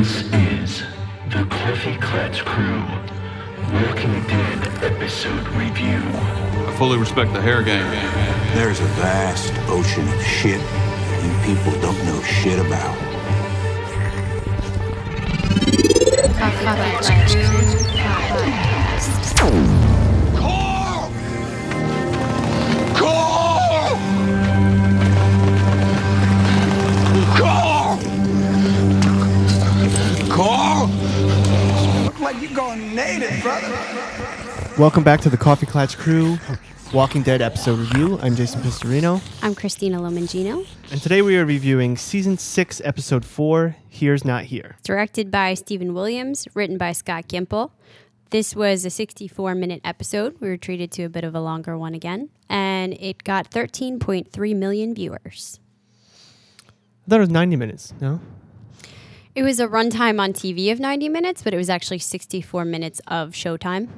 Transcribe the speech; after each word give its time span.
This 0.00 0.22
is 0.32 0.82
the 1.28 1.44
Coffee 1.50 1.96
Klatch 1.96 2.42
Crew 2.46 2.80
Walking 3.74 4.26
Dead 4.28 4.82
episode 4.82 5.46
review. 5.48 6.00
I 6.66 6.74
fully 6.78 6.96
respect 6.96 7.34
the 7.34 7.42
hair 7.42 7.62
game. 7.62 7.84
There's 8.54 8.80
a 8.80 8.86
vast 8.96 9.52
ocean 9.68 10.08
of 10.08 10.24
shit 10.24 10.62
you 11.22 11.54
people 11.54 11.78
don't 11.82 12.02
know 12.06 12.22
shit 12.22 12.58
about. 12.58 12.96
Carl! 19.36 19.79
Like 32.32 32.42
you're 32.42 32.56
going 32.56 32.94
native, 32.94 33.42
brother. 33.42 33.66
Welcome 34.78 35.02
back 35.02 35.20
to 35.22 35.30
the 35.30 35.36
Coffee 35.36 35.66
Klatch 35.66 35.96
Crew 35.96 36.38
Walking 36.94 37.24
Dead 37.24 37.42
episode 37.42 37.80
review. 37.80 38.20
I'm 38.22 38.36
Jason 38.36 38.60
Pistorino, 38.60 39.20
I'm 39.42 39.52
Christina 39.52 39.98
Lomangino, 39.98 40.64
and 40.92 41.02
today 41.02 41.22
we 41.22 41.36
are 41.38 41.44
reviewing 41.44 41.96
season 41.96 42.38
6, 42.38 42.82
episode 42.84 43.24
4, 43.24 43.74
Here's 43.88 44.24
Not 44.24 44.44
Here. 44.44 44.76
directed 44.84 45.32
by 45.32 45.54
Stephen 45.54 45.92
Williams, 45.92 46.46
written 46.54 46.78
by 46.78 46.92
Scott 46.92 47.26
Gimple. 47.26 47.72
This 48.30 48.54
was 48.54 48.84
a 48.84 48.90
64 48.90 49.56
minute 49.56 49.80
episode. 49.82 50.36
We 50.38 50.50
were 50.50 50.56
treated 50.56 50.92
to 50.92 51.02
a 51.02 51.08
bit 51.08 51.24
of 51.24 51.34
a 51.34 51.40
longer 51.40 51.76
one 51.76 51.94
again, 51.94 52.30
and 52.48 52.92
it 53.00 53.24
got 53.24 53.50
13.3 53.50 54.54
million 54.54 54.94
viewers. 54.94 55.58
I 56.68 57.10
thought 57.10 57.16
it 57.16 57.20
was 57.20 57.30
90 57.30 57.56
minutes, 57.56 57.92
no? 58.00 58.20
It 59.40 59.44
was 59.44 59.58
a 59.58 59.66
runtime 59.66 60.20
on 60.20 60.34
TV 60.34 60.70
of 60.70 60.80
90 60.80 61.08
minutes, 61.08 61.40
but 61.42 61.54
it 61.54 61.56
was 61.56 61.70
actually 61.70 62.00
64 62.00 62.66
minutes 62.66 63.00
of 63.08 63.30
showtime. 63.30 63.88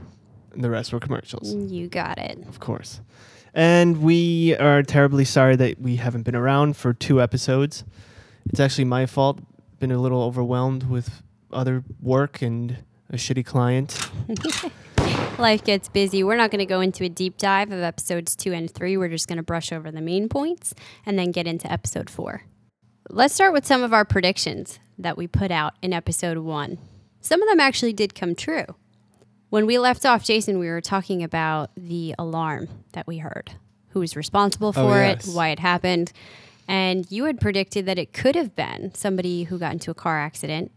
And 0.53 0.63
the 0.63 0.71
rest 0.71 0.93
were 0.93 1.01
commercials, 1.01 1.53
You 1.53 1.89
got 1.89 2.17
it. 2.19 2.39
of 2.47 2.61
course. 2.61 3.01
And 3.53 4.05
we 4.05 4.55
are 4.59 4.85
terribly 4.85 5.25
sorry 5.25 5.57
that 5.57 5.81
we 5.81 5.97
haven't 5.97 6.23
been 6.23 6.37
around 6.37 6.77
for 6.77 6.93
two 6.93 7.21
episodes. 7.21 7.83
It's 8.51 8.61
actually 8.61 8.85
my 8.85 9.05
fault. 9.07 9.41
Been 9.81 9.91
a 9.91 9.99
little 9.99 10.23
overwhelmed 10.23 10.85
with 10.89 11.25
other 11.53 11.83
work 12.01 12.41
and 12.41 12.77
a 13.11 13.17
shitty 13.17 13.45
client. 13.45 13.99
Life 15.41 15.65
gets 15.65 15.89
busy. 15.89 16.23
We're 16.23 16.37
not 16.37 16.53
going 16.53 16.61
to 16.61 16.67
go 16.67 16.81
into 16.81 17.03
a 17.03 17.09
deep 17.09 17.37
dive 17.37 17.73
of 17.73 17.81
episodes 17.81 18.37
two 18.37 18.53
and 18.53 18.71
three. 18.71 18.97
We're 18.97 19.09
just 19.09 19.27
going 19.27 19.39
to 19.39 19.43
brush 19.43 19.73
over 19.73 19.91
the 19.91 20.03
main 20.03 20.29
points 20.29 20.73
and 21.05 21.19
then 21.19 21.33
get 21.33 21.49
into 21.49 21.71
episode 21.71 22.09
four. 22.09 22.45
Let's 23.11 23.35
start 23.35 23.53
with 23.53 23.67
some 23.67 23.83
of 23.83 23.93
our 23.93 24.05
predictions 24.05 24.79
that 25.03 25.17
we 25.17 25.27
put 25.27 25.51
out 25.51 25.75
in 25.83 25.93
episode 25.93 26.39
one. 26.39 26.79
Some 27.21 27.43
of 27.43 27.49
them 27.49 27.61
actually 27.61 27.93
did 27.93 28.15
come 28.15 28.35
true. 28.35 28.65
When 29.51 29.67
we 29.67 29.79
left 29.79 30.07
off, 30.07 30.25
Jason, 30.25 30.59
we 30.59 30.69
were 30.69 30.81
talking 30.81 31.23
about 31.23 31.71
the 31.77 32.15
alarm 32.19 32.69
that 32.93 33.07
we 33.07 33.19
heard, 33.19 33.53
who 33.91 34.01
was 34.01 34.17
responsible 34.17 34.73
for 34.73 34.81
Oh, 34.81 35.09
it, 35.11 35.25
why 35.25 35.49
it 35.51 35.59
happened. 35.59 36.13
And 36.67 37.11
you 37.11 37.25
had 37.25 37.41
predicted 37.41 37.85
that 37.87 37.99
it 37.99 38.13
could 38.13 38.35
have 38.35 38.57
been 38.57 38.95
somebody 38.95 39.45
who 39.45 39.59
got 39.59 39.73
into 39.75 39.91
a 39.91 39.95
car 39.95 40.19
accident. 40.19 40.73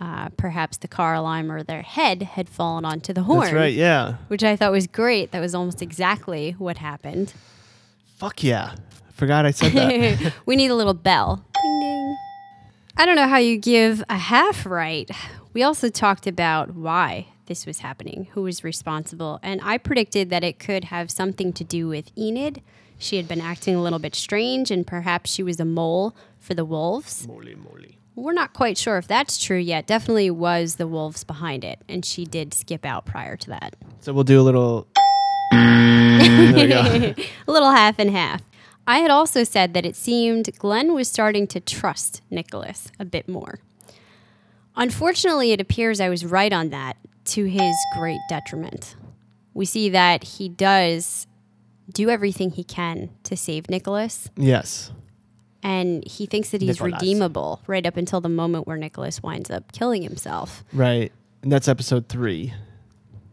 Uh, 0.00 0.30
perhaps 0.36 0.78
the 0.78 0.88
car 0.88 1.14
alarm 1.14 1.52
or 1.52 1.62
their 1.62 1.82
head 1.82 2.22
had 2.22 2.48
fallen 2.48 2.86
onto 2.86 3.12
the 3.12 3.24
horn 3.24 3.40
That's 3.40 3.52
right, 3.52 3.74
yeah. 3.74 4.14
which 4.28 4.42
I 4.42 4.56
thought 4.56 4.72
was 4.72 4.86
great. 4.86 5.30
That 5.32 5.40
was 5.40 5.54
almost 5.54 5.82
exactly 5.82 6.52
what 6.52 6.78
happened. 6.78 7.34
Fuck 8.16 8.42
yeah. 8.42 8.76
Forgot 9.12 9.44
I 9.44 9.50
said 9.50 9.72
that. 9.72 10.32
we 10.46 10.56
need 10.56 10.70
a 10.70 10.74
little 10.74 10.94
bell. 10.94 11.44
I 12.96 13.06
don't 13.06 13.16
know 13.16 13.28
how 13.28 13.38
you 13.38 13.56
give 13.56 14.02
a 14.08 14.18
half 14.18 14.66
right. 14.66 15.10
We 15.52 15.62
also 15.62 15.88
talked 15.88 16.26
about 16.26 16.74
why 16.74 17.28
this 17.46 17.66
was 17.66 17.80
happening, 17.80 18.28
who 18.32 18.42
was 18.42 18.62
responsible, 18.64 19.38
and 19.42 19.60
I 19.62 19.78
predicted 19.78 20.30
that 20.30 20.44
it 20.44 20.58
could 20.58 20.84
have 20.84 21.10
something 21.10 21.52
to 21.54 21.64
do 21.64 21.88
with 21.88 22.10
Enid. 22.16 22.62
She 22.98 23.16
had 23.16 23.26
been 23.26 23.40
acting 23.40 23.74
a 23.74 23.82
little 23.82 23.98
bit 23.98 24.14
strange, 24.14 24.70
and 24.70 24.86
perhaps 24.86 25.30
she 25.32 25.42
was 25.42 25.58
a 25.58 25.64
mole 25.64 26.14
for 26.38 26.54
the 26.54 26.64
wolves. 26.64 27.26
moly, 27.26 27.54
moly. 27.54 27.98
We're 28.16 28.32
not 28.32 28.52
quite 28.52 28.76
sure 28.76 28.98
if 28.98 29.06
that's 29.06 29.38
true 29.38 29.58
yet. 29.58 29.86
Definitely 29.86 30.30
was 30.30 30.76
the 30.76 30.86
wolves 30.86 31.24
behind 31.24 31.64
it, 31.64 31.80
and 31.88 32.04
she 32.04 32.24
did 32.24 32.52
skip 32.52 32.84
out 32.84 33.06
prior 33.06 33.36
to 33.36 33.50
that. 33.50 33.76
So 34.00 34.12
we'll 34.12 34.24
do 34.24 34.40
a 34.40 34.42
little. 34.42 34.86
there 35.52 36.54
we 36.54 36.66
go. 36.68 37.14
a 37.48 37.50
little 37.50 37.70
half 37.70 37.98
and 37.98 38.10
half. 38.10 38.42
I 38.90 38.98
had 38.98 39.10
also 39.10 39.44
said 39.44 39.72
that 39.74 39.86
it 39.86 39.94
seemed 39.94 40.50
Glenn 40.58 40.94
was 40.94 41.08
starting 41.08 41.46
to 41.48 41.60
trust 41.60 42.22
Nicholas 42.28 42.90
a 42.98 43.04
bit 43.04 43.28
more. 43.28 43.60
Unfortunately, 44.76 45.52
it 45.52 45.60
appears 45.60 46.00
I 46.00 46.08
was 46.08 46.24
right 46.24 46.52
on 46.52 46.70
that 46.70 46.96
to 47.26 47.44
his 47.44 47.74
great 47.96 48.20
detriment. 48.28 48.96
We 49.54 49.64
see 49.64 49.88
that 49.90 50.24
he 50.24 50.48
does 50.48 51.26
do 51.92 52.08
everything 52.10 52.50
he 52.50 52.64
can 52.64 53.10
to 53.24 53.36
save 53.36 53.68
Nicholas, 53.68 54.28
Yes. 54.36 54.90
and 55.62 56.04
he 56.06 56.26
thinks 56.26 56.50
that 56.50 56.60
he's 56.62 56.80
Nicholas. 56.80 56.92
redeemable 56.94 57.60
right 57.66 57.84
up 57.86 57.96
until 57.96 58.20
the 58.20 58.28
moment 58.28 58.66
where 58.66 58.76
Nicholas 58.76 59.22
winds 59.22 59.50
up 59.50 59.72
killing 59.72 60.02
himself. 60.02 60.64
Right. 60.72 61.12
And 61.42 61.50
that's 61.52 61.68
episode 61.68 62.08
three. 62.08 62.52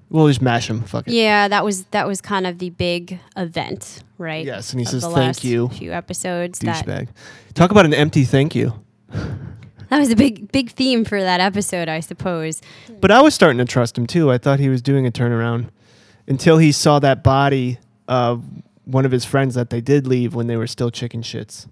We'll 0.09 0.27
just 0.27 0.41
mash 0.41 0.69
him. 0.69 0.81
Fuck 0.83 1.07
it. 1.07 1.13
Yeah, 1.13 1.47
that 1.47 1.65
was 1.65 1.85
that 1.85 2.07
was 2.07 2.21
kind 2.21 2.47
of 2.47 2.59
the 2.59 2.69
big 2.69 3.19
event, 3.35 4.03
right? 4.17 4.45
Yes, 4.45 4.71
and 4.71 4.79
he 4.79 4.85
of 4.85 4.91
says, 4.91 5.01
the 5.01 5.09
"Thank 5.09 5.17
last 5.17 5.43
you, 5.43 5.67
Few 5.69 5.91
episodes 5.91 6.59
that 6.59 6.85
Douchebag. 6.85 7.09
Talk 7.53 7.71
about 7.71 7.85
an 7.85 7.93
empty 7.93 8.23
thank 8.23 8.55
you. 8.55 8.73
That 9.89 9.99
was 9.99 10.11
a 10.11 10.17
big 10.17 10.51
big 10.51 10.71
theme 10.71 11.05
for 11.05 11.21
that 11.21 11.39
episode, 11.39 11.87
I 11.87 12.01
suppose. 12.01 12.61
But 12.99 13.09
I 13.09 13.21
was 13.21 13.33
starting 13.33 13.57
to 13.59 13.63
trust 13.63 13.97
him 13.97 14.05
too. 14.05 14.29
I 14.29 14.37
thought 14.37 14.59
he 14.59 14.67
was 14.67 14.81
doing 14.81 15.07
a 15.07 15.11
turnaround 15.11 15.69
until 16.27 16.57
he 16.57 16.73
saw 16.73 16.99
that 16.99 17.23
body 17.23 17.79
of 18.05 18.43
one 18.83 19.05
of 19.05 19.11
his 19.13 19.23
friends 19.23 19.55
that 19.55 19.69
they 19.69 19.79
did 19.79 20.05
leave 20.05 20.35
when 20.35 20.47
they 20.47 20.57
were 20.57 20.67
still 20.67 20.91
chicken 20.91 21.21
shits. 21.21 21.67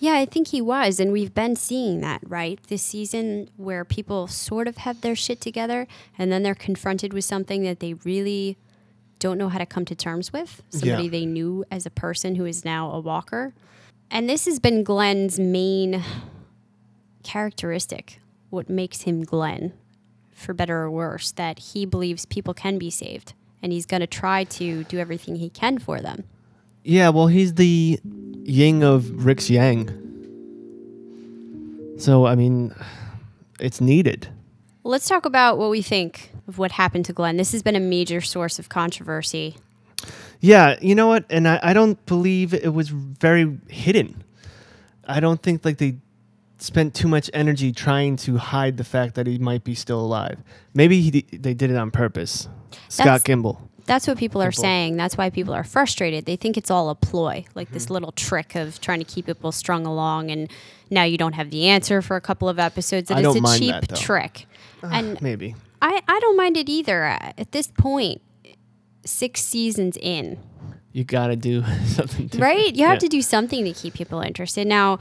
Yeah, 0.00 0.14
I 0.14 0.26
think 0.26 0.48
he 0.48 0.60
was, 0.60 1.00
and 1.00 1.12
we've 1.12 1.34
been 1.34 1.56
seeing 1.56 2.00
that, 2.00 2.20
right? 2.26 2.58
This 2.68 2.82
season 2.82 3.48
where 3.56 3.84
people 3.84 4.26
sort 4.26 4.68
of 4.68 4.78
have 4.78 5.00
their 5.00 5.16
shit 5.16 5.40
together 5.40 5.86
and 6.18 6.30
then 6.30 6.42
they're 6.42 6.54
confronted 6.54 7.12
with 7.12 7.24
something 7.24 7.62
that 7.64 7.80
they 7.80 7.94
really 7.94 8.56
don't 9.18 9.38
know 9.38 9.48
how 9.48 9.58
to 9.58 9.66
come 9.66 9.84
to 9.86 9.94
terms 9.94 10.32
with. 10.32 10.62
Somebody 10.70 11.04
Yeah. 11.04 11.10
they 11.10 11.26
knew 11.26 11.64
as 11.70 11.86
a 11.86 11.90
person 11.90 12.34
who 12.34 12.44
is 12.44 12.64
now 12.64 12.90
a 12.92 13.00
walker. 13.00 13.54
And 14.10 14.28
this 14.28 14.44
has 14.44 14.58
been 14.60 14.84
Glenn's 14.84 15.38
main 15.38 16.02
characteristic, 17.22 18.20
what 18.50 18.68
makes 18.68 19.02
him 19.02 19.24
Glenn, 19.24 19.72
for 20.32 20.52
better 20.52 20.78
or 20.82 20.90
worse, 20.90 21.32
that 21.32 21.58
he 21.58 21.86
believes 21.86 22.26
people 22.26 22.54
can 22.54 22.78
be 22.78 22.90
saved 22.90 23.32
and 23.62 23.72
he's 23.72 23.86
going 23.86 24.00
to 24.00 24.06
try 24.06 24.44
to 24.44 24.84
do 24.84 24.98
everything 24.98 25.36
he 25.36 25.48
can 25.48 25.78
for 25.78 26.00
them. 26.00 26.24
Yeah, 26.84 27.08
well, 27.08 27.26
he's 27.28 27.54
the 27.54 27.98
yin 28.04 28.82
of 28.82 29.24
Rick's 29.24 29.48
yang. 29.50 29.88
So 31.98 32.26
I 32.26 32.34
mean, 32.34 32.74
it's 33.58 33.80
needed. 33.80 34.28
Let's 34.84 35.08
talk 35.08 35.24
about 35.24 35.56
what 35.56 35.70
we 35.70 35.80
think 35.80 36.30
of 36.46 36.58
what 36.58 36.72
happened 36.72 37.06
to 37.06 37.14
Glenn. 37.14 37.38
This 37.38 37.52
has 37.52 37.62
been 37.62 37.76
a 37.76 37.80
major 37.80 38.20
source 38.20 38.58
of 38.58 38.68
controversy. 38.68 39.56
Yeah, 40.40 40.76
you 40.82 40.94
know 40.94 41.06
what? 41.06 41.24
And 41.30 41.48
I, 41.48 41.58
I 41.62 41.72
don't 41.72 42.04
believe 42.04 42.52
it 42.52 42.74
was 42.74 42.90
very 42.90 43.58
hidden. 43.68 44.22
I 45.08 45.20
don't 45.20 45.42
think 45.42 45.64
like 45.64 45.78
they 45.78 45.96
spent 46.58 46.94
too 46.94 47.08
much 47.08 47.30
energy 47.32 47.72
trying 47.72 48.16
to 48.16 48.36
hide 48.36 48.76
the 48.76 48.84
fact 48.84 49.14
that 49.14 49.26
he 49.26 49.38
might 49.38 49.64
be 49.64 49.74
still 49.74 50.00
alive. 50.00 50.38
Maybe 50.74 51.00
he, 51.00 51.10
d- 51.10 51.26
they 51.32 51.54
did 51.54 51.70
it 51.70 51.76
on 51.76 51.90
purpose. 51.90 52.48
Scott 52.88 53.04
That's- 53.06 53.22
Gimple. 53.22 53.58
That's 53.86 54.06
what 54.06 54.16
people 54.18 54.40
are 54.42 54.50
Simple. 54.52 54.62
saying. 54.62 54.96
That's 54.96 55.16
why 55.18 55.28
people 55.30 55.52
are 55.54 55.64
frustrated. 55.64 56.24
They 56.24 56.36
think 56.36 56.56
it's 56.56 56.70
all 56.70 56.88
a 56.90 56.94
ploy, 56.94 57.44
like 57.54 57.66
Mm-hmm. 57.68 57.74
this 57.74 57.90
little 57.90 58.12
trick 58.12 58.54
of 58.54 58.80
trying 58.80 58.98
to 59.00 59.04
keep 59.04 59.26
people 59.26 59.52
strung 59.52 59.84
along. 59.86 60.30
And 60.30 60.50
now 60.90 61.02
you 61.04 61.18
don't 61.18 61.34
have 61.34 61.50
the 61.50 61.68
answer 61.68 62.00
for 62.02 62.16
a 62.16 62.20
couple 62.20 62.48
of 62.48 62.58
episodes. 62.58 63.08
That 63.08 63.16
I 63.16 63.20
it's 63.20 63.26
don't 63.28 63.36
a 63.38 63.40
mind 63.42 63.58
cheap 63.60 63.72
that, 63.88 63.96
trick. 63.96 64.46
and 64.82 65.20
Maybe. 65.20 65.54
I, 65.82 66.00
I 66.08 66.18
don't 66.20 66.36
mind 66.36 66.56
it 66.56 66.68
either. 66.70 67.04
Uh, 67.04 67.32
At 67.36 67.52
this 67.52 67.66
point, 67.68 68.22
six 69.04 69.42
seasons 69.42 69.98
in, 70.00 70.38
You 70.92 71.04
gotta 71.04 71.36
do 71.36 71.62
something 71.86 72.28
different. 72.28 72.42
right? 72.42 72.74
You 72.74 72.84
have 72.86 72.94
Yeah. 72.94 72.98
to 73.00 73.08
do 73.08 73.20
something 73.22 73.64
to 73.64 73.72
keep 73.72 73.94
people 73.94 74.20
interested. 74.20 74.66
Now, 74.66 74.98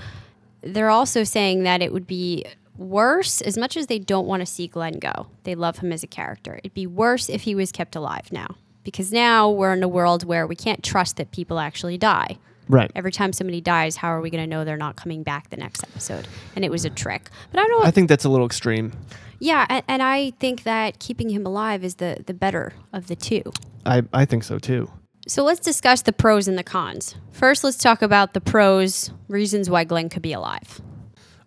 they're 0.62 0.90
also 0.90 1.24
saying 1.24 1.63
that 1.63 1.81
it 1.81 1.94
would 1.94 2.07
be 2.07 2.44
worse, 2.78 3.40
as 3.42 3.57
much 3.57 3.78
as 3.78 3.88
they 3.88 4.00
don't 4.00 4.25
want 4.28 4.42
to 4.42 4.46
see 4.46 4.68
Glenn 4.68 5.00
go. 5.00 5.28
They 5.44 5.56
love 5.56 5.78
him 5.80 5.92
as 5.94 6.04
a 6.04 6.07
character. 6.07 6.60
It'd 6.63 6.74
be 6.74 6.88
worse 6.88 7.30
if 7.30 7.44
he 7.44 7.54
was 7.56 7.72
kept 7.72 7.96
alive 7.96 8.31
now. 8.31 8.56
Because 8.83 9.12
now 9.12 9.50
we're 9.50 9.74
in 9.74 9.83
a 9.83 9.88
world 9.88 10.24
where 10.24 10.45
we 10.45 10.56
can't 10.56 10.83
trust 10.83 11.18
that 11.18 11.31
people 11.31 11.59
actually 11.59 11.97
die. 11.97 12.38
Right. 12.69 12.91
Every 12.95 13.12
time 13.12 13.33
somebody 13.33 13.62
dies, 13.62 13.97
how 13.97 14.09
are 14.09 14.21
we 14.21 14.30
going 14.30 14.44
to 14.44 14.50
know 14.50 14.63
they're 14.63 14.77
not 14.77 14.95
coming 14.95 15.24
back 15.24 15.50
the 15.50 15.57
next 15.57 15.83
episode? 15.83 16.27
And 16.56 16.63
it 16.63 16.71
was 16.71 16.85
a 16.85 16.89
trick. 16.89 17.30
But 17.51 17.59
I 17.59 17.68
don't 17.68 17.85
I 17.85 17.91
think 17.91 18.09
that's 18.09 18.25
a 18.25 18.30
little 18.30 18.45
extreme. 18.45 18.94
Yeah, 19.39 19.65
and, 19.69 19.83
and 19.88 20.01
I 20.01 20.31
think 20.39 20.63
that 20.63 21.00
keeping 21.00 21.30
him 21.30 21.45
alive 21.45 21.83
is 21.83 21.95
the, 21.95 22.24
the 22.25 22.33
better 22.33 22.74
of 22.94 23.07
the 23.07 23.15
two. 23.15 23.51
I, 23.85 24.03
I 24.13 24.25
think 24.25 24.44
so 24.44 24.57
too. 24.59 24.89
So 25.27 25.44
let's 25.44 25.59
discuss 25.59 26.01
the 26.01 26.13
pros 26.13 26.47
and 26.47 26.57
the 26.57 26.63
cons. 26.63 27.15
First, 27.31 27.63
let's 27.63 27.77
talk 27.77 28.01
about 28.01 28.33
the 28.33 28.41
pros, 28.41 29.12
reasons 29.27 29.69
why 29.69 29.83
Glenn 29.83 30.09
could 30.09 30.21
be 30.21 30.33
alive. 30.33 30.81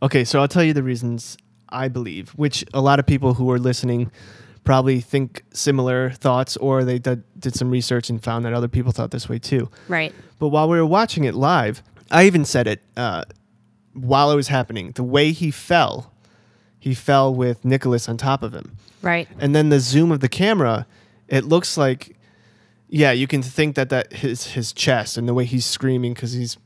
Okay, 0.03 0.25
so 0.25 0.41
I'll 0.41 0.49
tell 0.49 0.65
you 0.65 0.73
the 0.73 0.83
reasons 0.83 1.37
I 1.69 1.89
believe, 1.89 2.31
which 2.31 2.65
a 2.75 2.81
lot 2.81 2.99
of 2.99 3.07
people 3.07 3.35
who 3.35 3.51
are 3.51 3.59
listening 3.59 4.11
probably 4.67 5.01
think 5.01 5.45
similar 5.55 6.11
thoughts, 6.11 6.59
or 6.59 6.85
they 6.85 6.99
did, 6.99 7.23
did 7.41 7.55
some 7.55 7.71
research 7.71 8.11
and 8.11 8.23
found 8.23 8.45
that 8.45 8.53
other 8.53 8.69
people 8.69 8.93
thought 8.93 9.13
this 9.13 9.29
way 9.29 9.39
too. 9.39 9.71
Right. 9.89 10.13
But 10.39 10.49
while 10.49 10.69
we 10.69 10.77
were 10.77 10.85
watching 10.85 11.25
it 11.25 11.35
live, 11.35 11.83
I 12.11 12.27
even 12.27 12.45
said 12.45 12.67
it 12.67 12.83
uh, 12.97 13.25
while 13.95 14.31
it 14.31 14.37
was 14.37 14.49
happening. 14.49 14.93
The 14.93 15.03
way 15.03 15.33
he 15.33 15.51
fell, 15.51 16.13
he 16.79 16.95
fell 16.95 17.35
with 17.35 17.65
Nicholas 17.65 18.09
on 18.09 18.19
top 18.19 18.43
of 18.43 18.53
him. 18.53 18.77
Right. 19.01 19.27
And 19.39 19.55
then 19.55 19.71
the 19.71 19.81
zoom 19.81 20.13
of 20.13 20.21
the 20.21 20.29
camera, 20.29 20.87
it 21.29 21.45
looks 21.45 21.79
like, 21.79 22.17
yeah, 22.89 23.13
you 23.13 23.27
can 23.27 23.43
think 23.43 23.77
that 23.77 23.89
that 23.91 24.13
his 24.13 24.49
his 24.49 24.73
chest 24.73 25.17
and 25.17 25.27
the 25.29 25.35
way 25.35 25.45
he's 25.45 25.65
screaming 25.65 26.13
because 26.13 26.33
he's, 26.33 26.57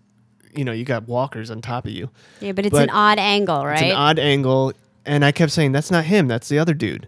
you 0.55 0.64
know, 0.64 0.73
you 0.73 0.85
got 0.85 1.06
walkers 1.06 1.50
on 1.50 1.62
top 1.62 1.85
of 1.87 1.93
you. 1.93 2.11
Yeah, 2.41 2.53
but 2.53 2.67
it's 2.67 2.73
But 2.73 2.85
an 2.85 2.91
odd 2.91 3.19
angle, 3.19 3.64
right? 3.64 3.75
It's 3.75 3.82
an 3.82 3.93
odd 3.93 4.19
angle, 4.19 4.73
and 5.06 5.25
I 5.25 5.32
kept 5.32 5.53
saying 5.53 5.73
that's 5.73 5.91
not 5.91 6.05
him. 6.05 6.29
That's 6.29 6.49
the 6.49 6.58
other 6.58 6.75
dude. 6.75 7.06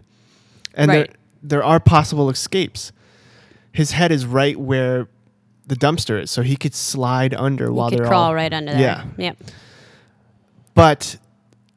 And 0.73 0.89
Right. 0.89 1.07
there 1.07 1.15
there 1.59 1.63
are 1.63 1.79
possible 1.79 2.29
escapes. 2.29 2.91
His 3.73 3.91
head 3.91 4.11
is 4.11 4.25
right 4.25 4.57
where 4.57 5.07
the 5.67 5.75
dumpster 5.75 6.21
is, 6.21 6.31
so 6.31 6.41
he 6.41 6.55
could 6.55 6.73
slide 6.73 7.33
under 7.33 7.65
you 7.65 7.73
while 7.73 7.89
could 7.89 7.99
they're 7.99 8.07
crawl 8.07 8.23
all 8.25 8.35
right 8.35 8.53
under 8.53 8.71
there. 8.71 8.81
Yeah, 8.81 9.03
Yep. 9.17 9.37
but 10.73 11.17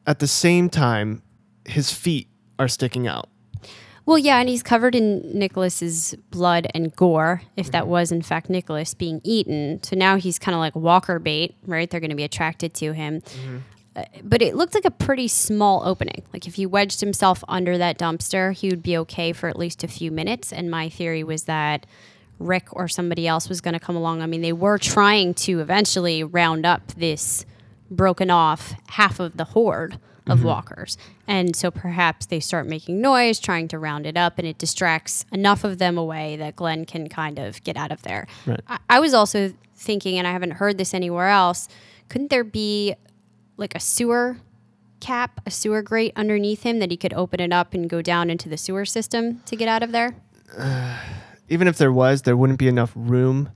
at 0.05 0.19
the 0.19 0.27
same 0.27 0.69
time, 0.69 1.21
his 1.65 1.91
feet 1.91 2.27
are 2.59 2.67
sticking 2.67 3.07
out. 3.07 3.29
Well, 4.05 4.17
yeah, 4.17 4.39
and 4.39 4.47
he's 4.47 4.63
covered 4.63 4.95
in 4.95 5.37
Nicholas's 5.37 6.15
blood 6.31 6.67
and 6.73 6.95
gore, 6.95 7.41
if 7.57 7.71
that 7.71 7.87
was 7.89 8.09
in 8.09 8.21
fact 8.21 8.49
Nicholas 8.49 8.93
being 8.93 9.19
eaten. 9.25 9.83
So 9.83 9.97
now 9.97 10.15
he's 10.15 10.39
kind 10.39 10.55
of 10.55 10.59
like 10.59 10.75
walker 10.77 11.19
bait, 11.19 11.55
right? 11.65 11.89
They're 11.89 11.99
going 11.99 12.11
to 12.11 12.15
be 12.15 12.23
attracted 12.23 12.73
to 12.75 12.93
him. 12.93 13.21
Uh, 13.25 13.59
but 14.23 14.41
it 14.41 14.55
looked 14.55 14.75
like 14.75 14.85
a 14.85 14.91
pretty 14.91 15.27
small 15.27 15.81
opening. 15.85 16.23
Like 16.33 16.47
if 16.47 16.55
he 16.55 16.65
wedged 16.65 17.01
himself 17.01 17.43
under 17.47 17.77
that 17.77 17.97
dumpster, 17.97 18.53
he 18.53 18.69
would 18.69 18.83
be 18.83 18.97
okay 18.97 19.33
for 19.33 19.49
at 19.49 19.57
least 19.57 19.83
a 19.83 19.87
few 19.87 20.11
minutes. 20.11 20.53
And 20.53 20.69
my 20.69 20.89
theory 20.89 21.23
was 21.23 21.43
that 21.43 21.85
Rick 22.39 22.67
or 22.71 22.87
somebody 22.87 23.27
else 23.27 23.49
was 23.49 23.61
going 23.61 23.73
to 23.73 23.79
come 23.79 23.95
along. 23.95 24.21
I 24.21 24.27
mean, 24.27 24.41
they 24.41 24.53
were 24.53 24.77
trying 24.77 25.33
to 25.35 25.59
eventually 25.59 26.23
round 26.23 26.65
up 26.65 26.87
this 26.93 27.45
broken 27.89 28.29
off 28.29 28.73
half 28.89 29.19
of 29.19 29.37
the 29.37 29.45
horde 29.45 29.99
of 30.27 30.39
mm-hmm. 30.39 30.47
walkers. 30.47 30.97
And 31.25 31.55
so 31.55 31.71
perhaps 31.71 32.25
they 32.27 32.39
start 32.39 32.67
making 32.67 33.01
noise, 33.01 33.39
trying 33.39 33.67
to 33.69 33.79
round 33.79 34.05
it 34.05 34.17
up, 34.17 34.37
and 34.37 34.47
it 34.47 34.57
distracts 34.57 35.25
enough 35.31 35.63
of 35.63 35.77
them 35.77 35.97
away 35.97 36.35
that 36.35 36.55
Glenn 36.55 36.85
can 36.85 37.07
kind 37.07 37.39
of 37.39 37.63
get 37.63 37.77
out 37.77 37.91
of 37.91 38.01
there. 38.03 38.27
Right. 38.45 38.59
I, 38.67 38.77
I 38.89 38.99
was 38.99 39.13
also 39.13 39.53
thinking, 39.75 40.17
and 40.17 40.27
I 40.27 40.33
haven't 40.33 40.51
heard 40.51 40.77
this 40.77 40.93
anywhere 40.93 41.29
else, 41.29 41.69
couldn't 42.09 42.29
there 42.29 42.43
be 42.43 42.95
like 43.57 43.75
a 43.75 43.79
sewer 43.79 44.37
cap, 44.99 45.41
a 45.45 45.51
sewer 45.51 45.81
grate 45.81 46.13
underneath 46.15 46.63
him 46.63 46.79
that 46.79 46.91
he 46.91 46.97
could 46.97 47.13
open 47.13 47.39
it 47.39 47.51
up 47.51 47.73
and 47.73 47.89
go 47.89 48.01
down 48.01 48.29
into 48.29 48.49
the 48.49 48.57
sewer 48.57 48.85
system 48.85 49.41
to 49.45 49.55
get 49.55 49.67
out 49.67 49.83
of 49.83 49.91
there? 49.91 50.15
Even 51.49 51.67
if 51.67 51.77
there 51.77 51.91
was, 51.91 52.23
there 52.23 52.35
wouldn't 52.35 52.59
be 52.59 52.67
enough 52.67 52.91
room 52.95 53.49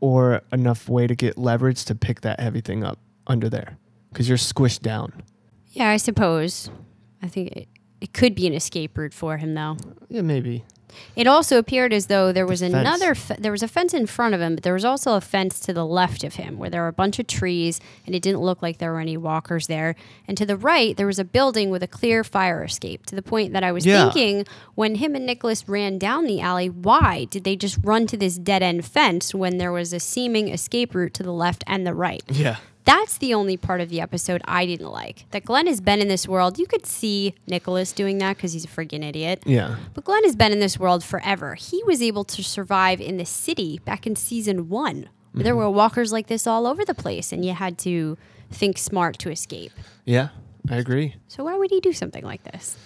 or 0.00 0.42
enough 0.52 0.88
way 0.88 1.06
to 1.06 1.14
get 1.14 1.38
leverage 1.38 1.84
to 1.86 1.94
pick 1.94 2.20
that 2.20 2.40
heavy 2.40 2.60
thing 2.60 2.84
up 2.84 2.98
under 3.26 3.48
there 3.48 3.78
because 4.12 4.28
you're 4.28 4.38
squished 4.38 4.80
down. 4.80 5.22
Yeah, 5.72 5.88
I 5.88 5.96
suppose. 5.96 6.70
I 7.22 7.28
think 7.28 7.52
it, 7.52 7.68
it 8.00 8.12
could 8.12 8.34
be 8.34 8.46
an 8.46 8.54
escape 8.54 8.96
route 8.96 9.14
for 9.14 9.38
him, 9.38 9.54
though. 9.54 9.76
Yeah, 10.08 10.22
maybe. 10.22 10.64
It 11.16 11.26
also 11.26 11.58
appeared 11.58 11.92
as 11.92 12.06
though 12.06 12.32
there 12.32 12.46
was 12.46 12.60
fence. 12.60 12.74
another. 12.74 13.14
Fe- 13.14 13.36
there 13.38 13.52
was 13.52 13.62
a 13.62 13.68
fence 13.68 13.92
in 13.94 14.06
front 14.06 14.34
of 14.34 14.40
him, 14.40 14.54
but 14.54 14.64
there 14.64 14.72
was 14.74 14.84
also 14.84 15.14
a 15.14 15.20
fence 15.20 15.60
to 15.60 15.72
the 15.72 15.84
left 15.86 16.24
of 16.24 16.34
him, 16.34 16.58
where 16.58 16.70
there 16.70 16.82
were 16.82 16.88
a 16.88 16.92
bunch 16.92 17.18
of 17.18 17.26
trees, 17.26 17.80
and 18.06 18.14
it 18.14 18.20
didn't 18.22 18.40
look 18.40 18.62
like 18.62 18.78
there 18.78 18.92
were 18.92 19.00
any 19.00 19.16
walkers 19.16 19.66
there. 19.66 19.94
And 20.26 20.36
to 20.38 20.46
the 20.46 20.56
right, 20.56 20.96
there 20.96 21.06
was 21.06 21.18
a 21.18 21.24
building 21.24 21.70
with 21.70 21.82
a 21.82 21.86
clear 21.88 22.24
fire 22.24 22.62
escape. 22.64 23.06
To 23.06 23.14
the 23.14 23.22
point 23.22 23.52
that 23.52 23.62
I 23.64 23.72
was 23.72 23.84
Yeah. 23.86 24.10
thinking, 24.10 24.46
when 24.74 24.96
him 24.96 25.14
and 25.14 25.26
Nicholas 25.26 25.68
ran 25.68 25.98
down 25.98 26.24
the 26.24 26.40
alley, 26.40 26.68
why 26.68 27.26
did 27.30 27.44
they 27.44 27.56
just 27.56 27.78
run 27.82 28.06
to 28.08 28.16
this 28.16 28.36
dead 28.38 28.62
end 28.62 28.84
fence 28.84 29.34
when 29.34 29.58
there 29.58 29.72
was 29.72 29.92
a 29.92 30.00
seeming 30.00 30.48
escape 30.48 30.94
route 30.94 31.14
to 31.14 31.22
the 31.22 31.32
left 31.32 31.64
and 31.66 31.86
the 31.86 31.94
right? 31.94 32.22
Yeah. 32.28 32.56
That's 32.88 33.18
the 33.18 33.34
only 33.34 33.58
part 33.58 33.82
of 33.82 33.90
the 33.90 34.00
episode 34.00 34.40
I 34.46 34.64
didn't 34.64 34.90
like. 34.90 35.26
That 35.32 35.44
Glenn 35.44 35.66
has 35.66 35.78
been 35.78 36.00
in 36.00 36.08
this 36.08 36.26
world. 36.26 36.58
You 36.58 36.64
could 36.64 36.86
see 36.86 37.34
Nicholas 37.46 37.92
doing 37.92 38.16
that 38.18 38.36
because 38.36 38.54
he's 38.54 38.64
a 38.64 38.68
freaking 38.68 39.04
idiot. 39.04 39.42
Yeah. 39.44 39.76
But 39.92 40.04
Glenn 40.04 40.24
has 40.24 40.34
been 40.34 40.52
in 40.52 40.58
this 40.58 40.78
world 40.78 41.04
forever. 41.04 41.54
He 41.54 41.84
was 41.84 42.00
able 42.00 42.24
to 42.24 42.42
survive 42.42 42.98
in 42.98 43.18
the 43.18 43.26
city 43.26 43.78
back 43.84 44.06
in 44.06 44.16
season 44.16 44.70
one. 44.70 45.10
where 45.32 45.44
There 45.44 45.52
mm-hmm. 45.52 45.64
were 45.64 45.70
walkers 45.70 46.12
like 46.12 46.28
this 46.28 46.46
all 46.46 46.66
over 46.66 46.82
the 46.82 46.94
place, 46.94 47.30
and 47.30 47.44
you 47.44 47.52
had 47.52 47.76
to 47.80 48.16
think 48.50 48.78
smart 48.78 49.18
to 49.18 49.30
escape. 49.30 49.72
Yeah. 50.06 50.30
I 50.70 50.76
agree. 50.76 51.16
So 51.28 51.44
why 51.44 51.58
would 51.58 51.70
he 51.70 51.80
do 51.80 51.92
something 51.92 52.24
like 52.24 52.42
this? 52.44 52.78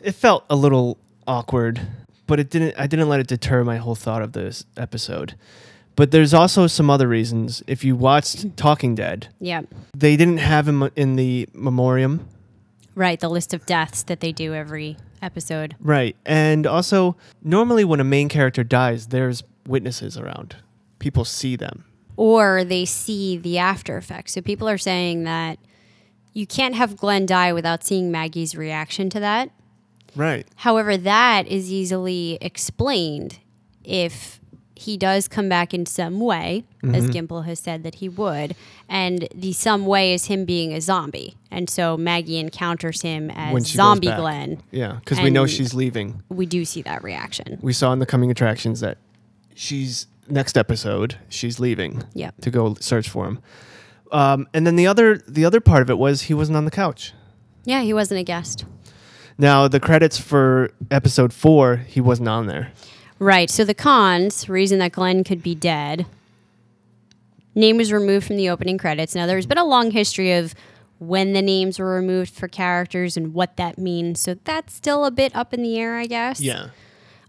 It 0.00 0.16
felt 0.16 0.44
a 0.50 0.56
little 0.56 0.98
awkward, 1.28 1.80
but 2.26 2.40
it 2.40 2.50
didn't 2.50 2.74
I 2.76 2.88
didn't 2.88 3.08
let 3.08 3.20
it 3.20 3.28
deter 3.28 3.62
my 3.62 3.76
whole 3.76 3.94
thought 3.94 4.22
of 4.22 4.32
this 4.32 4.64
episode. 4.76 5.36
But 5.96 6.10
there's 6.10 6.32
also 6.32 6.66
some 6.66 6.88
other 6.90 7.06
reasons. 7.06 7.62
If 7.66 7.84
you 7.84 7.94
watched 7.96 8.56
Talking 8.56 8.94
Dead, 8.94 9.28
Yeah, 9.40 9.62
they 9.96 10.16
didn't 10.16 10.38
have 10.38 10.66
him 10.66 10.90
in 10.96 11.16
the 11.16 11.48
memoriam. 11.52 12.26
right. 12.94 13.18
The 13.20 13.28
list 13.28 13.52
of 13.54 13.64
deaths 13.66 14.02
that 14.04 14.20
they 14.20 14.32
do 14.32 14.54
every 14.54 14.96
episode. 15.20 15.76
Right. 15.80 16.16
And 16.26 16.66
also, 16.66 17.16
normally 17.42 17.84
when 17.84 18.00
a 18.00 18.04
main 18.04 18.28
character 18.28 18.64
dies, 18.64 19.08
there's 19.08 19.42
witnesses 19.66 20.16
around. 20.18 20.56
People 20.98 21.24
see 21.24 21.56
them. 21.56 21.84
or 22.16 22.62
they 22.64 22.84
see 22.84 23.38
the 23.38 23.56
after 23.58 23.96
effects. 23.96 24.32
So 24.34 24.42
people 24.42 24.68
are 24.68 24.76
saying 24.78 25.24
that 25.24 25.58
you 26.34 26.46
can't 26.46 26.74
have 26.74 26.96
Glenn 26.96 27.24
die 27.26 27.52
without 27.54 27.84
seeing 27.84 28.10
Maggie's 28.10 28.54
reaction 28.54 29.08
to 29.10 29.20
that. 29.20 29.50
Right. 30.14 30.46
However, 30.56 30.96
that 30.98 31.46
is 31.48 31.72
easily 31.72 32.36
explained 32.42 33.38
if 33.82 34.40
he 34.74 34.96
does 34.96 35.28
come 35.28 35.48
back 35.48 35.72
in 35.74 35.86
some 35.86 36.18
way, 36.20 36.64
as 36.82 37.08
Gimple 37.10 37.44
has 37.44 37.60
said 37.60 37.82
that 37.84 37.96
he 37.96 38.08
would, 38.08 38.56
and 38.88 39.28
the 39.34 39.52
some 39.52 39.86
way 39.86 40.12
is 40.14 40.24
him 40.26 40.44
being 40.44 40.72
a 40.72 40.80
zombie. 40.80 41.36
And 41.50 41.68
so 41.70 41.96
Maggie 41.96 42.38
encounters 42.38 43.02
him 43.02 43.30
as 43.30 43.52
When 43.52 43.62
she 43.64 43.76
goes 43.76 43.84
zombie. 43.84 44.06
Glenn. 44.08 44.62
Yeah. 44.70 44.94
Because 44.94 45.20
we 45.20 45.30
know 45.30 45.46
she's 45.46 45.74
leaving. 45.74 46.22
We 46.28 46.46
do 46.46 46.64
see 46.64 46.82
that 46.82 47.02
reaction. 47.04 47.58
We 47.62 47.72
saw 47.72 47.92
in 47.92 47.98
the 47.98 48.06
coming 48.06 48.30
attractions 48.30 48.80
that 48.80 48.98
she's 49.54 50.06
next 50.28 50.56
episode, 50.56 51.16
she's 51.28 51.60
leaving 51.60 52.02
Yep. 52.14 52.40
to 52.40 52.50
go 52.50 52.74
search 52.80 53.08
for 53.08 53.26
him. 53.26 53.38
Um, 54.10 54.46
and 54.54 54.66
then 54.66 54.76
the 54.76 54.86
other 54.86 55.18
the 55.28 55.44
other 55.44 55.60
part 55.60 55.82
of 55.82 55.90
it 55.90 55.98
was 55.98 56.22
he 56.22 56.34
wasn't 56.34 56.56
on 56.56 56.64
the 56.64 56.70
couch. 56.70 57.12
Yeah, 57.64 57.82
he 57.82 57.92
wasn't 57.94 58.20
a 58.20 58.24
guest. 58.24 58.64
Now 59.38 59.68
the 59.68 59.80
credits 59.80 60.18
for 60.18 60.70
episode 60.90 61.32
four, 61.32 61.76
he 61.76 62.00
wasn't 62.00 62.28
on 62.28 62.46
there. 62.46 62.72
Right. 63.22 63.48
So 63.48 63.64
the 63.64 63.72
cons, 63.72 64.48
reason 64.48 64.80
that 64.80 64.90
Glenn 64.90 65.22
could 65.22 65.44
be 65.44 65.54
dead, 65.54 66.06
name 67.54 67.76
was 67.76 67.92
removed 67.92 68.26
from 68.26 68.34
the 68.36 68.48
opening 68.48 68.78
credits. 68.78 69.14
Now 69.14 69.26
there's 69.26 69.46
been 69.46 69.58
a 69.58 69.64
long 69.64 69.92
history 69.92 70.32
of 70.32 70.56
when 70.98 71.32
the 71.32 71.40
names 71.40 71.78
were 71.78 71.94
removed 71.94 72.32
for 72.32 72.48
characters 72.48 73.16
and 73.16 73.32
what 73.32 73.56
that 73.58 73.78
means. 73.78 74.20
So 74.20 74.34
that's 74.42 74.74
still 74.74 75.04
a 75.04 75.12
bit 75.12 75.36
up 75.36 75.54
in 75.54 75.62
the 75.62 75.78
air, 75.78 75.98
I 75.98 76.06
guess. 76.06 76.40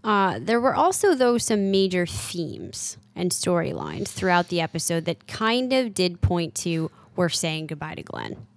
Uh, 0.02 0.40
there 0.42 0.60
were 0.60 0.74
also, 0.74 1.14
though, 1.14 1.38
some 1.38 1.70
major 1.70 2.06
themes 2.06 2.96
and 3.14 3.30
storylines 3.30 4.08
throughout 4.08 4.48
the 4.48 4.60
episode 4.60 5.04
that 5.04 5.28
kind 5.28 5.72
of 5.72 5.94
did 5.94 6.20
point 6.20 6.56
to 6.56 6.90
we're 7.14 7.28
saying 7.28 7.68
goodbye 7.68 7.94
to 7.94 8.02
Glenn. 8.02 8.48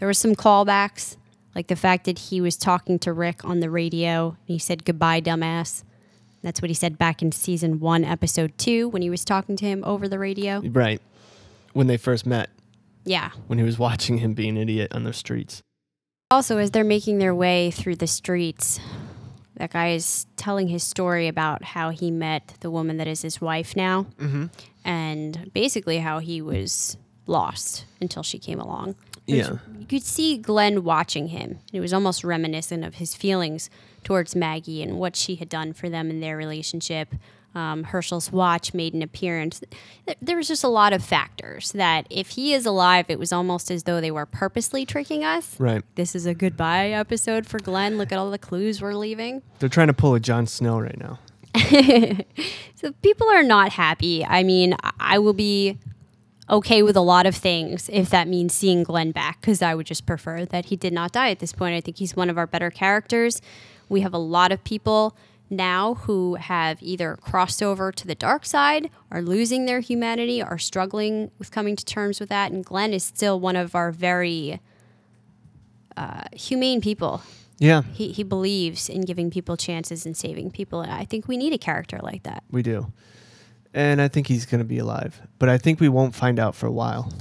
There 0.00 0.08
were 0.08 0.14
some 0.14 0.34
callbacks, 0.34 1.16
like 1.54 1.68
the 1.68 1.76
fact 1.76 2.06
that 2.06 2.18
he 2.18 2.40
was 2.40 2.56
talking 2.56 2.98
to 2.98 3.12
Rick 3.12 3.44
on 3.44 3.60
the 3.60 3.70
radio 3.70 4.30
and 4.30 4.48
he 4.48 4.58
said, 4.58 4.84
Goodbye, 4.84 5.20
dumbass. 5.20 5.84
That's 6.42 6.60
what 6.60 6.70
he 6.70 6.74
said 6.74 6.98
back 6.98 7.22
in 7.22 7.32
season 7.32 7.78
one, 7.80 8.04
episode 8.04 8.56
two, 8.58 8.88
when 8.88 9.02
he 9.02 9.10
was 9.10 9.24
talking 9.24 9.56
to 9.56 9.64
him 9.64 9.82
over 9.84 10.08
the 10.08 10.18
radio. 10.18 10.60
Right. 10.60 11.00
When 11.72 11.86
they 11.86 11.96
first 11.96 12.26
met, 12.26 12.50
Yeah. 13.04 13.30
when 13.46 13.58
he 13.58 13.64
was 13.64 13.78
watching 13.78 14.18
him 14.18 14.34
be 14.34 14.48
an 14.48 14.56
idiot 14.56 14.92
on 14.92 15.04
the 15.04 15.12
streets. 15.12 15.62
Also, 16.30 16.58
as 16.58 16.70
they're 16.70 16.84
making 16.84 17.18
their 17.18 17.34
way 17.34 17.70
through 17.70 17.96
the 17.96 18.06
streets, 18.06 18.80
that 19.56 19.70
guy 19.70 19.90
is 19.90 20.26
telling 20.36 20.68
his 20.68 20.82
story 20.82 21.28
about 21.28 21.62
how 21.62 21.90
he 21.90 22.10
met 22.10 22.54
the 22.60 22.70
woman 22.70 22.96
that 22.96 23.06
is 23.06 23.22
his 23.22 23.40
wife 23.40 23.76
now, 23.76 24.06
mm-hmm. 24.18 24.46
and 24.84 25.50
basically 25.52 25.98
how 25.98 26.18
he 26.18 26.40
was 26.40 26.96
lost 27.26 27.84
until 28.00 28.22
she 28.22 28.38
came 28.38 28.58
along. 28.58 28.96
Yeah. 29.26 29.58
you 29.78 29.86
could 29.86 30.02
see 30.02 30.36
Glenn 30.36 30.82
watching 30.82 31.28
him. 31.28 31.60
It 31.72 31.80
was 31.80 31.92
almost 31.92 32.24
reminiscent 32.24 32.82
of 32.84 32.96
his 32.96 33.14
feelings 33.14 33.70
towards 34.04 34.34
Maggie 34.36 34.82
and 34.82 34.98
what 34.98 35.16
she 35.16 35.36
had 35.36 35.48
done 35.48 35.72
for 35.72 35.88
them 35.88 36.10
in 36.10 36.20
their 36.20 36.36
relationship. 36.36 37.14
Um, 37.54 37.84
Hershel's 37.84 38.32
watch 38.32 38.72
made 38.72 38.94
an 38.94 39.02
appearance. 39.02 39.60
There 40.22 40.36
was 40.38 40.48
just 40.48 40.64
a 40.64 40.68
lot 40.68 40.94
of 40.94 41.04
factors 41.04 41.72
that 41.72 42.06
if 42.08 42.30
he 42.30 42.54
is 42.54 42.64
alive, 42.64 43.06
it 43.10 43.18
was 43.18 43.30
almost 43.30 43.70
as 43.70 43.82
though 43.82 44.00
they 44.00 44.10
were 44.10 44.24
purposely 44.24 44.86
tricking 44.86 45.22
us 45.22 45.60
Right. 45.60 45.82
this 45.96 46.14
is 46.14 46.24
a 46.24 46.32
goodbye 46.32 46.88
episode 46.92 47.44
for 47.46 47.58
Glenn. 47.58 47.98
Look 47.98 48.10
at 48.10 48.18
all 48.18 48.30
the 48.30 48.38
clues 48.38 48.80
we're 48.80 48.94
leaving. 48.94 49.42
They're 49.58 49.68
trying 49.68 49.88
to 49.88 49.92
pull 49.92 50.14
a 50.14 50.20
Jon 50.20 50.46
Snow 50.46 50.80
right 50.80 50.98
now. 50.98 51.18
So 52.74 52.90
people 53.02 53.28
are 53.28 53.42
not 53.44 53.72
happy. 53.72 54.24
I 54.24 54.42
mean, 54.42 54.74
I- 54.82 54.90
I 54.98 55.18
will 55.18 55.34
be 55.34 55.78
okay 56.50 56.82
with 56.82 56.96
a 56.96 57.00
lot 57.00 57.26
of 57.26 57.34
things 57.36 57.88
if 57.92 58.10
that 58.10 58.26
means 58.26 58.52
seeing 58.52 58.82
Glenn 58.82 59.12
back 59.12 59.40
because 59.40 59.62
I 59.62 59.74
would 59.76 59.86
just 59.86 60.04
prefer 60.06 60.44
that 60.46 60.64
he 60.66 60.76
did 60.76 60.92
not 60.92 61.12
die 61.12 61.30
at 61.30 61.38
this 61.38 61.52
point. 61.52 61.74
I 61.76 61.80
think 61.80 61.98
he's 61.98 62.16
one 62.16 62.28
of 62.28 62.36
our 62.38 62.46
better 62.46 62.70
characters. 62.70 63.40
We 63.92 64.00
have 64.00 64.14
a 64.14 64.18
lot 64.18 64.52
of 64.52 64.64
people 64.64 65.14
now 65.50 65.94
who 65.94 66.36
have 66.36 66.82
either 66.82 67.16
crossed 67.20 67.62
over 67.62 67.92
to 67.92 68.06
the 68.06 68.14
dark 68.14 68.46
side, 68.46 68.90
are 69.10 69.20
losing 69.20 69.66
their 69.66 69.80
humanity, 69.80 70.42
are 70.42 70.58
struggling 70.58 71.30
with 71.38 71.50
coming 71.50 71.76
to 71.76 71.84
terms 71.84 72.18
with 72.18 72.30
that. 72.30 72.50
And 72.50 72.64
Glenn 72.64 72.94
is 72.94 73.04
still 73.04 73.38
one 73.38 73.54
of 73.54 73.74
our 73.74 73.92
very 73.92 74.60
uh, 75.96 76.22
humane 76.32 76.80
people. 76.80 77.22
Yeah, 77.58 77.82
He, 77.92 78.12
he 78.12 78.22
believes 78.24 78.88
in 78.88 79.02
giving 79.02 79.30
people 79.30 79.56
chances 79.56 80.06
and 80.06 80.16
saving 80.16 80.50
people. 80.50 80.80
And 80.80 80.90
I 80.90 81.04
think 81.04 81.28
we 81.28 81.36
need 81.36 81.52
a 81.52 81.58
character 81.58 82.00
like 82.02 82.22
that. 82.24 82.42
we 82.50 82.62
do. 82.62 82.90
And 83.74 84.00
I 84.02 84.08
think 84.08 84.26
he's 84.26 84.46
going 84.46 84.58
to 84.60 84.64
be 84.64 84.78
alive. 84.78 85.20
But 85.38 85.48
I 85.48 85.58
think 85.58 85.80
we 85.80 85.88
won't 85.88 86.14
find 86.14 86.38
out 86.38 86.54
for 86.54 86.66
a 86.66 86.72
while. 86.72 87.12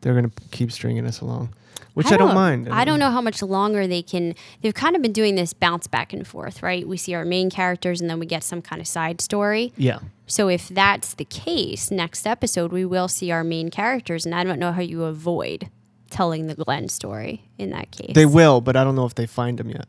They're 0.00 0.12
going 0.12 0.28
to 0.28 0.42
keep 0.50 0.70
stringing 0.72 1.06
us 1.06 1.20
along, 1.20 1.54
which 1.94 2.06
I, 2.06 2.16
don't, 2.16 2.34
mind. 2.34 2.68
I 2.70 2.84
don't 2.84 2.98
know 2.98 3.10
how 3.10 3.20
much 3.20 3.42
longer 3.42 3.86
they 3.86 4.02
can. 4.02 4.34
They've 4.60 4.74
kind 4.74 4.96
of 4.96 5.02
been 5.02 5.12
doing 5.12 5.34
this 5.34 5.52
bounce 5.52 5.86
back 5.86 6.12
and 6.12 6.26
forth, 6.26 6.62
right? 6.62 6.86
We 6.86 6.96
see 6.96 7.14
our 7.14 7.24
main 7.24 7.50
characters 7.50 8.00
and 8.00 8.08
then 8.08 8.18
we 8.18 8.26
get 8.26 8.42
some 8.42 8.62
kind 8.62 8.80
of 8.80 8.88
side 8.88 9.20
story. 9.20 9.72
Yeah. 9.76 9.98
So 10.26 10.48
if 10.48 10.68
that's 10.68 11.14
the 11.14 11.24
case, 11.24 11.90
next 11.90 12.26
episode 12.26 12.72
we 12.72 12.84
will 12.84 13.08
see 13.08 13.30
our 13.30 13.44
main 13.44 13.68
characters, 13.68 14.24
and 14.24 14.34
I 14.34 14.44
don't 14.44 14.58
know 14.58 14.72
how 14.72 14.80
you 14.80 15.04
avoid 15.04 15.68
telling 16.08 16.46
the 16.46 16.54
Glenn 16.54 16.88
story 16.88 17.48
in 17.58 17.70
that 17.70 17.90
case. 17.90 18.14
They 18.14 18.26
will, 18.26 18.60
but 18.60 18.76
I 18.76 18.84
don't 18.84 18.94
know 18.94 19.06
if 19.06 19.14
they 19.14 19.26
find 19.26 19.60
him 19.60 19.70
yet. 19.70 19.86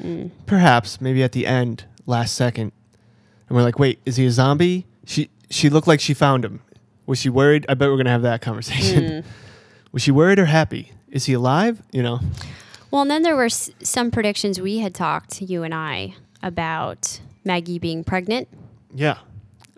Hmm. 0.00 0.26
Perhaps, 0.46 1.00
maybe 1.00 1.22
at 1.22 1.32
the 1.32 1.46
end, 1.46 1.84
last 2.06 2.34
second, 2.34 2.72
and 3.48 3.56
we're 3.56 3.62
like, 3.62 3.78
"Wait, 3.78 4.00
is 4.04 4.16
he 4.16 4.26
a 4.26 4.30
zombie?" 4.30 4.86
She 5.04 5.30
she 5.50 5.68
looked 5.68 5.86
like 5.86 6.00
she 6.00 6.14
found 6.14 6.44
him. 6.44 6.62
Was 7.06 7.18
she 7.18 7.28
worried? 7.28 7.66
I 7.68 7.74
bet 7.74 7.88
we're 7.88 7.96
gonna 7.96 8.10
have 8.10 8.22
that 8.22 8.40
conversation. 8.40 9.22
Hmm. 9.22 9.28
Was 9.92 10.00
she 10.00 10.10
worried 10.10 10.38
or 10.38 10.46
happy? 10.46 10.92
Is 11.12 11.26
he 11.26 11.34
alive? 11.34 11.80
You 11.92 12.02
know. 12.02 12.18
Well, 12.90 13.02
and 13.02 13.10
then 13.10 13.22
there 13.22 13.36
were 13.36 13.44
s- 13.44 13.70
some 13.82 14.10
predictions 14.10 14.60
we 14.60 14.78
had 14.78 14.94
talked, 14.94 15.40
you 15.40 15.62
and 15.62 15.72
I, 15.72 16.14
about 16.42 17.20
Maggie 17.44 17.78
being 17.78 18.02
pregnant. 18.02 18.48
Yeah, 18.94 19.18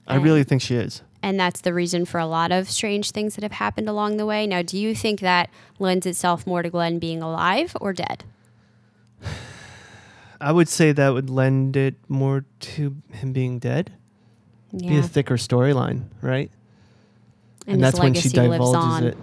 I 0.06 0.16
really 0.16 0.42
think 0.44 0.62
she 0.62 0.76
is. 0.76 1.02
And 1.22 1.38
that's 1.38 1.60
the 1.60 1.72
reason 1.72 2.04
for 2.04 2.18
a 2.18 2.26
lot 2.26 2.52
of 2.52 2.70
strange 2.70 3.10
things 3.10 3.34
that 3.34 3.42
have 3.42 3.52
happened 3.52 3.88
along 3.88 4.16
the 4.16 4.26
way. 4.26 4.46
Now, 4.46 4.62
do 4.62 4.76
you 4.78 4.94
think 4.94 5.20
that 5.20 5.48
lends 5.78 6.06
itself 6.06 6.46
more 6.46 6.62
to 6.62 6.68
Glenn 6.70 6.98
being 6.98 7.22
alive 7.22 7.76
or 7.80 7.92
dead? 7.92 8.24
I 10.40 10.52
would 10.52 10.68
say 10.68 10.92
that 10.92 11.08
would 11.14 11.30
lend 11.30 11.76
it 11.76 11.94
more 12.08 12.44
to 12.60 12.96
him 13.12 13.32
being 13.32 13.58
dead. 13.58 13.92
Be 14.76 14.98
a 14.98 15.02
thicker 15.02 15.36
storyline, 15.36 16.08
right? 16.20 16.50
and, 17.66 17.76
his 17.76 17.92
that's 17.92 17.98
when 18.02 18.14
she 18.14 18.28
divulges 18.28 18.74
on. 18.74 19.04
it. 19.04 19.16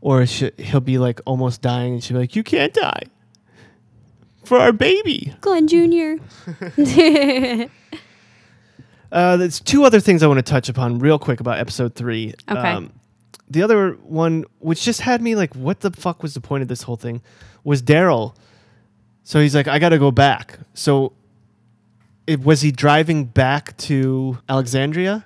Or 0.00 0.24
she, 0.26 0.50
he'll 0.58 0.80
be 0.80 0.98
like 0.98 1.20
almost 1.26 1.62
dying, 1.62 1.94
and 1.94 2.04
she'll 2.04 2.16
be 2.16 2.20
like, 2.20 2.36
"You 2.36 2.42
can't 2.44 2.72
die 2.74 3.02
for 4.44 4.58
our 4.58 4.72
baby." 4.72 5.34
Glenn 5.40 5.66
Jr. 5.66 6.22
Uh, 9.12 9.36
there's 9.36 9.60
two 9.60 9.84
other 9.84 10.00
things 10.00 10.22
I 10.22 10.26
want 10.26 10.38
to 10.38 10.42
touch 10.42 10.68
upon 10.68 10.98
real 10.98 11.18
quick 11.18 11.38
about 11.40 11.58
episode 11.58 11.94
three. 11.94 12.34
Um, 12.48 12.56
Okay. 12.58 12.88
the 13.48 13.62
other 13.62 13.92
one, 14.02 14.44
which 14.58 14.82
just 14.82 15.00
had 15.00 15.22
me 15.22 15.36
like, 15.36 15.54
what 15.54 15.80
the 15.80 15.92
fuck 15.92 16.22
was 16.24 16.34
the 16.34 16.40
point 16.40 16.62
of 16.62 16.68
this 16.68 16.82
whole 16.82 16.96
thing, 16.96 17.22
was 17.62 17.82
Daryl. 17.82 18.34
So 19.22 19.40
he's 19.40 19.54
like, 19.54 19.68
I 19.68 19.78
got 19.78 19.90
to 19.90 19.98
go 19.98 20.10
back. 20.10 20.58
So 20.74 21.12
it, 22.26 22.40
was 22.40 22.62
he 22.62 22.72
driving 22.72 23.26
back 23.26 23.76
to 23.78 24.38
Alexandria? 24.48 25.24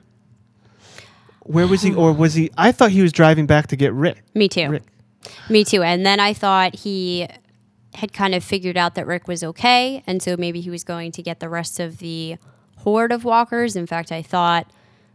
Where 1.50 1.66
was 1.66 1.82
he? 1.82 1.94
Or 1.94 2.12
was 2.24 2.34
he? 2.34 2.50
I 2.56 2.72
thought 2.72 2.90
he 2.90 3.02
was 3.02 3.12
driving 3.12 3.46
back 3.46 3.66
to 3.68 3.76
get 3.76 3.92
Rick. 3.92 4.22
Me 4.34 4.48
too. 4.48 4.68
Rick. 4.68 4.84
Me 5.48 5.64
too. 5.64 5.82
And 5.82 6.06
then 6.06 6.20
I 6.20 6.32
thought 6.32 6.76
he 6.76 7.26
had 7.94 8.12
kind 8.12 8.34
of 8.34 8.44
figured 8.44 8.76
out 8.76 8.94
that 8.94 9.06
Rick 9.06 9.26
was 9.28 9.42
okay. 9.42 10.02
And 10.06 10.22
so 10.22 10.36
maybe 10.36 10.60
he 10.60 10.70
was 10.70 10.84
going 10.84 11.12
to 11.12 11.22
get 11.22 11.40
the 11.40 11.48
rest 11.48 11.80
of 11.80 11.98
the 11.98 12.36
horde 12.78 13.12
of 13.12 13.24
walkers. 13.24 13.76
In 13.76 13.86
fact, 13.86 14.12
I 14.12 14.22
thought 14.22 14.70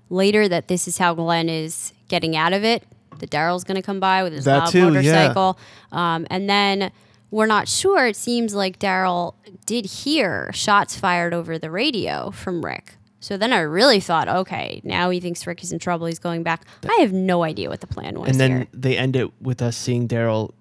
later 0.10 0.48
that 0.48 0.68
this 0.68 0.88
is 0.88 0.98
how 0.98 1.14
Glenn 1.14 1.50
is 1.50 1.94
getting 2.10 2.36
out 2.36 2.54
of 2.54 2.64
it. 2.64 2.84
That 3.20 3.30
Daryl's 3.30 3.64
going 3.64 3.78
to 3.78 3.82
come 3.82 4.02
by 4.02 4.24
with 4.24 4.34
his 4.34 4.44
That 4.46 4.58
loud 4.58 4.70
too, 4.72 4.80
yeah. 4.80 4.90
motorcycle. 4.90 5.58
Um, 5.94 6.28
and 6.30 6.50
then 6.50 6.92
we're 7.32 7.46
not 7.46 7.70
sure. 7.70 8.08
It 8.08 8.18
seems 8.18 8.54
like 8.54 8.78
Daryl 8.78 9.36
did 9.66 9.86
hear 9.86 10.52
shots 10.54 10.98
fired 11.00 11.34
over 11.34 11.58
the 11.58 11.72
radio 11.72 12.32
from 12.32 12.64
Rick. 12.64 12.96
So 13.26 13.38
then 13.38 13.52
I 13.54 13.62
really 13.62 14.00
thought, 14.00 14.28
okay, 14.28 14.82
now 14.84 15.10
he 15.10 15.20
thinks 15.20 15.48
Rick 15.48 15.64
is 15.64 15.72
in 15.72 15.80
trouble. 15.80 16.06
He's 16.06 16.20
going 16.20 16.44
back. 16.44 16.64
I 16.88 17.02
have 17.02 17.12
no 17.12 17.44
idea 17.44 17.72
what 17.72 17.82
the 17.82 17.88
plan 17.88 18.20
was 18.20 18.30
and 18.30 18.40
then 18.40 18.52
here. 18.52 18.68
they 18.72 18.96
end 19.00 19.16
it 19.16 19.32
with 19.42 19.64
us 19.64 19.76
seeing 19.76 20.08
Daryl 20.08 20.52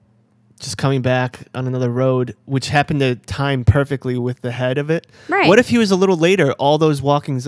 just 0.60 0.78
coming 0.78 1.02
back 1.02 1.40
on 1.54 1.66
another 1.66 1.90
road, 1.90 2.34
which 2.46 2.70
happened 2.70 3.00
to 3.00 3.16
time 3.16 3.66
perfectly 3.66 4.16
with 4.16 4.40
the 4.40 4.50
head 4.50 4.78
of 4.78 4.88
it. 4.88 5.06
Right. 5.28 5.46
What 5.46 5.58
if 5.58 5.68
he 5.68 5.76
was 5.76 5.90
a 5.90 5.96
little 5.96 6.16
later? 6.16 6.52
All 6.52 6.78
those 6.78 7.02
walking 7.02 7.38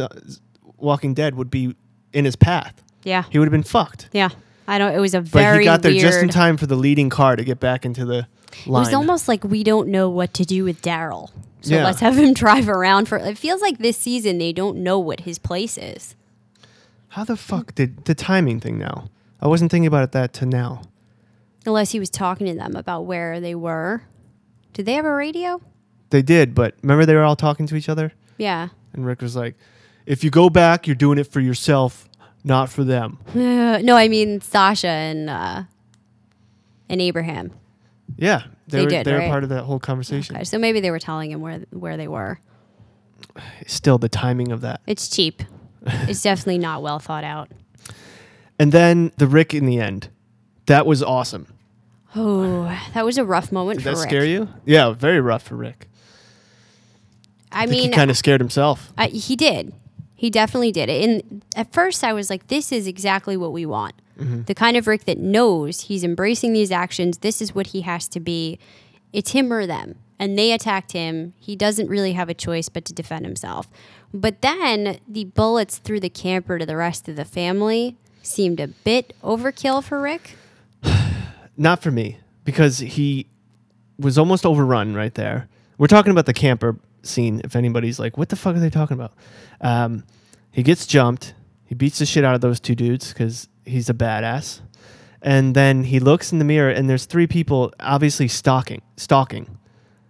Walking 0.77 1.15
Dead 1.15 1.35
would 1.35 1.51
be 1.51 1.75
in 2.13 2.27
his 2.27 2.37
path. 2.37 2.83
Yeah. 3.03 3.25
He 3.31 3.39
would 3.39 3.47
have 3.47 3.53
been 3.53 3.63
fucked. 3.63 4.11
Yeah, 4.13 4.29
I 4.69 4.77
don't. 4.77 4.93
It 4.93 4.99
was 4.99 5.15
a 5.15 5.23
But 5.23 5.61
he 5.61 5.65
got 5.65 5.81
there 5.81 5.93
weird. 5.93 6.03
just 6.03 6.19
in 6.19 6.29
time 6.29 6.59
for 6.59 6.67
the 6.67 6.77
leading 6.77 7.09
car 7.09 7.37
to 7.37 7.43
get 7.45 7.59
back 7.59 7.87
into 7.87 8.05
the 8.05 8.27
It 8.53 8.67
was 8.69 8.93
almost 8.95 9.29
like 9.29 9.45
we 9.45 9.63
don't 9.65 9.89
know 9.89 10.09
what 10.09 10.35
to 10.35 10.45
do 10.45 10.65
with 10.65 10.83
Daryl, 10.83 11.31
so 11.61 11.75
Yeah. 11.77 11.85
let's 11.85 12.01
have 12.01 12.17
him 12.19 12.33
drive 12.45 12.69
around 12.69 13.07
for. 13.09 13.19
It 13.19 13.39
feels 13.39 13.61
like 13.61 13.79
this 13.79 13.97
season 13.97 14.39
they 14.39 14.53
don't 14.53 14.79
know 14.79 14.99
what 14.99 15.21
his 15.21 15.39
place 15.39 15.77
is. 15.79 16.15
How 17.09 17.25
the 17.25 17.37
fuck 17.37 17.75
did 17.75 18.05
the 18.05 18.15
timing 18.15 18.61
thing 18.61 18.79
now? 18.79 19.09
I 19.41 19.49
wasn't 19.49 19.71
thinking 19.71 19.87
about 19.87 20.05
it 20.05 20.13
that 20.13 20.33
to 20.35 20.47
now. 20.47 20.83
Unless 21.65 21.93
he 21.93 21.99
was 21.99 22.11
talking 22.11 22.47
to 22.47 22.55
them 22.55 22.77
about 22.77 23.07
where 23.07 23.41
they 23.41 23.55
were. 23.55 24.03
Did 24.73 24.87
they 24.87 24.93
have 24.95 25.05
a 25.05 25.13
radio? 25.13 25.61
They 26.11 26.23
did, 26.23 26.55
but 26.55 26.75
remember 26.83 27.05
they 27.07 27.15
were 27.15 27.25
all 27.25 27.37
talking 27.37 27.67
to 27.67 27.77
each 27.77 27.89
other? 27.89 28.13
Yeah. 28.39 28.69
And 28.93 29.05
Rick 29.05 29.21
was 29.23 29.35
like, 29.35 29.57
if 30.07 30.23
you 30.23 30.31
go 30.31 30.49
back, 30.51 30.87
you're 30.87 30.95
doing 30.95 31.19
it 31.19 31.27
for 31.27 31.41
yourself, 31.41 32.09
not 32.45 32.69
for 32.71 32.85
them. 32.85 33.19
Uh, 33.35 33.79
no, 33.83 33.97
I 33.97 34.09
mean 34.09 34.41
Sasha 34.41 34.87
and 34.89 35.29
uh, 35.29 35.63
and 36.89 37.01
Abraham. 37.01 37.51
Yeah. 38.17 38.45
They, 38.69 38.79
They 38.79 38.85
were, 38.85 38.91
did, 38.91 39.07
they 39.07 39.13
were 39.15 39.29
part 39.29 39.43
of 39.45 39.51
that 39.51 39.63
whole 39.65 39.79
conversation. 39.79 40.37
Okay, 40.37 40.45
so 40.45 40.59
maybe 40.59 40.81
they 40.81 40.91
were 40.91 40.99
telling 40.99 41.31
him 41.31 41.41
where 41.41 41.61
where 41.71 41.97
they 41.97 42.09
were. 42.09 42.41
Still, 43.67 43.99
the 43.99 44.09
timing 44.09 44.51
of 44.53 44.61
that. 44.63 44.81
It's 44.87 45.09
cheap. 45.09 45.43
it's 45.87 46.23
definitely 46.23 46.59
not 46.59 46.83
well 46.83 46.99
thought 46.99 47.25
out. 47.25 47.51
And 48.59 48.73
then 48.73 49.13
the 49.19 49.27
Rick 49.27 49.55
in 49.55 49.67
the 49.67 49.79
end. 49.79 50.09
That 50.67 50.85
was 50.87 51.03
awesome. 51.03 51.47
Oh, 52.17 52.65
that 52.95 53.05
was 53.05 53.19
a 53.19 53.25
rough 53.25 53.53
moment 53.53 53.79
Did 53.79 53.85
for 53.85 53.91
that 53.91 54.01
Rick. 54.01 54.09
scare 54.09 54.25
you? 54.25 54.49
Yeah, 54.65 54.91
very 54.93 55.21
rough 55.21 55.43
for 55.43 55.55
Rick. 55.55 55.89
I, 57.53 57.65
I 57.65 57.67
mean, 57.67 57.83
he 57.83 57.89
kind 57.91 58.11
of 58.11 58.17
scared 58.17 58.41
himself. 58.41 58.93
I, 58.99 59.07
he 59.07 59.37
did. 59.37 59.73
He 60.15 60.31
definitely 60.31 60.73
did. 60.73 60.89
it. 60.89 61.09
And 61.09 61.45
at 61.55 61.73
first, 61.73 62.03
I 62.03 62.13
was 62.13 62.31
like, 62.31 62.49
this 62.49 62.73
is 62.73 62.87
exactly 62.87 63.37
what 63.37 63.53
we 63.53 63.67
want. 63.67 63.95
The 64.17 64.55
kind 64.55 64.77
of 64.77 64.87
Rick 64.87 65.05
that 65.05 65.19
knows 65.19 65.83
he's 65.83 66.03
embracing 66.03 66.53
these 66.53 66.73
actions. 66.73 67.19
This 67.19 67.43
is 67.43 67.55
what 67.55 67.69
he 67.69 67.83
has 67.83 68.09
to 68.09 68.21
be. 68.21 68.59
It's 69.13 69.33
him 69.33 69.53
or 69.53 69.67
them. 69.67 69.97
And 70.19 70.39
they 70.39 70.53
attacked 70.53 70.93
him. 70.93 71.35
He 71.39 71.55
doesn't 71.57 71.89
really 71.89 72.15
have 72.15 72.29
a 72.31 72.35
choice 72.35 72.69
but 72.71 72.85
to 72.87 72.95
defend 72.95 73.27
himself. 73.27 73.69
But 74.15 74.41
then 74.41 74.99
the 75.07 75.25
bullets 75.25 75.79
through 75.79 76.01
the 76.01 76.09
camper 76.09 76.59
to 76.59 76.65
the 76.65 76.77
rest 76.77 77.09
of 77.09 77.17
the 77.17 77.25
family 77.27 77.97
seemed 78.23 78.61
a 78.61 78.69
bit 78.69 79.15
overkill 79.23 79.85
for 79.85 80.01
Rick. 80.01 80.37
Not 81.57 81.83
for 81.83 81.91
me, 81.91 82.19
because 82.45 82.79
he 82.79 83.29
was 83.99 84.17
almost 84.17 84.47
overrun 84.47 84.95
right 84.95 85.15
there. 85.15 85.49
We're 85.79 85.87
talking 85.87 86.13
about 86.13 86.27
the 86.27 86.35
camper 86.35 86.79
scene. 87.03 87.41
If 87.45 87.57
anybody's 87.57 87.99
like, 87.99 88.17
what 88.17 88.31
the 88.31 88.37
fuck 88.37 88.57
are 88.57 88.61
they 88.61 88.71
talking 88.71 88.95
about? 88.95 89.13
Um, 89.61 90.05
he 90.51 90.63
gets 90.63 90.87
jumped. 90.87 91.35
He 91.67 91.75
beats 91.75 91.99
the 91.99 92.07
shit 92.07 92.25
out 92.25 92.35
of 92.35 92.41
those 92.41 92.61
two 92.61 92.75
dudes 92.75 93.13
because 93.13 93.49
he's 93.67 93.89
a 93.91 93.95
badass. 93.95 94.61
And 95.23 95.55
then 95.55 95.85
he 95.85 95.99
looks 95.99 96.33
in 96.33 96.39
the 96.39 96.45
mirror, 96.45 96.71
and 96.71 96.89
there's 96.89 97.05
three 97.05 97.27
people 97.27 97.73
obviously 97.81 98.29
stalking. 98.29 98.83
Stalking. 98.97 99.59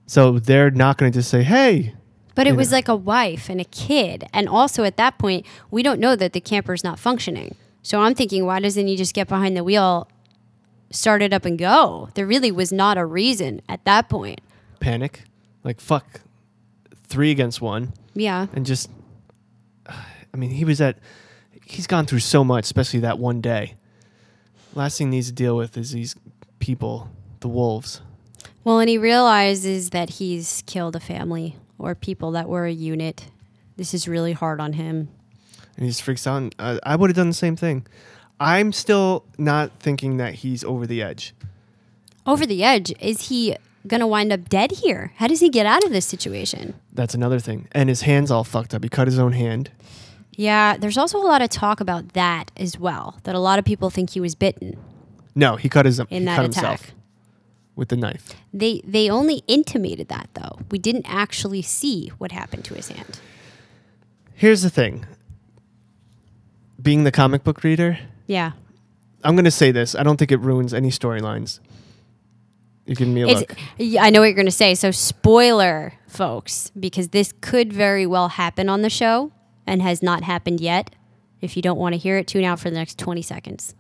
So 0.07 0.39
they're 0.39 0.71
not 0.71 0.99
going 0.99 1.11
to 1.11 1.19
just 1.19 1.31
say, 1.31 1.43
"Hey, 1.43 1.95
But 2.35 2.47
it 2.47 2.55
was 2.55 2.71
like 2.71 2.87
a 2.89 2.95
wife 2.97 3.49
and 3.49 3.61
a 3.61 3.65
kid. 3.65 4.29
And 4.33 4.47
also 4.49 4.85
at 4.85 4.97
that 4.99 5.17
point, 5.19 5.47
we 5.71 5.83
don't 5.83 5.99
know 5.99 6.15
that 6.17 6.33
the 6.35 6.41
camper's 6.41 6.85
not 6.85 6.99
functioning. 6.99 7.55
So 7.83 8.01
I'm 8.03 8.15
thinking, 8.15 8.45
why 8.45 8.61
doesn't 8.61 8.87
he 8.87 8.95
just 8.97 9.15
get 9.15 9.27
behind 9.27 9.57
the 9.57 9.65
wheel, 9.65 10.07
start 10.91 11.23
it 11.23 11.33
up 11.33 11.45
and 11.47 11.59
go? 11.59 12.11
There 12.15 12.27
really 12.27 12.51
was 12.53 12.71
not 12.73 12.99
a 12.99 13.07
reason 13.07 13.63
at 13.69 13.85
that 13.85 14.09
point. 14.11 14.41
panic!" 14.81 15.23
Like 15.65 15.81
fuck, 15.81 16.21
three 17.07 17.31
against 17.31 17.61
one. 17.63 17.93
Yeah. 18.15 18.47
and 18.53 18.67
just 18.67 18.91
I 19.89 20.37
mean, 20.37 20.51
he 20.51 20.65
was 20.65 20.81
at 20.81 20.99
he's 21.67 21.87
gone 21.87 22.07
through 22.07 22.21
so 22.21 22.43
much, 22.45 22.65
especially 22.65 23.01
that 23.01 23.19
one 23.19 23.41
day. 23.41 23.75
Last 24.75 24.99
thing 24.99 25.09
he 25.09 25.17
needs 25.17 25.27
to 25.27 25.33
deal 25.33 25.57
with 25.57 25.77
is 25.77 25.93
these 25.93 26.15
people, 26.59 27.11
the 27.41 27.49
wolves. 27.49 28.01
Well, 28.65 28.79
and 28.79 28.89
he 28.89 28.99
realizes 28.99 29.91
that 29.91 30.11
he's 30.11 30.63
killed 30.67 30.97
a 30.97 31.01
family 31.01 31.57
or 31.79 31.95
people 31.95 32.31
that 32.33 32.49
were 32.49 32.67
a 32.67 32.73
unit. 32.73 33.27
This 33.77 33.93
is 33.93 34.09
really 34.09 34.33
hard 34.33 34.61
on 34.61 34.75
him. 34.75 35.09
And 35.77 35.85
he 35.85 35.91
just 35.91 36.03
freaks 36.03 36.27
out. 36.27 36.37
And, 36.37 36.55
uh, 36.59 36.79
I 36.83 36.97
would 36.97 37.11
have 37.11 37.17
done 37.17 37.29
the 37.29 37.35
same 37.35 37.57
thing. 37.57 37.87
I'm 38.41 38.73
still 38.73 39.25
not 39.39 39.71
thinking 39.81 40.17
that 40.19 40.35
he's 40.35 40.65
over 40.65 40.87
the 40.87 41.03
edge. 41.03 41.35
Over 42.27 42.45
the 42.47 42.65
edge. 42.65 42.93
Is 43.01 43.29
he 43.29 43.57
going 43.87 44.01
to 44.01 44.07
wind 44.07 44.33
up 44.33 44.49
dead 44.49 44.73
here? 44.73 45.13
How 45.17 45.27
does 45.27 45.41
he 45.41 45.49
get 45.49 45.65
out 45.65 45.85
of 45.85 45.93
this 45.93 46.07
situation? 46.07 46.75
That's 46.93 47.15
another 47.15 47.39
thing. 47.39 47.69
And 47.73 47.89
his 47.89 48.03
hand's 48.03 48.31
all 48.31 48.45
fucked 48.45 48.75
up. 48.75 48.83
He 48.83 48.89
cut 48.89 49.07
his 49.07 49.19
own 49.19 49.33
hand. 49.33 49.71
Yeah, 50.37 50.77
there's 50.77 50.99
also 50.99 51.19
a 51.19 51.25
lot 51.27 51.41
of 51.43 51.49
talk 51.49 51.81
about 51.81 52.13
that 52.13 52.51
as 52.57 52.79
well. 52.79 53.19
That 53.25 53.35
a 53.35 53.39
lot 53.39 53.59
of 53.59 53.65
people 53.65 53.89
think 53.91 54.11
he 54.11 54.21
was 54.21 54.35
bitten 54.35 54.77
No, 55.35 55.57
he 55.57 55.69
cut 55.69 55.87
his 55.87 55.99
in 56.11 56.27
that 56.27 56.35
attack. 56.39 56.43
himself 56.45 56.95
with 57.75 57.89
the 57.89 57.97
knife. 57.97 58.35
They 58.53 58.81
they 58.85 59.09
only 59.11 59.43
intimated 59.47 60.09
that 60.09 60.29
though. 60.35 60.59
We 60.71 60.79
didn't 60.79 61.07
actually 61.09 61.63
see 61.63 62.09
what 62.19 62.33
happened 62.33 62.65
to 62.67 62.75
his 62.75 62.89
hand. 62.89 63.19
Here's 64.35 64.61
the 64.63 64.71
thing. 64.71 65.07
Being 66.81 67.05
the 67.05 67.13
comic 67.13 67.43
book 67.43 67.65
reader, 67.65 67.99
Yeah. 68.27 68.53
I'm 69.25 69.35
going 69.35 69.47
to 69.47 69.51
say 69.51 69.73
this. 69.73 69.95
I 69.97 70.03
don't 70.05 70.19
think 70.19 70.31
it 70.31 70.37
ruins 70.39 70.73
any 70.73 70.91
storylines. 70.91 71.59
You 72.85 72.95
give 72.95 73.09
me 73.09 73.23
a 73.23 73.27
It's, 73.29 73.41
look. 73.41 73.57
I 74.01 74.11
know 74.11 74.21
what 74.21 74.27
you're 74.27 74.35
going 74.35 74.47
to 74.47 74.53
say. 74.53 74.77
So, 74.77 74.93
spoiler, 74.93 75.95
folks, 76.07 76.71
because 76.79 77.09
this 77.09 77.33
could 77.41 77.73
very 77.73 78.07
well 78.07 78.29
happen 78.29 78.69
on 78.69 78.83
the 78.83 78.91
show 78.91 79.33
and 79.67 79.83
has 79.83 80.03
not 80.03 80.23
happened 80.25 80.61
yet. 80.61 80.95
If 81.41 81.57
you 81.57 81.63
don't 81.63 81.79
want 81.79 81.95
to 81.95 81.99
hear 81.99 82.17
it, 82.19 82.27
tune 82.27 82.45
out 82.45 82.59
for 82.61 82.71
the 82.71 82.77
next 82.77 82.99
20 82.99 83.23
seconds. 83.23 83.75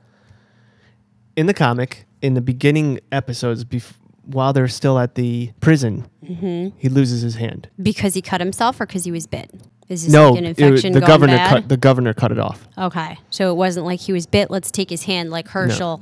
in 1.36 1.46
the 1.46 1.54
comic, 1.54 2.06
in 2.22 2.34
the 2.34 2.40
beginning 2.40 2.98
episodes, 3.12 3.64
bef- 3.64 3.92
while 4.24 4.52
they're 4.52 4.68
still 4.68 4.98
at 4.98 5.14
the 5.14 5.52
prison, 5.60 6.08
Mm-hmm. 6.24 6.76
he 6.78 6.88
loses 6.88 7.22
his 7.22 7.36
hand. 7.36 7.68
Because 7.80 8.14
he 8.14 8.22
cut 8.22 8.40
himself 8.40 8.80
or 8.80 8.86
because 8.86 9.04
he 9.04 9.12
was 9.12 9.26
bit? 9.26 9.50
Is 9.88 10.04
this 10.04 10.12
no, 10.12 10.30
like 10.30 10.38
an 10.40 10.44
it- 10.46 10.58
infection 10.58 10.92
the 10.92 11.00
governor 11.00 11.36
bad? 11.36 11.48
cut 11.50 11.68
the 11.68 11.76
governor 11.76 12.12
cut 12.12 12.32
it 12.32 12.38
off. 12.38 12.66
Okay. 12.76 13.18
So, 13.30 13.50
it 13.52 13.54
wasn't 13.54 13.86
like 13.86 14.00
he 14.00 14.12
was 14.12 14.26
bit. 14.26 14.50
Let's 14.50 14.70
take 14.72 14.90
his 14.90 15.04
hand 15.04 15.30
like 15.30 15.46
Hershel. 15.48 16.00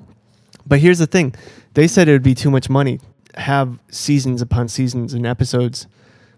But 0.66 0.78
here's 0.78 0.98
the 0.98 1.06
thing: 1.06 1.34
they 1.74 1.86
said 1.86 2.08
it 2.08 2.12
would 2.12 2.22
be 2.22 2.34
too 2.34 2.50
much 2.50 2.70
money 2.70 2.98
have 3.36 3.78
seasons 3.90 4.40
upon 4.40 4.68
seasons 4.68 5.12
and 5.12 5.26
episodes 5.26 5.86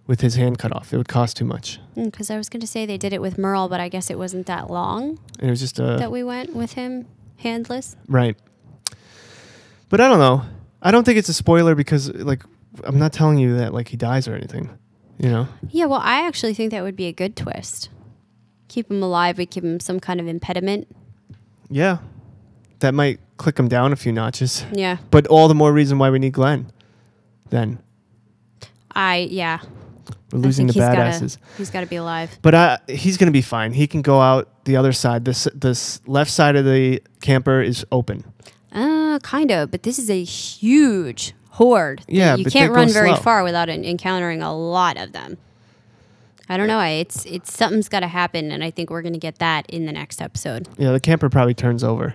with 0.06 0.20
his 0.20 0.36
hand 0.36 0.58
cut 0.58 0.72
off. 0.74 0.92
It 0.92 0.96
would 0.98 1.08
cost 1.08 1.36
too 1.36 1.44
much, 1.44 1.78
hmm, 1.94 2.04
Because 2.04 2.30
I 2.30 2.36
was 2.36 2.48
going 2.48 2.60
to 2.60 2.66
say 2.66 2.86
they 2.86 2.98
did 2.98 3.12
it 3.12 3.20
with 3.20 3.38
Merle, 3.38 3.68
but 3.68 3.80
I 3.80 3.88
guess 3.88 4.10
it 4.10 4.18
wasn't 4.18 4.46
that 4.46 4.70
long 4.70 5.18
and 5.38 5.48
it 5.48 5.50
was 5.50 5.60
just 5.60 5.78
a 5.78 5.96
that 5.98 6.10
we 6.12 6.22
went 6.22 6.54
with 6.54 6.72
him 6.74 7.06
handless. 7.38 7.96
right. 8.08 8.36
But 9.88 10.00
I 10.00 10.08
don't 10.08 10.18
know. 10.18 10.42
I 10.82 10.90
don't 10.90 11.04
think 11.04 11.16
it's 11.18 11.28
a 11.28 11.34
spoiler 11.34 11.74
because 11.74 12.12
like 12.12 12.42
I'm 12.84 12.98
not 12.98 13.12
telling 13.12 13.38
you 13.38 13.56
that 13.58 13.72
like 13.72 13.88
he 13.88 13.96
dies 13.96 14.26
or 14.28 14.34
anything. 14.34 14.68
You 15.18 15.30
know. 15.30 15.48
Yeah, 15.70 15.86
well, 15.86 16.00
I 16.02 16.26
actually 16.26 16.52
think 16.54 16.72
that 16.72 16.82
would 16.82 16.96
be 16.96 17.06
a 17.06 17.12
good 17.12 17.36
twist. 17.36 17.88
Keep 18.68 18.90
him 18.90 19.02
alive, 19.02 19.38
we 19.38 19.46
give 19.46 19.64
him 19.64 19.80
some 19.80 19.98
kind 20.00 20.20
of 20.20 20.26
impediment. 20.26 20.88
Yeah, 21.70 21.98
that 22.80 22.94
might 22.94 23.20
click 23.38 23.58
him 23.58 23.68
down 23.68 23.92
a 23.92 23.96
few 23.96 24.12
notches. 24.12 24.64
Yeah. 24.72 24.98
But 25.10 25.26
all 25.28 25.48
the 25.48 25.54
more 25.54 25.72
reason 25.72 25.98
why 25.98 26.10
we 26.10 26.18
need 26.18 26.32
Glenn. 26.32 26.70
Then 27.50 27.78
I, 28.90 29.28
yeah. 29.30 29.60
We're 30.32 30.38
losing 30.38 30.66
the 30.66 30.72
he's 30.72 30.82
badasses. 30.82 31.38
Gotta, 31.38 31.56
he's 31.58 31.70
got 31.70 31.80
to 31.80 31.86
be 31.86 31.96
alive. 31.96 32.38
But 32.42 32.54
uh, 32.54 32.78
he's 32.88 33.16
going 33.16 33.26
to 33.28 33.32
be 33.32 33.42
fine. 33.42 33.72
He 33.72 33.86
can 33.86 34.02
go 34.02 34.20
out 34.20 34.64
the 34.64 34.76
other 34.76 34.92
side. 34.92 35.24
This 35.24 35.46
this 35.54 36.00
left 36.06 36.30
side 36.30 36.56
of 36.56 36.64
the 36.64 37.02
camper 37.20 37.60
is 37.62 37.84
open. 37.92 38.24
Uh, 38.72 39.18
kind 39.22 39.50
of, 39.50 39.70
but 39.70 39.82
this 39.84 39.98
is 39.98 40.10
a 40.10 40.22
huge 40.22 41.34
horde. 41.50 42.02
Yeah, 42.08 42.34
you 42.36 42.44
can't 42.44 42.72
run 42.72 42.88
very 42.90 43.10
slow. 43.10 43.20
far 43.22 43.42
without 43.44 43.68
en- 43.68 43.84
encountering 43.84 44.42
a 44.42 44.54
lot 44.54 44.98
of 44.98 45.12
them. 45.12 45.38
I 46.48 46.56
don't 46.56 46.68
know. 46.68 46.80
It's 46.80 47.24
it's 47.24 47.52
something's 47.52 47.88
got 47.88 48.00
to 48.00 48.08
happen, 48.08 48.52
and 48.52 48.62
I 48.62 48.70
think 48.70 48.90
we're 48.90 49.02
gonna 49.02 49.18
get 49.18 49.38
that 49.38 49.68
in 49.68 49.86
the 49.86 49.92
next 49.92 50.20
episode. 50.22 50.68
Yeah, 50.78 50.92
the 50.92 51.00
camper 51.00 51.28
probably 51.28 51.54
turns 51.54 51.82
over. 51.82 52.14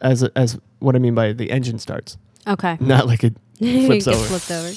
As 0.00 0.22
as 0.36 0.58
what 0.78 0.96
I 0.96 0.98
mean 0.98 1.14
by 1.14 1.32
the 1.32 1.50
engine 1.50 1.78
starts, 1.78 2.16
Okay. 2.46 2.76
not 2.80 3.06
like 3.06 3.22
it 3.24 3.36
flips 3.58 4.08
over. 4.08 4.24
flipped 4.24 4.50
over. 4.50 4.72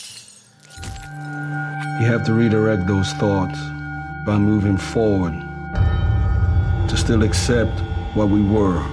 You 1.99 2.07
have 2.07 2.25
to 2.25 2.33
redirect 2.33 2.87
those 2.87 3.13
thoughts 3.13 3.57
by 4.25 4.37
moving 4.37 4.75
forward 4.75 5.33
to 6.89 6.97
still 6.97 7.23
accept 7.23 7.71
what 8.15 8.27
we 8.27 8.41
were 8.41 8.83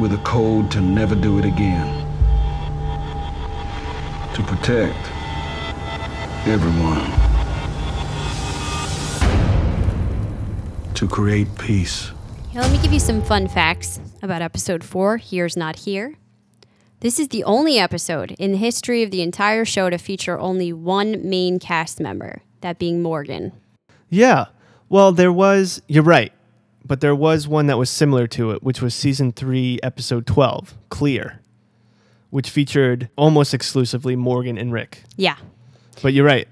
with 0.00 0.14
a 0.14 0.20
code 0.24 0.70
to 0.70 0.80
never 0.80 1.14
do 1.14 1.38
it 1.38 1.44
again. 1.44 1.86
To 4.34 4.42
protect 4.42 4.96
everyone. 6.46 7.04
To 10.94 11.06
create 11.06 11.48
peace. 11.58 12.10
Let 12.54 12.72
me 12.72 12.78
give 12.78 12.94
you 12.94 13.00
some 13.00 13.20
fun 13.20 13.48
facts 13.48 14.00
about 14.22 14.40
episode 14.40 14.82
four 14.82 15.18
Here's 15.18 15.58
Not 15.58 15.76
Here. 15.76 16.14
This 17.00 17.20
is 17.20 17.28
the 17.28 17.44
only 17.44 17.78
episode 17.78 18.32
in 18.40 18.50
the 18.50 18.58
history 18.58 19.04
of 19.04 19.12
the 19.12 19.22
entire 19.22 19.64
show 19.64 19.88
to 19.88 19.98
feature 19.98 20.36
only 20.36 20.72
one 20.72 21.28
main 21.28 21.60
cast 21.60 22.00
member, 22.00 22.42
that 22.60 22.80
being 22.80 23.02
Morgan. 23.02 23.52
Yeah. 24.10 24.46
Well, 24.88 25.12
there 25.12 25.32
was. 25.32 25.80
You're 25.86 26.02
right, 26.02 26.32
but 26.84 27.00
there 27.00 27.14
was 27.14 27.46
one 27.46 27.68
that 27.68 27.78
was 27.78 27.88
similar 27.88 28.26
to 28.28 28.50
it, 28.50 28.64
which 28.64 28.82
was 28.82 28.96
season 28.96 29.30
three, 29.30 29.78
episode 29.80 30.26
twelve, 30.26 30.74
"Clear," 30.88 31.40
which 32.30 32.50
featured 32.50 33.10
almost 33.16 33.54
exclusively 33.54 34.16
Morgan 34.16 34.58
and 34.58 34.72
Rick. 34.72 35.04
Yeah. 35.16 35.36
But 36.02 36.14
you're 36.14 36.26
right. 36.26 36.48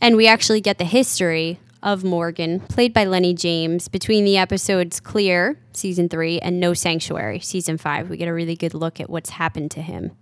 And 0.00 0.16
we 0.16 0.28
actually 0.28 0.60
get 0.60 0.78
the 0.78 0.84
history 0.84 1.58
of 1.82 2.04
Morgan, 2.04 2.60
played 2.60 2.92
by 2.92 3.04
Lenny 3.04 3.34
James, 3.34 3.88
between 3.88 4.24
the 4.24 4.36
episodes 4.36 5.00
Clear, 5.00 5.58
season 5.72 6.08
three, 6.08 6.38
and 6.38 6.60
No 6.60 6.74
Sanctuary, 6.74 7.40
season 7.40 7.78
five. 7.78 8.08
We 8.08 8.16
get 8.16 8.28
a 8.28 8.32
really 8.32 8.56
good 8.56 8.74
look 8.74 9.00
at 9.00 9.10
what's 9.10 9.30
happened 9.30 9.70
to 9.72 9.82
him. 9.82 10.12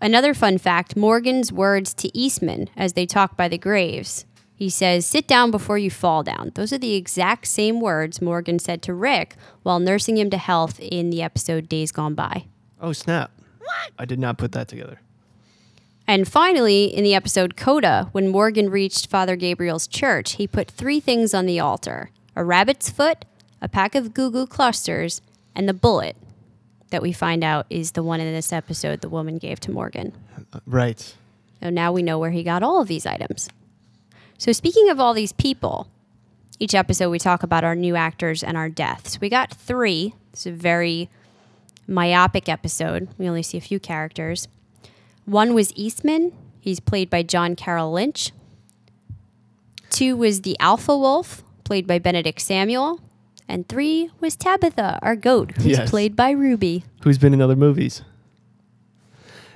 Another 0.00 0.34
fun 0.34 0.58
fact 0.58 0.96
Morgan's 0.96 1.52
words 1.52 1.94
to 1.94 2.16
Eastman 2.16 2.68
as 2.76 2.92
they 2.92 3.06
talk 3.06 3.36
by 3.36 3.48
the 3.48 3.58
graves. 3.58 4.26
He 4.54 4.68
says, 4.70 5.04
Sit 5.04 5.26
down 5.26 5.50
before 5.50 5.78
you 5.78 5.90
fall 5.90 6.22
down. 6.22 6.52
Those 6.54 6.72
are 6.72 6.78
the 6.78 6.94
exact 6.94 7.46
same 7.46 7.80
words 7.80 8.22
Morgan 8.22 8.58
said 8.58 8.82
to 8.82 8.94
Rick 8.94 9.36
while 9.62 9.80
nursing 9.80 10.16
him 10.16 10.30
to 10.30 10.38
health 10.38 10.78
in 10.80 11.10
the 11.10 11.22
episode 11.22 11.68
Days 11.68 11.90
Gone 11.90 12.14
Bye. 12.14 12.46
Oh 12.80 12.92
snap! 12.92 13.30
What? 13.58 13.92
I 13.98 14.04
did 14.04 14.18
not 14.18 14.38
put 14.38 14.52
that 14.52 14.68
together. 14.68 15.00
And 16.06 16.28
finally, 16.28 16.84
in 16.84 17.02
the 17.02 17.14
episode 17.14 17.56
Coda, 17.56 18.08
when 18.12 18.28
Morgan 18.28 18.68
reached 18.68 19.08
Father 19.08 19.36
Gabriel's 19.36 19.86
church, 19.86 20.32
he 20.32 20.46
put 20.46 20.70
three 20.70 21.00
things 21.00 21.32
on 21.32 21.46
the 21.46 21.60
altar 21.60 22.10
a 22.36 22.44
rabbit's 22.44 22.90
foot, 22.90 23.24
a 23.62 23.68
pack 23.68 23.94
of 23.94 24.12
goo 24.12 24.30
goo 24.30 24.46
clusters, 24.46 25.22
and 25.54 25.68
the 25.68 25.74
bullet 25.74 26.16
that 26.90 27.02
we 27.02 27.12
find 27.12 27.42
out 27.42 27.66
is 27.70 27.92
the 27.92 28.02
one 28.02 28.20
in 28.20 28.32
this 28.32 28.52
episode 28.52 29.00
the 29.00 29.08
woman 29.08 29.38
gave 29.38 29.60
to 29.60 29.70
Morgan. 29.70 30.12
Right. 30.66 31.14
So 31.62 31.70
now 31.70 31.92
we 31.92 32.02
know 32.02 32.18
where 32.18 32.32
he 32.32 32.42
got 32.42 32.62
all 32.62 32.80
of 32.80 32.88
these 32.88 33.06
items. 33.06 33.48
So, 34.36 34.52
speaking 34.52 34.90
of 34.90 35.00
all 35.00 35.14
these 35.14 35.32
people, 35.32 35.88
each 36.58 36.74
episode 36.74 37.10
we 37.10 37.18
talk 37.18 37.42
about 37.42 37.64
our 37.64 37.74
new 37.74 37.96
actors 37.96 38.42
and 38.42 38.56
our 38.56 38.68
deaths. 38.68 39.20
We 39.20 39.28
got 39.28 39.54
three. 39.54 40.14
It's 40.32 40.46
a 40.46 40.52
very 40.52 41.08
myopic 41.86 42.48
episode. 42.48 43.08
We 43.18 43.28
only 43.28 43.42
see 43.42 43.58
a 43.58 43.62
few 43.62 43.80
characters. 43.80 44.48
One 45.26 45.54
was 45.54 45.72
Eastman. 45.74 46.32
He's 46.60 46.80
played 46.80 47.10
by 47.10 47.22
John 47.22 47.56
Carroll 47.56 47.92
Lynch. 47.92 48.32
Two 49.90 50.16
was 50.16 50.42
the 50.42 50.56
Alpha 50.60 50.96
Wolf, 50.96 51.42
played 51.64 51.86
by 51.86 51.98
Benedict 51.98 52.40
Samuel. 52.40 53.00
And 53.46 53.68
three 53.68 54.10
was 54.20 54.36
Tabitha, 54.36 54.98
our 55.02 55.14
goat, 55.16 55.52
who's 55.56 55.66
Yes. 55.66 55.90
played 55.90 56.16
by 56.16 56.30
Ruby. 56.30 56.84
Who's 57.02 57.18
been 57.18 57.34
in 57.34 57.42
other 57.42 57.56
movies? 57.56 58.02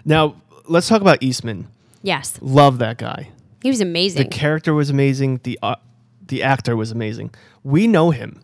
Now 0.04 0.36
let's 0.66 0.88
talk 0.88 1.00
about 1.00 1.22
Eastman. 1.22 1.68
Yes, 2.02 2.38
Love 2.40 2.78
that 2.78 2.98
guy. 2.98 3.30
he 3.62 3.70
was 3.70 3.80
amazing. 3.80 4.22
The 4.24 4.28
character 4.28 4.72
was 4.74 4.90
amazing. 4.90 5.40
The 5.42 5.58
uh, 5.62 5.76
the 6.26 6.42
actor 6.42 6.76
was 6.76 6.90
amazing. 6.90 7.34
We 7.64 7.86
know 7.86 8.10
him 8.10 8.40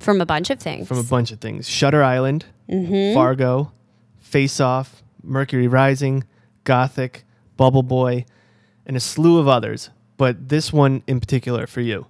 from 0.00 0.20
a 0.20 0.26
bunch 0.26 0.50
of 0.50 0.58
things. 0.58 0.88
from 0.88 0.98
a 0.98 1.02
bunch 1.04 1.30
of 1.30 1.40
things: 1.40 1.68
Shutter 1.68 2.02
Island, 2.02 2.46
Mm-hmm. 2.68 3.14
Fargo, 3.14 3.70
Face 4.18 4.58
Off, 4.60 5.02
Mercury 5.22 5.68
Rising, 5.68 6.24
Gothic, 6.64 7.24
Bubble 7.56 7.82
Boy, 7.82 8.24
and 8.86 8.96
a 8.96 9.00
slew 9.00 9.38
of 9.38 9.46
others. 9.48 9.90
But 10.16 10.48
this 10.48 10.72
one 10.72 11.02
in 11.06 11.20
particular 11.20 11.66
for 11.66 11.80
you, 11.80 12.06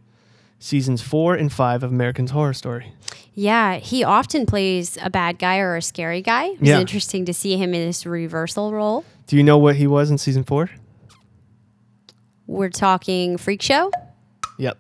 seasons 0.58 1.02
four 1.02 1.34
and 1.34 1.52
five 1.52 1.82
of 1.82 1.90
American 1.92 2.26
Horror 2.26 2.52
Story. 2.54 2.92
Yeah, 3.34 3.76
he 3.76 4.04
often 4.04 4.46
plays 4.46 4.96
a 5.02 5.10
bad 5.10 5.38
guy 5.38 5.58
or 5.58 5.76
a 5.76 5.82
scary 5.82 6.22
guy. 6.22 6.48
It's 6.48 6.62
Yeah. 6.62 6.80
interesting 6.80 7.24
to 7.26 7.34
see 7.34 7.56
him 7.56 7.74
in 7.74 7.86
this 7.86 8.04
reversal 8.06 8.72
role. 8.72 9.04
Do 9.26 9.36
you 9.36 9.42
know 9.42 9.58
what 9.58 9.76
he 9.76 9.86
was 9.86 10.10
in 10.10 10.18
season 10.18 10.44
four? 10.44 10.70
We're 12.46 12.68
talking 12.70 13.38
Freak 13.38 13.62
Show. 13.62 13.90
Yep. 14.58 14.78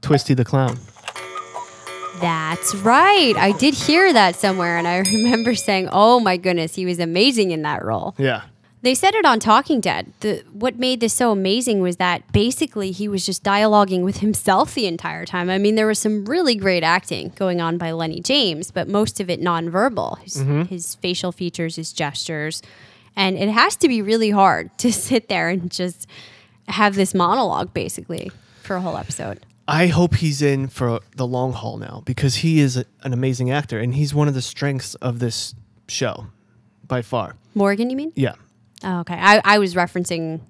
Twisty 0.00 0.34
the 0.34 0.44
Clown. 0.44 0.78
That's 2.24 2.74
right. 2.76 3.34
I 3.36 3.52
did 3.52 3.74
hear 3.74 4.10
that 4.10 4.34
somewhere, 4.34 4.78
and 4.78 4.88
I 4.88 4.98
remember 5.12 5.54
saying, 5.54 5.90
"Oh 5.92 6.20
my 6.20 6.38
goodness, 6.38 6.74
he 6.74 6.86
was 6.86 6.98
amazing 6.98 7.50
in 7.50 7.60
that 7.62 7.84
role." 7.84 8.14
Yeah. 8.16 8.44
They 8.80 8.94
said 8.94 9.14
it 9.14 9.26
on 9.26 9.40
Talking 9.40 9.82
Dead. 9.82 10.10
The 10.20 10.42
what 10.50 10.78
made 10.78 11.00
this 11.00 11.12
so 11.12 11.32
amazing 11.32 11.82
was 11.82 11.98
that 11.98 12.32
basically 12.32 12.92
he 12.92 13.08
was 13.08 13.26
just 13.26 13.42
dialoguing 13.42 14.04
with 14.04 14.18
himself 14.20 14.72
the 14.72 14.86
entire 14.86 15.26
time. 15.26 15.50
I 15.50 15.58
mean, 15.58 15.74
there 15.74 15.86
was 15.86 15.98
some 15.98 16.24
really 16.24 16.54
great 16.54 16.82
acting 16.82 17.34
going 17.36 17.60
on 17.60 17.76
by 17.76 17.92
Lenny 17.92 18.20
James, 18.20 18.70
but 18.70 18.88
most 18.88 19.20
of 19.20 19.28
it 19.28 19.42
nonverbal. 19.42 20.18
His, 20.20 20.36
mm-hmm. 20.36 20.62
his 20.62 20.94
facial 20.94 21.30
features, 21.30 21.76
his 21.76 21.92
gestures, 21.92 22.62
and 23.14 23.36
it 23.36 23.50
has 23.50 23.76
to 23.76 23.86
be 23.86 24.00
really 24.00 24.30
hard 24.30 24.70
to 24.78 24.90
sit 24.90 25.28
there 25.28 25.50
and 25.50 25.70
just 25.70 26.06
have 26.68 26.94
this 26.94 27.12
monologue 27.12 27.74
basically 27.74 28.30
for 28.62 28.76
a 28.76 28.80
whole 28.80 28.96
episode. 28.96 29.44
I 29.66 29.86
hope 29.86 30.16
he's 30.16 30.42
in 30.42 30.68
for 30.68 31.00
the 31.16 31.26
long 31.26 31.52
haul 31.52 31.78
now 31.78 32.02
because 32.04 32.36
he 32.36 32.60
is 32.60 32.76
a, 32.76 32.84
an 33.02 33.12
amazing 33.12 33.50
actor 33.50 33.78
and 33.78 33.94
he's 33.94 34.14
one 34.14 34.28
of 34.28 34.34
the 34.34 34.42
strengths 34.42 34.94
of 34.96 35.18
this 35.20 35.54
show 35.88 36.26
by 36.86 37.00
far. 37.02 37.36
Morgan, 37.54 37.88
you 37.90 37.96
mean? 37.96 38.12
Yeah. 38.14 38.34
Oh, 38.82 39.00
okay. 39.00 39.14
I, 39.18 39.40
I 39.44 39.58
was 39.58 39.74
referencing 39.74 40.40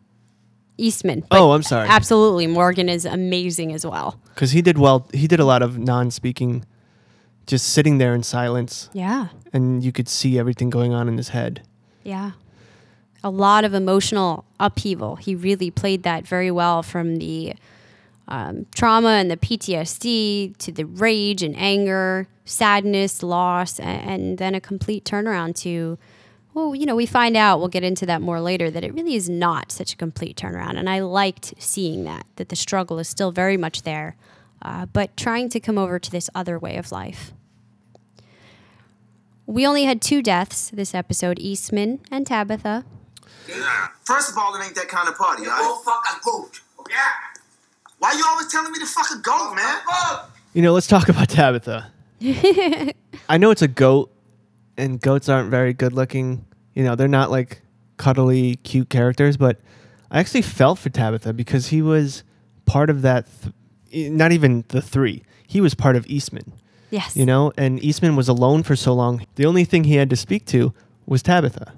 Eastman. 0.78 1.24
Oh, 1.30 1.52
I'm 1.52 1.62
sorry. 1.62 1.88
Absolutely. 1.88 2.48
Morgan 2.48 2.88
is 2.88 3.04
amazing 3.04 3.72
as 3.72 3.86
well. 3.86 4.18
Because 4.34 4.50
he 4.50 4.60
did 4.62 4.78
well. 4.78 5.06
He 5.14 5.28
did 5.28 5.38
a 5.38 5.44
lot 5.44 5.62
of 5.62 5.78
non-speaking, 5.78 6.64
just 7.46 7.66
sitting 7.68 7.98
there 7.98 8.14
in 8.14 8.24
silence, 8.24 8.90
Yeah. 8.92 9.28
and 9.52 9.84
you 9.84 9.92
could 9.92 10.08
see 10.08 10.36
everything 10.38 10.70
going 10.70 10.92
on 10.92 11.06
in 11.06 11.16
his 11.16 11.28
head. 11.28 11.62
Yeah. 12.02 12.32
A 13.22 13.30
lot 13.30 13.64
of 13.64 13.72
emotional 13.72 14.44
upheaval. 14.58 15.16
He 15.16 15.36
really 15.36 15.70
played 15.70 16.02
that 16.02 16.26
very 16.26 16.50
well 16.50 16.82
from 16.82 17.16
the 17.16 17.54
um, 18.28 18.66
trauma 18.74 19.10
and 19.10 19.30
the 19.30 19.36
PTSD 19.36 20.56
to 20.58 20.72
the 20.72 20.84
rage 20.84 21.42
and 21.42 21.54
anger, 21.56 22.26
sadness, 22.44 23.22
loss, 23.22 23.78
and, 23.78 24.10
and 24.10 24.38
then 24.38 24.54
a 24.54 24.60
complete 24.60 25.04
turnaround 25.04 25.54
to, 25.56 25.98
well, 26.54 26.74
you 26.74 26.86
know, 26.86 26.96
we 26.96 27.06
find 27.06 27.36
out, 27.36 27.58
we'll 27.58 27.68
get 27.68 27.84
into 27.84 28.06
that 28.06 28.22
more 28.22 28.40
later, 28.40 28.70
that 28.70 28.84
it 28.84 28.94
really 28.94 29.14
is 29.14 29.28
not 29.28 29.70
such 29.70 29.92
a 29.92 29.96
complete 29.96 30.36
turnaround. 30.36 30.78
And 30.78 30.88
I 30.88 31.00
liked 31.00 31.54
seeing 31.58 32.04
that, 32.04 32.26
that 32.36 32.48
the 32.48 32.56
struggle 32.56 32.98
is 32.98 33.08
still 33.08 33.30
very 33.30 33.56
much 33.56 33.82
there, 33.82 34.16
uh, 34.62 34.86
but 34.86 35.16
trying 35.16 35.48
to 35.50 35.60
come 35.60 35.76
over 35.76 35.98
to 35.98 36.10
this 36.10 36.30
other 36.34 36.58
way 36.58 36.76
of 36.76 36.92
life. 36.92 37.32
We 39.46 39.66
only 39.66 39.84
had 39.84 40.00
two 40.00 40.22
deaths 40.22 40.70
this 40.72 40.94
episode 40.94 41.38
Eastman 41.38 42.00
and 42.10 42.26
Tabitha. 42.26 42.86
First 44.04 44.30
of 44.30 44.38
all, 44.38 44.54
it 44.54 44.64
ain't 44.64 44.74
that 44.74 44.88
kind 44.88 45.06
of 45.06 45.16
party, 45.18 45.44
all 45.44 45.50
right? 45.50 45.60
Go 45.60 45.76
fuck 45.84 46.02
a 46.10 46.24
goat. 46.24 46.60
Yeah. 46.88 47.33
Why 48.04 48.12
you 48.18 48.24
always 48.28 48.48
telling 48.48 48.70
me 48.70 48.78
to 48.80 48.84
fuck 48.86 49.06
a 49.14 49.18
goat, 49.18 49.54
man? 49.54 49.80
You 50.52 50.60
know, 50.60 50.74
let's 50.74 50.86
talk 50.86 51.08
about 51.08 51.30
Tabitha. 51.30 51.90
I 53.30 53.38
know 53.38 53.50
it's 53.50 53.62
a 53.62 53.66
goat, 53.68 54.12
and 54.76 55.00
goats 55.00 55.30
aren't 55.30 55.48
very 55.50 55.72
good 55.72 55.94
looking. 55.94 56.44
You 56.74 56.84
know, 56.84 56.96
they're 56.96 57.08
not 57.08 57.30
like 57.30 57.62
cuddly, 57.96 58.56
cute 58.56 58.90
characters, 58.90 59.38
but 59.38 59.58
I 60.10 60.20
actually 60.20 60.42
felt 60.42 60.78
for 60.80 60.90
Tabitha 60.90 61.32
because 61.32 61.68
he 61.68 61.80
was 61.80 62.24
part 62.66 62.90
of 62.90 63.00
that, 63.00 63.26
th- 63.90 64.10
not 64.12 64.32
even 64.32 64.64
the 64.68 64.82
three. 64.82 65.22
He 65.46 65.62
was 65.62 65.72
part 65.74 65.96
of 65.96 66.06
Eastman, 66.06 66.52
Yes. 66.90 67.16
you 67.16 67.24
know, 67.24 67.54
and 67.56 67.82
Eastman 67.82 68.16
was 68.16 68.28
alone 68.28 68.64
for 68.64 68.76
so 68.76 68.92
long. 68.92 69.26
The 69.36 69.46
only 69.46 69.64
thing 69.64 69.84
he 69.84 69.94
had 69.94 70.10
to 70.10 70.16
speak 70.16 70.44
to 70.48 70.74
was 71.06 71.22
Tabitha. 71.22 71.72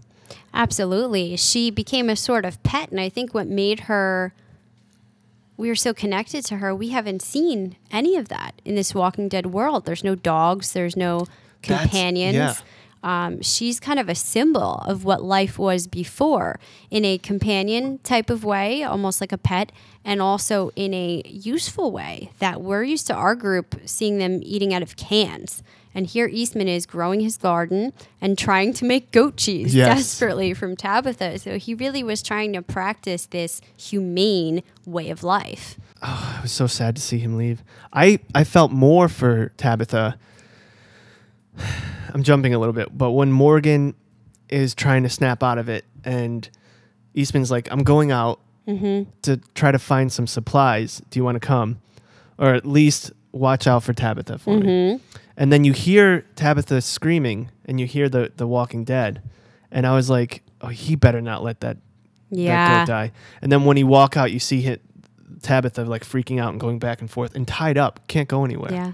Absolutely. 0.52 1.36
She 1.36 1.70
became 1.70 2.10
a 2.10 2.16
sort 2.16 2.44
of 2.44 2.60
pet, 2.64 2.90
and 2.90 2.98
I 3.00 3.08
think 3.10 3.32
what 3.32 3.46
made 3.46 3.80
her 3.80 4.34
we 5.56 5.70
are 5.70 5.74
so 5.76 5.94
connected 5.94 6.44
to 6.46 6.56
her, 6.58 6.74
we 6.74 6.88
haven't 6.90 7.22
seen 7.22 7.76
any 7.90 8.16
of 8.16 8.28
that 8.28 8.60
in 8.64 8.74
this 8.74 8.94
Walking 8.94 9.28
Dead 9.28 9.46
world. 9.46 9.86
There's 9.86 10.04
no 10.04 10.14
dogs, 10.14 10.72
there's 10.72 10.96
no 10.96 11.26
companions. 11.62 12.34
yeah. 12.34 12.54
Um, 13.02 13.40
she's 13.40 13.78
kind 13.78 14.00
of 14.00 14.08
a 14.08 14.16
symbol 14.16 14.82
of 14.84 15.04
what 15.04 15.22
life 15.22 15.60
was 15.60 15.86
before 15.86 16.58
in 16.90 17.04
a 17.04 17.18
companion 17.18 17.98
type 17.98 18.30
of 18.30 18.42
way, 18.42 18.82
almost 18.82 19.20
like 19.20 19.30
a 19.30 19.38
pet, 19.38 19.70
and 20.04 20.20
also 20.20 20.70
in 20.74 20.92
a 20.92 21.22
useful 21.24 21.92
way 21.92 22.32
that 22.40 22.62
we're 22.62 22.82
used 22.82 23.06
to 23.06 23.14
our 23.14 23.36
group 23.36 23.76
seeing 23.84 24.18
them 24.18 24.40
eating 24.42 24.74
out 24.74 24.82
of 24.82 24.96
cans. 24.96 25.62
And 25.96 26.06
here 26.06 26.28
Eastman 26.30 26.68
is 26.68 26.84
growing 26.84 27.20
his 27.20 27.38
garden 27.38 27.94
and 28.20 28.36
trying 28.36 28.74
to 28.74 28.84
make 28.84 29.12
goat 29.12 29.38
cheese 29.38 29.74
Yes. 29.74 29.96
desperately 29.96 30.52
from 30.52 30.76
Tabitha. 30.76 31.38
So 31.38 31.58
he 31.58 31.72
really 31.72 32.02
was 32.02 32.22
trying 32.22 32.52
to 32.52 32.60
practice 32.60 33.24
this 33.24 33.62
humane 33.78 34.62
way 34.84 35.08
of 35.08 35.22
life. 35.24 35.80
Oh, 36.02 36.34
I 36.38 36.42
was 36.42 36.52
so 36.52 36.66
sad 36.66 36.96
to 36.96 37.02
see 37.02 37.18
him 37.18 37.38
leave. 37.38 37.64
I, 37.94 38.18
I 38.34 38.44
felt 38.44 38.70
more 38.70 39.08
for 39.08 39.48
Tabitha. 39.56 40.18
I'm 42.12 42.22
jumping 42.22 42.52
a 42.52 42.58
little 42.58 42.74
bit, 42.74 42.96
but 42.96 43.12
when 43.12 43.32
Morgan 43.32 43.94
is 44.50 44.74
trying 44.74 45.02
to 45.02 45.08
snap 45.08 45.42
out 45.42 45.56
of 45.56 45.70
it 45.70 45.86
and 46.04 46.48
Eastman's 47.14 47.50
like, 47.50 47.72
I'm 47.72 47.82
going 47.82 48.12
out 48.12 48.38
mm-hmm. 48.68 49.10
to 49.22 49.38
try 49.54 49.72
to 49.72 49.78
find 49.78 50.12
some 50.12 50.26
supplies. 50.26 51.00
Do 51.08 51.18
you 51.18 51.24
want 51.24 51.36
to 51.36 51.46
come? 51.46 51.80
Or 52.36 52.52
at 52.52 52.66
least 52.66 53.12
watch 53.32 53.66
out 53.66 53.82
for 53.82 53.94
Tabitha 53.94 54.38
for 54.38 54.58
me. 54.58 54.66
Mm-hmm. 54.66 55.20
And 55.36 55.52
then 55.52 55.64
you 55.64 55.72
hear 55.72 56.22
Tabitha 56.34 56.80
screaming 56.80 57.50
and 57.66 57.78
you 57.78 57.86
hear 57.86 58.08
the, 58.08 58.32
the 58.36 58.46
Walking 58.46 58.84
Dead. 58.84 59.22
And 59.70 59.86
I 59.86 59.94
was 59.94 60.08
like, 60.08 60.42
oh, 60.62 60.68
he 60.68 60.96
better 60.96 61.20
not 61.20 61.42
let 61.42 61.60
that, 61.60 61.76
that 62.30 62.38
Yeah. 62.38 62.80
goat 62.80 62.86
die. 62.90 63.12
And 63.42 63.52
then 63.52 63.64
when 63.64 63.76
he 63.76 63.84
walk 63.84 64.16
out, 64.16 64.32
you 64.32 64.38
see 64.38 64.62
hit 64.62 64.80
Tabitha 65.42 65.84
like 65.84 66.04
freaking 66.04 66.40
out 66.40 66.52
and 66.52 66.60
going 66.60 66.78
back 66.78 67.00
and 67.00 67.10
forth 67.10 67.34
and 67.34 67.46
tied 67.46 67.76
up, 67.76 68.06
can't 68.08 68.28
go 68.28 68.44
anywhere. 68.44 68.72
Yeah. 68.72 68.92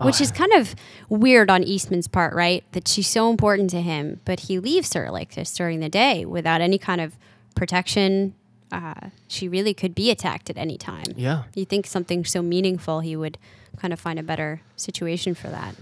Which 0.00 0.20
is 0.20 0.30
kind 0.30 0.52
of 0.52 0.76
weird 1.08 1.50
on 1.50 1.64
Eastman's 1.64 2.06
part, 2.06 2.32
right? 2.32 2.62
That 2.70 2.86
she's 2.86 3.08
so 3.08 3.30
important 3.30 3.70
to 3.70 3.80
him, 3.80 4.20
but 4.24 4.40
he 4.40 4.60
leaves 4.60 4.92
her 4.94 5.10
like 5.10 5.34
this 5.34 5.52
during 5.52 5.80
the 5.80 5.88
day 5.88 6.24
without 6.24 6.60
any 6.60 6.78
kind 6.78 7.00
of 7.00 7.16
protection. 7.56 8.34
Uh, 8.70 8.94
she 9.26 9.48
really 9.48 9.74
could 9.74 9.96
be 9.96 10.10
attacked 10.12 10.50
at 10.50 10.56
any 10.56 10.76
time. 10.78 11.06
Yeah. 11.16 11.44
You 11.54 11.64
think 11.64 11.86
something 11.86 12.24
so 12.24 12.42
meaningful, 12.42 13.00
he 13.00 13.16
would 13.16 13.38
kind 13.78 13.92
of 13.92 14.00
find 14.00 14.18
a 14.18 14.22
better 14.22 14.60
situation 14.76 15.34
for 15.34 15.48
that. 15.48 15.74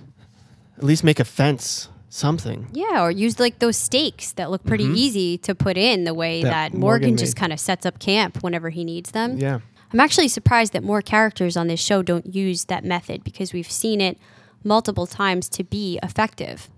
At 0.76 0.84
least 0.84 1.02
make 1.04 1.18
a 1.18 1.24
fence, 1.24 1.88
something. 2.08 2.68
Yeah, 2.72 3.02
or 3.02 3.10
use 3.10 3.38
like 3.40 3.58
those 3.58 3.76
stakes 3.76 4.32
that 4.32 4.50
look 4.50 4.64
pretty 4.64 4.84
easy 4.84 5.38
to 5.38 5.54
put 5.54 5.76
in 5.76 6.04
the 6.04 6.14
way 6.14 6.40
Mm-hmm. 6.40 6.48
That 6.48 6.72
that, 6.72 6.78
Morgan, 6.78 6.80
Morgan 7.10 7.16
just 7.16 7.36
kind 7.36 7.52
of 7.52 7.60
sets 7.60 7.86
up 7.86 7.98
camp 7.98 8.42
whenever 8.42 8.70
he 8.70 8.84
needs 8.84 9.12
them. 9.12 9.38
Yeah. 9.38 9.60
I'm 9.92 10.00
actually 10.00 10.28
surprised 10.28 10.72
that 10.72 10.82
more 10.82 11.00
characters 11.00 11.56
on 11.56 11.68
this 11.68 11.80
show 11.80 12.02
don't 12.02 12.34
use 12.34 12.64
that 12.64 12.84
method 12.84 13.22
because 13.24 13.52
we've 13.52 13.70
seen 13.70 14.00
it 14.00 14.18
multiple 14.64 15.06
times 15.06 15.48
to 15.50 15.64
be 15.64 15.98
effective. 16.02 16.68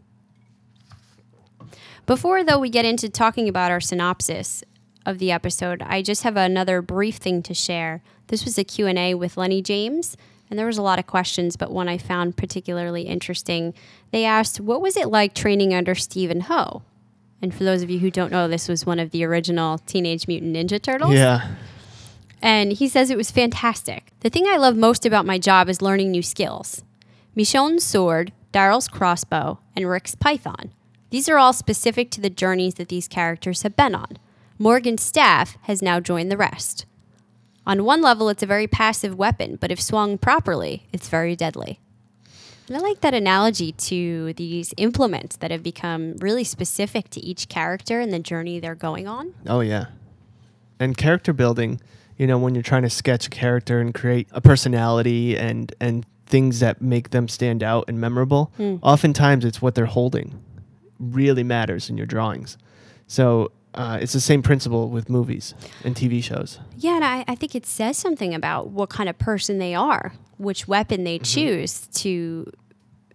Before 2.06 2.44
though 2.44 2.58
we 2.58 2.70
get 2.70 2.84
into 2.84 3.08
talking 3.08 3.48
about 3.48 3.70
our 3.70 3.80
synopsis 3.80 4.62
of 5.04 5.18
the 5.18 5.32
episode, 5.32 5.82
I 5.82 6.02
just 6.02 6.22
have 6.22 6.36
another 6.36 6.82
brief 6.82 7.16
thing 7.16 7.42
to 7.44 7.54
share. 7.54 8.02
This 8.28 8.44
was 8.44 8.58
a 8.58 8.64
Q&A 8.64 9.14
with 9.14 9.36
Lenny 9.36 9.62
James 9.62 10.16
and 10.50 10.58
there 10.58 10.66
was 10.66 10.78
a 10.78 10.82
lot 10.82 10.98
of 10.98 11.06
questions, 11.06 11.56
but 11.56 11.70
one 11.70 11.88
I 11.88 11.98
found 11.98 12.36
particularly 12.36 13.02
interesting. 13.02 13.74
They 14.10 14.24
asked, 14.24 14.60
"What 14.60 14.80
was 14.80 14.96
it 14.96 15.08
like 15.08 15.34
training 15.34 15.74
under 15.74 15.94
Stephen 15.94 16.42
Ho?" 16.42 16.82
And 17.40 17.54
for 17.54 17.64
those 17.64 17.82
of 17.82 17.90
you 17.90 18.00
who 18.00 18.10
don't 18.10 18.32
know, 18.32 18.48
this 18.48 18.68
was 18.68 18.84
one 18.84 18.98
of 18.98 19.10
the 19.10 19.24
original 19.24 19.78
Teenage 19.78 20.26
Mutant 20.26 20.56
Ninja 20.56 20.80
Turtles. 20.82 21.14
Yeah. 21.14 21.48
And 22.42 22.72
he 22.72 22.88
says 22.88 23.10
it 23.10 23.16
was 23.16 23.30
fantastic. 23.30 24.12
The 24.20 24.30
thing 24.30 24.46
I 24.48 24.56
love 24.56 24.76
most 24.76 25.04
about 25.04 25.26
my 25.26 25.38
job 25.38 25.68
is 25.68 25.82
learning 25.82 26.10
new 26.10 26.22
skills. 26.22 26.82
Michonne's 27.34 27.84
sword, 27.84 28.32
Daryl's 28.52 28.88
crossbow, 28.88 29.58
and 29.76 29.88
Rick's 29.88 30.14
python. 30.14 30.72
These 31.10 31.28
are 31.28 31.38
all 31.38 31.52
specific 31.52 32.10
to 32.12 32.20
the 32.20 32.30
journeys 32.30 32.74
that 32.74 32.88
these 32.88 33.08
characters 33.08 33.62
have 33.62 33.76
been 33.76 33.94
on. 33.94 34.18
Morgan's 34.58 35.02
staff 35.02 35.56
has 35.62 35.80
now 35.80 36.00
joined 36.00 36.30
the 36.30 36.36
rest. 36.36 36.84
On 37.68 37.84
one 37.84 38.00
level, 38.00 38.30
it's 38.30 38.42
a 38.42 38.46
very 38.46 38.66
passive 38.66 39.14
weapon, 39.14 39.56
but 39.60 39.70
if 39.70 39.78
swung 39.78 40.16
properly, 40.16 40.86
it's 40.90 41.10
very 41.10 41.36
deadly. 41.36 41.80
And 42.66 42.76
I 42.78 42.80
like 42.80 43.02
that 43.02 43.12
analogy 43.12 43.72
to 43.72 44.32
these 44.32 44.72
implements 44.78 45.36
that 45.36 45.50
have 45.50 45.62
become 45.62 46.16
really 46.16 46.44
specific 46.44 47.10
to 47.10 47.20
each 47.20 47.50
character 47.50 48.00
and 48.00 48.10
the 48.10 48.20
journey 48.20 48.58
they're 48.58 48.74
going 48.74 49.06
on. 49.06 49.34
Oh 49.46 49.60
yeah. 49.60 49.86
And 50.80 50.96
character 50.96 51.34
building, 51.34 51.78
you 52.16 52.26
know, 52.26 52.38
when 52.38 52.54
you're 52.54 52.62
trying 52.62 52.82
to 52.82 52.90
sketch 52.90 53.26
a 53.26 53.30
character 53.30 53.80
and 53.80 53.92
create 53.92 54.28
a 54.32 54.40
personality 54.40 55.36
and 55.36 55.74
and 55.78 56.06
things 56.24 56.60
that 56.60 56.80
make 56.80 57.10
them 57.10 57.28
stand 57.28 57.62
out 57.62 57.84
and 57.88 58.00
memorable, 58.00 58.50
hmm. 58.56 58.76
oftentimes 58.82 59.44
it's 59.44 59.60
what 59.60 59.74
they're 59.74 59.86
holding 59.86 60.42
really 60.98 61.44
matters 61.44 61.90
in 61.90 61.98
your 61.98 62.06
drawings. 62.06 62.56
So 63.06 63.52
uh, 63.78 63.98
it's 64.02 64.12
the 64.12 64.20
same 64.20 64.42
principle 64.42 64.90
with 64.90 65.08
movies 65.08 65.54
and 65.84 65.94
TV 65.94 66.22
shows. 66.22 66.58
Yeah, 66.76 66.96
and 66.96 67.04
I, 67.04 67.24
I 67.28 67.34
think 67.36 67.54
it 67.54 67.64
says 67.64 67.96
something 67.96 68.34
about 68.34 68.68
what 68.70 68.90
kind 68.90 69.08
of 69.08 69.16
person 69.18 69.58
they 69.58 69.74
are, 69.74 70.12
which 70.36 70.68
weapon 70.68 71.04
they 71.04 71.18
choose 71.20 71.86
to 71.94 72.50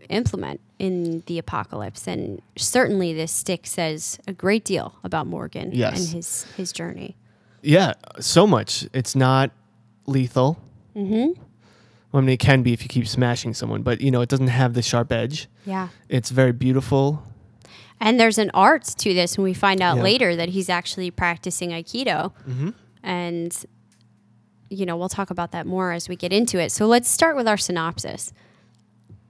implement 0.09 0.59
in 0.79 1.21
the 1.27 1.37
apocalypse. 1.37 2.07
And 2.07 2.41
certainly 2.55 3.13
this 3.13 3.31
stick 3.31 3.67
says 3.67 4.19
a 4.27 4.33
great 4.33 4.63
deal 4.65 4.95
about 5.03 5.27
Morgan 5.27 5.71
Yes. 5.73 5.99
and 5.99 6.15
his, 6.15 6.43
his 6.57 6.71
journey. 6.71 7.15
Yeah, 7.61 7.93
so 8.19 8.47
much. 8.47 8.87
It's 8.93 9.15
not 9.15 9.51
lethal. 10.05 10.59
Mm-hmm. 10.95 11.39
Well, 12.11 12.21
I 12.21 12.25
mean, 12.25 12.29
it 12.33 12.39
can 12.39 12.61
be 12.61 12.73
if 12.73 12.83
you 12.83 12.89
keep 12.89 13.07
smashing 13.07 13.53
someone, 13.53 13.81
but 13.81 14.01
you 14.01 14.11
know, 14.11 14.21
it 14.21 14.29
doesn't 14.29 14.47
have 14.47 14.73
the 14.75 14.81
sharp 14.81 15.11
edge. 15.11 15.47
Yeah. 15.65 15.87
It's 16.09 16.29
very 16.29 16.51
beautiful. 16.51 17.23
And 18.05 18.19
there's 18.19 18.37
an 18.37 18.51
art 18.53 18.83
to 18.83 19.13
this 19.13 19.37
when 19.37 19.45
we 19.45 19.53
find 19.53 19.81
out 19.81 19.95
Yeah. 19.97 20.03
later 20.03 20.35
that 20.35 20.49
he's 20.49 20.67
actually 20.69 21.09
practicing 21.09 21.69
Aikido. 21.69 22.33
Mm-hmm. 22.47 22.69
And, 23.01 23.65
you 24.69 24.85
know, 24.85 24.97
we'll 24.97 25.07
talk 25.07 25.29
about 25.29 25.53
that 25.53 25.65
more 25.65 25.93
as 25.93 26.09
we 26.09 26.17
get 26.17 26.33
into 26.33 26.59
it. 26.59 26.73
So 26.73 26.85
let's 26.85 27.09
start 27.09 27.37
with 27.37 27.47
our 27.47 27.55
synopsis. 27.55 28.33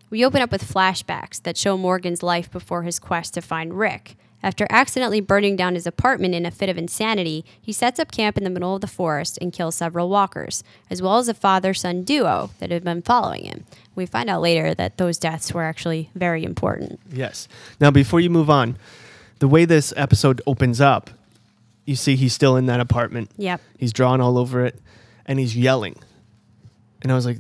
We 0.10 0.26
open 0.26 0.42
up 0.42 0.52
with 0.52 0.64
flashbacks 0.64 1.42
that 1.44 1.56
show 1.56 1.78
Morgan's 1.78 2.24
life 2.24 2.50
before 2.52 2.82
his 2.82 2.98
quest 2.98 3.36
to 3.36 3.42
find 3.42 3.76
Rick. 3.76 4.16
After 4.44 4.68
accidentally 4.70 5.22
burning 5.22 5.56
down 5.56 5.76
his 5.76 5.88
apartment 5.88 6.36
in 6.36 6.46
a 6.46 6.52
fit 6.52 6.68
of 6.68 6.78
insanity, 6.78 7.46
he 7.62 7.72
sets 7.72 7.98
up 7.98 8.12
camp 8.12 8.38
in 8.38 8.44
the 8.44 8.50
middle 8.50 8.76
of 8.76 8.82
the 8.82 8.88
forest 8.88 9.40
and 9.42 9.54
kills 9.54 9.76
several 9.76 10.10
walkers, 10.10 10.64
as 10.90 11.02
well 11.02 11.18
as 11.18 11.30
a 11.30 11.34
father 11.34 11.74
son 11.74 12.04
duo 12.04 12.52
that 12.60 12.70
had 12.70 12.84
been 12.84 13.02
following 13.02 13.46
him. 13.46 13.64
We 13.96 14.06
find 14.06 14.30
out 14.30 14.42
later 14.42 14.74
that 14.76 14.98
those 14.98 15.18
deaths 15.18 15.54
were 15.54 15.64
actually 15.64 16.10
very 16.14 16.44
important. 16.44 17.00
Yes. 17.10 17.48
Now, 17.80 17.90
before 17.90 18.20
you 18.20 18.30
move 18.30 18.50
on, 18.50 18.78
the 19.40 19.48
way 19.48 19.64
this 19.64 19.94
episode 19.96 20.42
opens 20.46 20.82
up, 20.82 21.10
you 21.86 21.96
see 21.96 22.18
he's 22.18 22.34
still 22.34 22.58
in 22.58 22.66
that 22.66 22.82
apartment. 22.82 23.32
Yep. 23.38 23.62
He's 23.78 23.94
drawn 23.94 24.20
all 24.20 24.38
over 24.38 24.66
it, 24.66 24.80
and 25.26 25.40
he's 25.40 25.56
yelling. 25.56 25.96
And 27.02 27.12
I 27.12 27.16
was 27.16 27.26
like, 27.26 27.40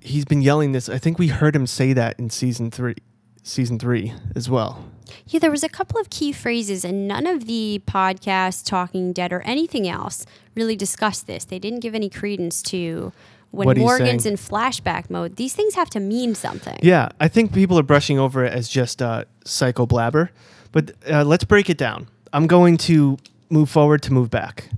he's 0.00 0.24
been 0.24 0.42
yelling 0.42 0.72
this. 0.72 0.88
I 0.88 0.98
think 0.98 1.18
we 1.18 1.28
heard 1.28 1.54
him 1.54 1.66
say 1.66 1.92
that 1.92 2.18
in 2.18 2.30
season 2.30 2.70
three, 2.70 2.96
season 3.44 3.78
three 3.78 4.12
as 4.34 4.50
well. 4.50 4.84
Yeah, 5.26 5.38
there 5.38 5.50
was 5.50 5.62
a 5.62 5.68
couple 5.68 6.00
of 6.00 6.10
key 6.10 6.32
phrases, 6.32 6.84
and 6.84 7.06
none 7.06 7.26
of 7.26 7.46
the 7.46 7.80
podcasts, 7.86 8.64
Talking 8.64 9.12
Dead, 9.12 9.32
or 9.32 9.42
anything 9.42 9.86
else 9.86 10.26
really 10.56 10.74
discussed 10.74 11.26
this. 11.26 11.44
They 11.44 11.58
didn't 11.58 11.80
give 11.80 11.94
any 11.94 12.08
credence 12.10 12.62
to 12.62 13.12
when 13.50 13.66
What 13.66 13.76
Morgan's 13.76 14.26
in 14.26 14.34
flashback 14.34 15.10
mode. 15.10 15.36
These 15.36 15.54
things 15.54 15.74
have 15.74 15.90
to 15.90 16.00
mean 16.00 16.34
something. 16.34 16.78
Yeah, 16.82 17.10
I 17.20 17.28
think 17.28 17.52
people 17.52 17.78
are 17.78 17.84
brushing 17.84 18.18
over 18.18 18.44
it 18.44 18.52
as 18.52 18.68
just 18.68 19.00
uh, 19.00 19.26
psycho 19.44 19.86
blabber, 19.86 20.30
but 20.72 20.92
uh, 21.08 21.22
let's 21.22 21.44
break 21.44 21.70
it 21.70 21.78
down. 21.78 22.08
I'm 22.32 22.46
going 22.48 22.76
to 22.78 23.18
move 23.50 23.70
forward 23.70 24.02
to 24.02 24.12
move 24.12 24.30
back. 24.30 24.70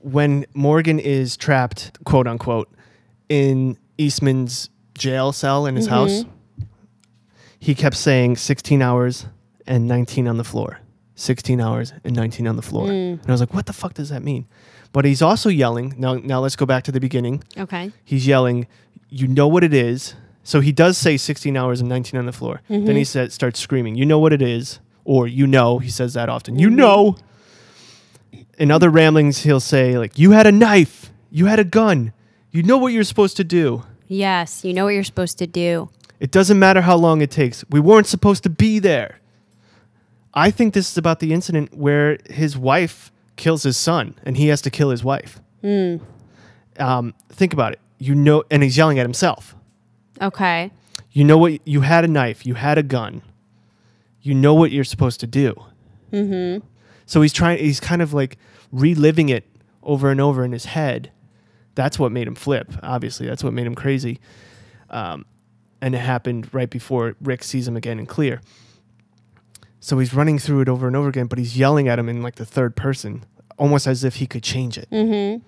When 0.00 0.46
Morgan 0.54 0.98
is 0.98 1.36
trapped, 1.36 2.02
quote 2.04 2.26
unquote, 2.26 2.72
in 3.28 3.76
Eastman's 3.98 4.70
jail 4.96 5.32
cell 5.32 5.66
in 5.66 5.76
his 5.76 5.86
house, 5.86 6.24
he 7.64 7.74
kept 7.74 7.96
saying 7.96 8.36
16 8.36 8.82
hours 8.82 9.24
and 9.66 9.88
19 9.88 10.28
on 10.28 10.36
the 10.36 10.44
floor. 10.44 10.80
16 11.14 11.62
hours 11.62 11.94
and 12.04 12.14
19 12.14 12.46
on 12.46 12.56
the 12.56 12.62
floor. 12.62 12.88
Hmm. 12.88 12.92
And 12.92 13.26
I 13.26 13.30
was 13.30 13.40
like, 13.40 13.54
what 13.54 13.64
the 13.64 13.72
fuck 13.72 13.94
does 13.94 14.10
that 14.10 14.22
mean? 14.22 14.46
But 14.92 15.06
he's 15.06 15.22
also 15.22 15.48
yelling. 15.48 15.94
Now, 15.96 16.16
now 16.16 16.40
let's 16.40 16.56
go 16.56 16.66
back 16.66 16.84
to 16.84 16.92
the 16.92 17.00
beginning 17.00 17.42
Okay. 17.56 17.90
he's 18.04 18.26
yelling, 18.26 18.66
"You 19.08 19.28
know 19.28 19.48
what 19.48 19.64
it 19.64 19.72
is." 19.72 20.14
So 20.42 20.60
he 20.60 20.72
does 20.72 20.98
say 20.98 21.16
16 21.16 21.56
hours 21.56 21.80
and 21.80 21.88
19 21.88 22.20
on 22.20 22.26
the 22.26 22.32
floor. 22.32 22.60
Then 22.68 22.84
he 22.84 22.92
mm-hmm. 22.92 23.02
said, 23.04 23.32
starts 23.32 23.58
screaming, 23.58 23.94
"You 23.94 24.04
know 24.04 24.18
what 24.18 24.34
it 24.34 24.42
is," 24.42 24.78
or 25.04 25.26
"You 25.26 25.46
know." 25.46 25.78
He 25.78 25.88
says 25.88 26.12
that 26.12 26.28
often. 26.28 26.58
You 26.58 26.68
know. 26.68 27.16
In 28.58 28.70
other 28.70 28.90
ramblings, 28.90 29.42
he'll 29.42 29.58
say 29.58 29.96
like, 29.98 30.18
"You 30.18 30.32
had 30.32 30.46
a 30.46 30.52
knife. 30.52 31.10
You 31.30 31.46
had 31.46 31.58
a 31.58 31.64
gun. 31.64 32.12
You 32.50 32.62
know 32.62 32.76
what 32.76 32.92
you're 32.92 33.04
supposed 33.04 33.38
to 33.38 33.44
do. 33.44 33.84
Yes, 34.06 34.64
you 34.64 34.74
know 34.74 34.84
what 34.84 34.94
you're 34.94 35.02
supposed 35.02 35.38
to 35.38 35.46
do. 35.46 35.88
It 36.20 36.30
doesn't 36.30 36.58
matter 36.58 36.80
how 36.82 36.96
long 36.96 37.20
it 37.20 37.30
takes. 37.30 37.64
We 37.70 37.80
weren't 37.80 38.06
supposed 38.06 38.42
to 38.44 38.50
be 38.50 38.78
there." 38.78 39.20
I 40.34 40.50
think 40.50 40.74
this 40.74 40.90
is 40.90 40.98
about 40.98 41.20
the 41.20 41.32
incident 41.32 41.76
where 41.76 42.18
his 42.28 42.56
wife 42.56 43.12
kills 43.36 43.62
his 43.62 43.76
son, 43.76 44.16
and 44.24 44.36
he 44.36 44.48
has 44.48 44.60
to 44.62 44.70
kill 44.70 44.90
his 44.90 45.04
wife. 45.04 45.40
Um, 46.78 47.14
think 47.28 47.52
about 47.52 47.72
it. 47.74 47.80
You 47.98 48.14
know, 48.14 48.42
and 48.50 48.62
he's 48.62 48.76
yelling 48.76 48.98
at 48.98 49.04
himself. 49.04 49.54
Okay. 50.20 50.70
You 51.12 51.24
know 51.24 51.38
what? 51.38 51.66
You 51.66 51.82
had 51.82 52.04
a 52.04 52.08
knife. 52.08 52.44
You 52.44 52.54
had 52.54 52.78
a 52.78 52.82
gun. 52.82 53.22
You 54.20 54.34
know 54.34 54.54
what 54.54 54.72
you're 54.72 54.84
supposed 54.84 55.20
to 55.20 55.26
do. 55.26 55.54
Mm-hmm. 56.12 56.66
So 57.06 57.22
he's 57.22 57.32
trying. 57.32 57.58
He's 57.58 57.80
kind 57.80 58.02
of 58.02 58.12
like 58.12 58.36
reliving 58.72 59.28
it 59.28 59.44
over 59.82 60.10
and 60.10 60.20
over 60.20 60.44
in 60.44 60.52
his 60.52 60.64
head. 60.64 61.12
That's 61.76 61.98
what 61.98 62.10
made 62.10 62.26
him 62.26 62.34
flip. 62.34 62.72
Obviously, 62.82 63.26
that's 63.26 63.44
what 63.44 63.52
made 63.52 63.66
him 63.66 63.74
crazy. 63.74 64.20
Um, 64.90 65.24
and 65.80 65.94
it 65.94 65.98
happened 65.98 66.52
right 66.52 66.70
before 66.70 67.14
Rick 67.20 67.42
sees 67.44 67.66
him 67.68 67.76
again 67.76 67.98
in 67.98 68.06
clear. 68.06 68.40
So 69.80 69.98
he's 69.98 70.14
running 70.14 70.38
through 70.38 70.62
it 70.62 70.68
over 70.68 70.86
and 70.86 70.96
over 70.96 71.08
again, 71.08 71.26
but 71.26 71.38
he's 71.38 71.58
yelling 71.58 71.88
at 71.88 71.98
him 71.98 72.08
in 72.08 72.22
like 72.22 72.36
the 72.36 72.46
third 72.46 72.74
person, 72.74 73.24
almost 73.58 73.86
as 73.86 74.02
if 74.02 74.16
he 74.16 74.26
could 74.26 74.42
change 74.42 74.78
it. 74.78 74.88
Mm-hmm. 74.90 75.44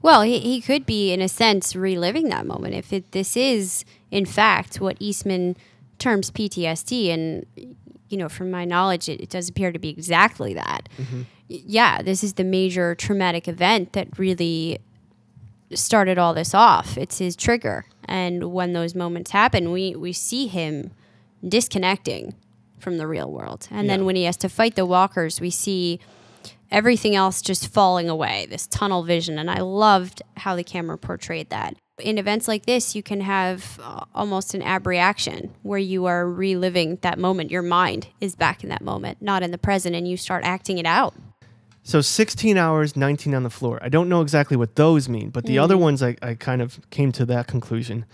Well, 0.00 0.22
he, 0.22 0.38
he 0.40 0.60
could 0.62 0.86
be, 0.86 1.12
in 1.12 1.20
a 1.20 1.28
sense, 1.28 1.76
reliving 1.76 2.30
that 2.30 2.46
moment. 2.46 2.74
If 2.74 2.92
it, 2.92 3.12
this 3.12 3.36
is, 3.36 3.84
in 4.10 4.24
fact, 4.24 4.80
what 4.80 4.96
Eastman 4.98 5.56
terms 5.98 6.30
PTSD, 6.30 7.08
and, 7.12 7.44
you 8.08 8.16
know, 8.16 8.28
from 8.30 8.50
my 8.50 8.64
knowledge, 8.64 9.08
it, 9.08 9.20
it 9.20 9.28
does 9.28 9.50
appear 9.50 9.70
to 9.70 9.78
be 9.78 9.90
exactly 9.90 10.54
that. 10.54 10.88
Mm-hmm. 10.96 11.22
Y- 11.50 11.62
Yeah, 11.66 12.02
this 12.02 12.24
is 12.24 12.32
the 12.34 12.44
major 12.44 12.94
traumatic 12.94 13.46
event 13.46 13.92
that 13.92 14.18
really 14.18 14.78
started 15.74 16.18
all 16.18 16.34
this 16.34 16.54
off. 16.54 16.96
It's 16.96 17.18
his 17.18 17.36
trigger. 17.36 17.84
And 18.06 18.52
when 18.52 18.72
those 18.72 18.94
moments 18.94 19.30
happen, 19.32 19.70
we, 19.70 19.94
we 19.94 20.12
see 20.12 20.46
him 20.46 20.92
disconnecting 21.46 22.34
from 22.78 22.98
the 22.98 23.06
real 23.06 23.30
world. 23.30 23.68
And 23.70 23.86
Yeah. 23.86 23.96
then 23.96 24.04
when 24.06 24.16
he 24.16 24.24
has 24.24 24.36
to 24.38 24.48
fight 24.48 24.76
the 24.76 24.86
walkers, 24.86 25.40
we 25.40 25.50
see 25.50 26.00
everything 26.70 27.14
else 27.16 27.40
just 27.42 27.68
falling 27.68 28.08
away, 28.08 28.46
this 28.50 28.66
tunnel 28.66 29.02
vision. 29.02 29.38
And 29.38 29.50
I 29.50 29.60
loved 29.60 30.22
how 30.36 30.54
the 30.56 30.64
camera 30.64 30.98
portrayed 30.98 31.50
that. 31.50 31.74
In 32.00 32.16
events 32.18 32.46
like 32.46 32.66
this, 32.66 32.94
you 32.94 33.02
can 33.02 33.22
have 33.22 33.80
uh, 33.82 34.04
almost 34.14 34.54
an 34.54 34.62
abreaction 34.62 35.52
where 35.62 35.80
you 35.80 36.04
are 36.04 36.30
reliving 36.30 36.96
that 37.02 37.18
moment. 37.18 37.50
Your 37.50 37.62
mind 37.62 38.06
is 38.20 38.36
back 38.36 38.62
in 38.62 38.68
that 38.70 38.82
moment, 38.82 39.20
not 39.20 39.42
in 39.42 39.50
the 39.50 39.58
present, 39.58 39.96
and 39.96 40.06
you 40.06 40.16
start 40.16 40.44
acting 40.44 40.78
it 40.78 40.86
out. 40.86 41.14
So 41.88 42.02
16 42.02 42.58
hours, 42.58 42.96
19 42.96 43.34
on 43.34 43.44
the 43.44 43.50
floor. 43.50 43.78
I 43.80 43.88
don't 43.88 44.10
know 44.10 44.20
exactly 44.20 44.58
what 44.58 44.76
those 44.76 45.08
mean, 45.08 45.30
but 45.30 45.46
the 45.46 45.58
other 45.58 45.74
mm. 45.74 45.80
ones 45.80 46.02
I, 46.02 46.18
I 46.20 46.34
kind 46.34 46.60
of 46.60 46.78
came 46.90 47.12
to 47.12 47.24
that 47.24 47.46
conclusion. 47.46 48.04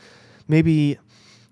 Maybe 0.46 0.96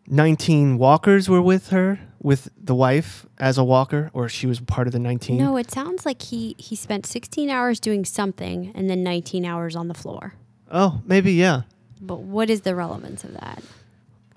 19 0.07 0.79
walkers 0.79 1.29
were 1.29 1.43
with 1.43 1.71
her, 1.71 1.99
with 2.21 2.49
the 2.57 2.77
wife 2.77 3.27
as 3.39 3.59
a 3.59 3.65
walker, 3.65 4.09
or 4.13 4.29
she 4.29 4.47
was 4.47 4.61
part 4.61 4.87
of 4.87 4.93
the 4.93 5.01
19. 5.01 5.37
No, 5.37 5.57
it 5.57 5.73
sounds 5.73 6.07
like 6.07 6.23
he, 6.23 6.55
he 6.59 6.77
spent 6.77 7.07
16 7.07 7.51
hours 7.51 7.81
doing 7.81 8.05
something 8.05 8.71
and 8.73 8.89
then 8.89 9.03
19 9.03 9.45
hours 9.45 9.75
on 9.75 9.89
the 9.89 9.95
floor. 9.95 10.35
Oh, 10.71 11.03
maybe, 11.05 11.33
yeah. 11.33 11.63
But 12.01 12.21
what 12.21 12.51
is 12.51 12.61
the 12.61 12.77
relevance 12.77 13.25
of 13.25 13.33
that? 13.33 13.65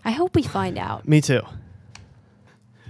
I 0.04 0.10
hope 0.10 0.34
we 0.34 0.42
find 0.42 0.80
out. 0.80 1.08
Me 1.08 1.22
too. 1.22 1.44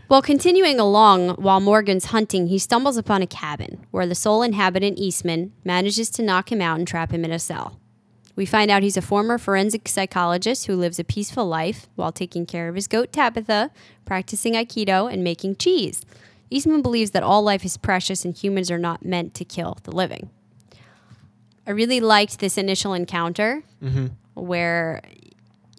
Well, 0.07 0.21
continuing 0.21 0.79
along 0.79 1.29
while 1.35 1.59
Morgan's 1.59 2.05
hunting, 2.05 2.47
he 2.47 2.59
stumbles 2.59 2.95
upon 2.95 3.23
a 3.23 3.27
cabin 3.27 3.87
where 3.89 4.05
the 4.05 4.13
sole 4.13 4.43
inhabitant, 4.43 4.99
Eastman, 4.99 5.51
manages 5.63 6.11
to 6.11 6.21
knock 6.21 6.51
him 6.51 6.61
out 6.61 6.77
and 6.77 6.87
trap 6.87 7.11
him 7.11 7.25
in 7.25 7.31
a 7.31 7.39
cell. 7.39 7.79
We 8.35 8.45
find 8.45 8.69
out 8.69 8.83
he's 8.83 8.97
a 8.97 9.01
former 9.01 9.39
forensic 9.39 9.87
psychologist 9.87 10.67
who 10.67 10.75
lives 10.75 10.99
a 10.99 11.03
peaceful 11.03 11.47
life 11.47 11.87
while 11.95 12.11
taking 12.11 12.45
care 12.45 12.69
of 12.69 12.75
his 12.75 12.87
goat 12.87 13.11
Tabitha, 13.11 13.71
practicing 14.03 14.53
Aikido, 14.53 15.11
and 15.11 15.23
making 15.23 15.55
cheese. 15.55 16.05
Eastman 16.51 16.83
believes 16.83 17.11
that 17.11 17.23
all 17.23 17.41
life 17.41 17.65
is 17.65 17.75
precious 17.75 18.23
and 18.23 18.35
humans 18.35 18.69
are 18.69 18.77
not 18.77 19.03
meant 19.03 19.33
to 19.35 19.45
kill 19.45 19.79
the 19.83 19.91
living. 19.91 20.29
I 21.65 21.71
really 21.71 21.99
liked 21.99 22.39
this 22.39 22.59
initial 22.59 22.93
encounter 22.93 23.63
mm-hmm. 23.81 24.07
where 24.35 25.01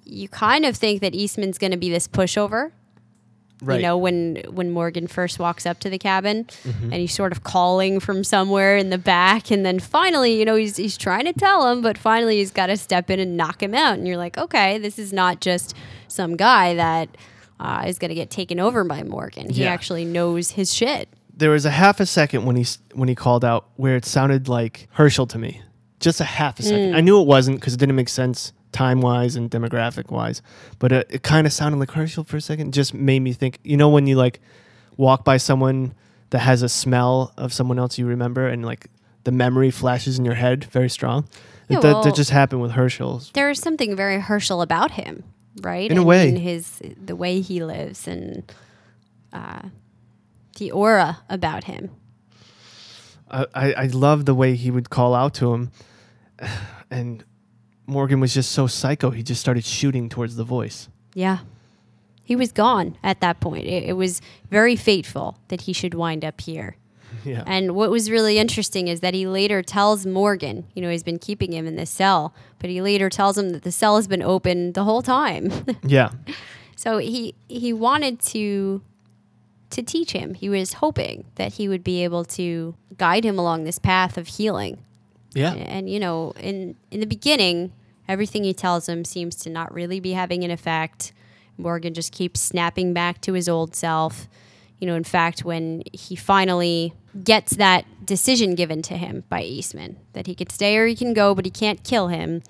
you 0.05 0.29
kind 0.29 0.65
of 0.65 0.77
think 0.77 1.01
that 1.03 1.15
Eastman's 1.15 1.59
going 1.59 1.71
to 1.71 1.77
be 1.77 1.91
this 1.91 2.09
pushover 2.09 2.73
Right. 3.63 3.77
you 3.77 3.83
know 3.83 3.97
when 3.97 4.43
when 4.51 4.71
morgan 4.71 5.07
first 5.07 5.39
walks 5.39 5.65
up 5.65 5.81
to 5.81 5.89
the 5.89 5.99
cabin 5.99 6.45
Mm-hmm. 6.45 6.85
and 6.85 6.95
he's 6.95 7.15
sort 7.15 7.33
of 7.33 7.43
calling 7.43 8.01
from 8.01 8.23
somewhere 8.23 8.77
in 8.77 8.91
the 8.91 8.99
back 8.99 9.51
and 9.51 9.65
then 9.65 9.81
finally 9.81 10.39
you 10.39 10.45
know 10.45 10.57
he's, 10.57 10.77
he's 10.77 10.99
trying 10.99 11.25
to 11.25 11.33
tell 11.33 11.71
him 11.73 11.81
but 11.81 11.97
finally 11.97 12.37
he's 12.37 12.51
got 12.51 12.67
to 12.67 12.77
step 12.77 13.09
in 13.11 13.19
and 13.19 13.37
knock 13.37 13.63
him 13.63 13.75
out 13.75 13.95
and 13.97 14.07
you're 14.07 14.19
like 14.19 14.37
okay 14.37 14.77
this 14.79 14.99
is 14.99 15.11
not 15.13 15.41
just 15.41 15.75
some 16.09 16.37
guy 16.37 16.75
that 16.75 17.09
uh, 17.59 17.85
is 17.87 17.99
going 17.99 18.11
to 18.11 18.15
get 18.15 18.29
taken 18.31 18.61
over 18.61 18.85
by 18.85 19.03
morgan 19.03 19.49
he 19.49 19.63
Yeah. 19.63 19.71
actually 19.73 20.05
knows 20.05 20.51
his 20.51 20.75
shit 20.75 21.09
there 21.35 21.51
was 21.51 21.65
a 21.65 21.71
half 21.71 21.99
a 22.01 22.05
second 22.07 22.45
when 22.45 22.57
he 22.57 22.67
when 22.93 23.09
he 23.09 23.15
called 23.15 23.45
out 23.45 23.69
where 23.77 23.97
it 23.97 24.05
sounded 24.05 24.49
like 24.49 24.89
Hershel 24.97 25.27
to 25.29 25.39
me. 25.39 25.61
Just 26.01 26.19
a 26.21 26.25
half 26.25 26.59
a 26.59 26.63
second. 26.63 26.95
I 26.97 27.01
knew 27.03 27.21
it 27.21 27.27
wasn't 27.27 27.59
because 27.61 27.75
it 27.75 27.77
didn't 27.79 27.95
make 27.97 28.09
sense 28.09 28.55
time 28.77 29.01
wise 29.01 29.37
and 29.37 29.51
demographic 29.51 30.11
wise, 30.11 30.43
but 30.79 30.93
it, 30.93 31.07
it 31.11 31.23
kind 31.23 31.47
of 31.47 31.53
sounded 31.53 31.79
like 31.79 31.91
Hershel 31.91 32.25
for 32.27 32.37
a 32.37 32.41
second. 32.41 32.75
Just 32.75 32.93
made 32.95 33.21
me 33.21 33.33
think. 33.33 33.59
You 33.65 33.77
know 33.77 33.89
when 33.89 34.07
you 34.07 34.17
like 34.17 34.41
walk 34.97 35.25
by 35.25 35.37
someone 35.39 35.95
that 36.31 36.41
has 36.41 36.63
a 36.63 36.69
smell 36.69 37.33
of 37.37 37.53
someone 37.53 37.79
else 37.79 37.99
you 37.99 38.07
remember 38.07 38.49
and 38.49 38.65
like 38.65 38.87
the 39.25 39.33
memory 39.33 39.71
flashes 39.71 40.19
in 40.19 40.25
your 40.25 40.35
head 40.35 40.65
very 40.65 40.89
strong. 40.91 41.29
Yeah, 41.69 41.81
that, 41.81 41.93
well- 41.95 42.03
that 42.05 42.15
just 42.15 42.31
happened 42.31 42.63
with 42.63 42.73
Hershel's. 42.73 43.31
there 43.35 43.51
is 43.51 43.59
something 43.61 43.97
very 43.97 44.21
hershel 44.21 44.63
about 44.63 44.93
him 44.93 45.25
right 45.63 45.91
In 45.91 45.99
a 45.99 46.03
way. 46.05 46.27
mean, 46.33 46.37
his 46.43 46.81
the 47.11 47.17
way 47.17 47.41
he 47.41 47.65
lives 47.65 48.07
and 48.07 48.53
uh, 49.33 49.63
the 50.59 50.71
aura 50.71 51.19
about 51.29 51.65
him 51.65 51.91
I, 53.31 53.47
I, 53.55 53.73
I 53.73 53.87
love 53.87 54.25
the 54.27 54.35
way 54.35 54.55
he 54.55 54.71
would 54.71 54.89
call 54.91 55.13
out 55.15 55.35
to 55.35 55.53
him, 55.55 55.71
and 56.91 57.25
Morgan 57.87 58.21
was 58.21 58.35
just 58.35 58.53
so 58.53 58.67
psycho. 58.67 59.11
He 59.11 59.23
just 59.23 59.41
started 59.41 59.65
shooting 59.65 60.09
towards 60.09 60.37
the 60.37 60.45
voice. 60.45 60.89
yeah 61.15 61.39
He 62.25 62.35
was 62.37 62.53
gone 62.53 62.97
at 63.03 63.21
that 63.21 63.41
point. 63.41 63.67
It, 63.67 63.85
it 63.85 63.93
was 63.95 64.21
very 64.51 64.77
fateful 64.77 65.39
that 65.49 65.63
he 65.63 65.73
should 65.73 65.95
wind 65.95 66.25
up 66.25 66.41
here. 66.41 66.77
Yeah. 67.25 67.43
And 67.47 67.75
what 67.75 67.91
was 67.91 68.09
really 68.09 68.39
interesting 68.39 68.87
is 68.87 69.01
that 69.01 69.13
he 69.13 69.27
later 69.27 69.61
tells 69.61 70.07
Morgan, 70.07 70.65
you 70.75 70.83
know, 70.83 70.91
he's 70.91 71.03
been 71.03 71.19
keeping 71.19 71.53
him 71.53 71.67
in 71.67 71.75
this 71.75 71.91
cell, 71.91 72.33
but 72.61 72.71
he 72.71 72.81
later 72.81 73.09
tells 73.09 73.37
him 73.37 73.51
that 73.51 73.63
the 73.63 73.73
cell 73.73 73.97
has 73.97 74.07
been 74.07 74.23
open 74.23 74.73
the 74.75 74.85
whole 74.85 75.03
time. 75.03 75.51
yeah. 75.83 76.11
so 76.77 76.99
he 76.99 77.35
he 77.49 77.73
wanted 77.73 78.21
to 78.35 78.81
to 79.71 79.83
teach 79.83 80.13
him. 80.13 80.35
He 80.35 80.49
was 80.49 80.75
hoping 80.75 81.25
that 81.35 81.55
he 81.55 81.69
would 81.69 81.83
be 81.83 82.05
able 82.05 82.25
to 82.25 82.77
guide 82.97 83.25
him 83.25 83.39
along 83.39 83.65
this 83.65 83.79
path 83.79 84.17
of 84.17 84.29
healing. 84.29 84.79
Yeah. 85.37 85.53
And 85.53 85.89
you 85.89 86.01
know, 86.01 86.33
in 86.41 86.77
in 86.91 87.01
the 87.01 87.07
beginning, 87.07 87.73
everything 88.09 88.45
he 88.45 88.55
tells 88.55 88.89
him 88.89 89.05
seems 89.05 89.37
to 89.37 89.51
not 89.51 89.73
really 89.73 90.01
be 90.01 90.13
having 90.13 90.45
an 90.45 90.51
effect. 90.51 91.13
Morgan 91.59 91.95
just 91.95 92.13
keeps 92.13 92.41
snapping 92.41 92.93
back 92.93 93.21
to 93.23 93.35
his 93.35 93.49
old 93.49 93.75
self. 93.75 94.29
You 94.79 94.87
know, 94.87 94.95
in 94.95 95.05
fact, 95.05 95.45
when 95.45 95.83
he 95.93 96.17
finally 96.17 96.93
gets 97.25 97.57
that 97.57 97.85
decision 98.05 98.55
given 98.55 98.83
to 98.83 98.97
him 98.97 99.25
by 99.29 99.43
Eastman 99.43 99.97
that 100.13 100.27
he 100.27 100.35
could 100.35 100.53
stay 100.53 100.77
or 100.77 100.87
he 100.87 100.95
can 100.95 101.15
go, 101.15 101.35
but 101.35 101.45
he 101.45 101.51
can't 101.51 101.83
kill 101.83 102.09
him, 102.09 102.43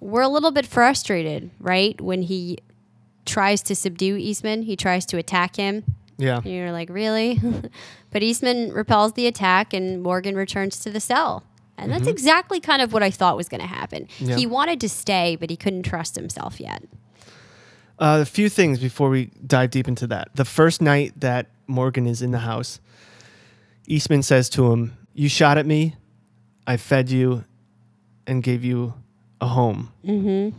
we're 0.00 0.22
a 0.22 0.28
little 0.28 0.50
bit 0.50 0.66
frustrated, 0.66 1.50
right? 1.60 2.00
When 2.00 2.22
he 2.22 2.58
tries 3.24 3.62
to 3.62 3.76
subdue 3.76 4.16
Eastman, 4.16 4.62
he 4.62 4.76
tries 4.76 5.06
to 5.06 5.18
attack 5.18 5.56
him. 5.56 5.84
Yeah. 6.18 6.38
And 6.38 6.46
you're 6.46 6.72
like, 6.72 6.90
really? 6.90 7.40
but 8.10 8.22
Eastman 8.22 8.72
repels 8.72 9.12
the 9.14 9.26
attack 9.26 9.72
and 9.72 10.02
Morgan 10.02 10.34
returns 10.34 10.78
to 10.80 10.90
the 10.90 11.00
cell. 11.00 11.44
And 11.82 11.92
that's 11.92 12.06
exactly 12.06 12.60
kind 12.60 12.82
of 12.82 12.92
what 12.92 13.02
I 13.02 13.10
thought 13.10 13.36
was 13.36 13.48
going 13.48 13.60
to 13.60 13.66
happen. 13.66 14.08
Yeah. 14.18 14.36
He 14.36 14.46
wanted 14.46 14.80
to 14.80 14.88
stay, 14.88 15.36
but 15.36 15.50
he 15.50 15.56
couldn't 15.56 15.82
trust 15.82 16.16
himself 16.16 16.60
yet. 16.60 16.84
Uh, 17.98 18.20
a 18.22 18.24
few 18.24 18.48
things 18.48 18.78
before 18.78 19.10
we 19.10 19.30
dive 19.46 19.70
deep 19.70 19.86
into 19.86 20.06
that. 20.06 20.28
The 20.34 20.44
first 20.44 20.80
night 20.80 21.12
that 21.20 21.50
Morgan 21.66 22.06
is 22.06 22.22
in 22.22 22.30
the 22.30 22.38
house, 22.38 22.80
Eastman 23.86 24.22
says 24.22 24.48
to 24.50 24.72
him, 24.72 24.96
You 25.12 25.28
shot 25.28 25.58
at 25.58 25.66
me, 25.66 25.96
I 26.66 26.76
fed 26.76 27.10
you, 27.10 27.44
and 28.26 28.42
gave 28.42 28.64
you 28.64 28.94
a 29.40 29.48
home. 29.48 29.92
Mm-hmm. 30.04 30.56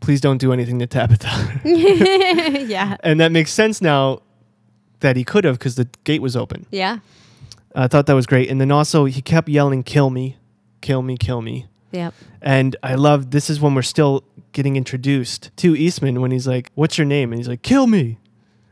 Please 0.00 0.20
don't 0.20 0.38
do 0.38 0.52
anything 0.52 0.78
to 0.80 0.86
Tabitha. 0.86 1.60
yeah. 1.64 2.96
and 3.00 3.20
that 3.20 3.32
makes 3.32 3.52
sense 3.52 3.80
now 3.80 4.20
that 5.00 5.16
he 5.16 5.24
could 5.24 5.44
have 5.44 5.58
because 5.58 5.76
the 5.76 5.88
gate 6.04 6.20
was 6.22 6.36
open. 6.36 6.66
Yeah. 6.70 6.98
I 7.74 7.88
thought 7.88 8.06
that 8.06 8.14
was 8.14 8.26
great. 8.26 8.50
And 8.50 8.60
then 8.60 8.70
also, 8.70 9.04
he 9.04 9.20
kept 9.20 9.48
yelling, 9.48 9.82
Kill 9.82 10.10
me, 10.10 10.36
kill 10.80 11.02
me, 11.02 11.16
kill 11.16 11.42
me. 11.42 11.66
Yep. 11.92 12.14
And 12.42 12.76
I 12.82 12.94
love 12.94 13.30
this 13.30 13.48
is 13.48 13.60
when 13.60 13.74
we're 13.74 13.82
still 13.82 14.24
getting 14.52 14.76
introduced 14.76 15.50
to 15.56 15.76
Eastman 15.76 16.20
when 16.20 16.30
he's 16.30 16.46
like, 16.46 16.70
What's 16.74 16.98
your 16.98 17.06
name? 17.06 17.32
And 17.32 17.38
he's 17.38 17.48
like, 17.48 17.62
Kill 17.62 17.86
me. 17.86 18.18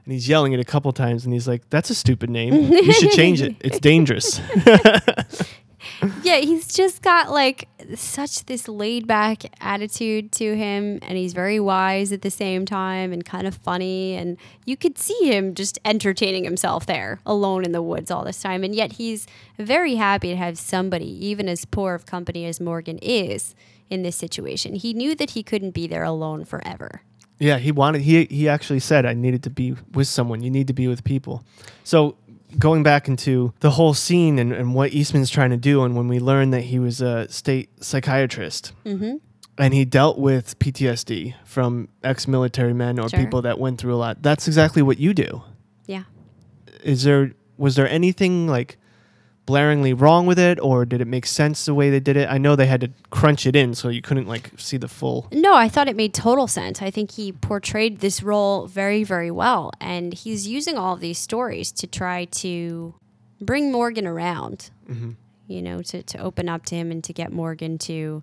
And 0.05 0.12
he's 0.12 0.29
yelling 0.29 0.53
it 0.53 0.61
a 0.61 0.64
couple 0.64 0.93
times 0.93 1.25
and 1.25 1.33
he's 1.33 1.49
like, 1.49 1.69
That's 1.71 1.90
a 1.90 1.95
stupid 1.95 2.29
name. 2.31 2.55
You 2.55 2.93
should 2.93 3.12
change 3.12 3.40
it. 3.40 3.57
It's 3.61 3.79
dangerous. 3.93 4.40
Yeah, 6.23 6.38
he's 6.38 6.73
just 6.73 7.03
got 7.03 7.31
like 7.31 7.69
such 7.94 8.44
this 8.47 8.68
laid 8.68 9.07
back 9.07 9.42
attitude 9.61 10.33
to 10.33 10.57
him, 10.57 10.99
and 11.03 11.16
he's 11.18 11.33
very 11.33 11.59
wise 11.61 12.12
at 12.12 12.23
the 12.23 12.31
same 12.31 12.64
time 12.66 13.12
and 13.12 13.25
kind 13.25 13.47
of 13.47 13.55
funny. 13.55 14.14
And 14.14 14.37
you 14.64 14.77
could 14.77 14.99
see 14.99 15.18
him 15.23 15.55
just 15.55 15.79
entertaining 15.85 16.44
himself 16.44 16.87
there 16.87 17.20
alone 17.27 17.64
in 17.64 17.73
the 17.73 17.83
woods 17.83 18.11
all 18.11 18.25
this 18.25 18.40
time. 18.40 18.64
And 18.64 18.75
yet 18.75 18.92
he's 18.92 19.27
very 19.59 19.97
happy 19.97 20.29
to 20.31 20.37
have 20.37 20.59
somebody, 20.59 21.27
even 21.27 21.49
as 21.49 21.64
poor 21.64 21.94
of 21.94 22.07
company 22.07 22.47
as 22.47 22.61
Morgan 22.61 22.99
is 22.99 23.55
in 23.90 24.03
this 24.03 24.16
situation. 24.16 24.75
He 24.75 24.92
knew 24.94 25.14
that 25.14 25.31
he 25.31 25.42
couldn't 25.42 25.73
be 25.73 25.87
there 25.87 26.05
alone 26.05 26.44
forever. 26.44 27.03
yeah, 27.38 27.59
he 27.59 27.73
wanted 27.73 28.03
he 28.03 28.25
he 28.27 28.49
actually 28.49 28.81
said 28.81 29.05
I 29.05 29.12
needed 29.12 29.42
to 29.42 29.51
be 29.51 29.75
with 29.92 30.07
someone. 30.07 30.42
You 30.42 30.51
need 30.51 30.68
to 30.68 30.73
be 30.73 30.88
with 30.88 31.03
people. 31.05 31.42
So 31.83 32.16
going 32.59 32.83
back 32.83 33.09
into 33.09 33.53
the 33.61 33.71
whole 33.71 33.95
scene 33.95 34.38
and, 34.38 34.53
and 34.53 34.75
what 34.75 34.93
Eastman's 34.93 35.31
trying 35.31 35.51
to 35.51 35.57
do, 35.57 35.83
and 35.85 35.97
when 35.97 36.09
we 36.09 36.19
learned 36.19 36.53
that 36.55 36.62
he 36.62 36.79
was 36.79 37.01
a 37.01 37.29
state 37.29 37.71
psychiatrist 37.83 38.73
mm-hmm. 38.85 39.17
and 39.59 39.75
he 39.75 39.85
dealt 39.85 40.19
with 40.19 40.59
PTSD 40.59 41.35
from 41.45 41.88
ex-military 42.03 42.75
men 42.75 42.99
or 42.99 43.09
Sure. 43.09 43.19
people 43.19 43.43
that 43.43 43.59
went 43.59 43.79
through 43.81 43.95
a 43.95 43.97
lot, 43.97 44.23
that's 44.23 44.47
exactly 44.47 44.83
what 44.83 44.99
you 44.99 45.14
do. 45.14 45.43
Yeah. 45.87 46.05
Is 46.83 47.05
there 47.05 47.33
was 47.57 47.77
there 47.77 47.88
anything 47.88 48.47
like 48.49 48.77
blaringly 49.47 49.99
wrong 49.99 50.27
with 50.27 50.39
it, 50.39 50.59
or 50.61 50.85
did 50.85 51.01
it 51.01 51.07
make 51.07 51.27
sense 51.27 51.65
the 51.65 51.75
way 51.75 51.91
they 51.91 52.01
did 52.01 52.17
it? 52.17 52.29
I 52.29 52.39
know 52.39 52.57
they 52.57 52.67
had 52.67 52.81
to 52.81 52.91
crunch 53.11 53.47
it 53.47 53.55
in, 53.55 53.75
so 53.75 53.89
you 53.89 54.03
couldn't 54.03 54.27
like 54.27 54.51
see 54.57 54.77
the 54.77 54.89
full. 54.89 55.29
No, 55.33 55.55
I 55.55 55.69
thought 55.69 55.89
it 55.89 55.97
made 55.97 56.15
total 56.15 56.47
sense. 56.47 56.81
I 56.83 56.91
think 56.91 57.13
he 57.13 57.33
portrayed 57.33 58.01
this 58.01 58.23
role 58.23 58.67
very, 58.67 59.05
very 59.05 59.31
well. 59.31 59.73
And 59.81 60.15
he's 60.15 60.49
using 60.49 60.77
all 60.79 60.95
of 60.95 61.01
these 61.01 61.19
stories 61.19 61.73
to 61.73 61.87
try 61.87 62.25
to 62.27 62.95
bring 63.41 63.71
Morgan 63.71 64.07
around, 64.07 64.71
mm-hmm. 64.89 65.13
you 65.47 65.63
know, 65.63 65.83
to, 65.83 66.03
to 66.03 66.19
open 66.19 66.49
up 66.49 66.65
to 66.67 66.75
him 66.75 66.91
and 66.91 67.05
to 67.05 67.13
get 67.13 67.33
Morgan 67.33 67.79
to 67.79 68.23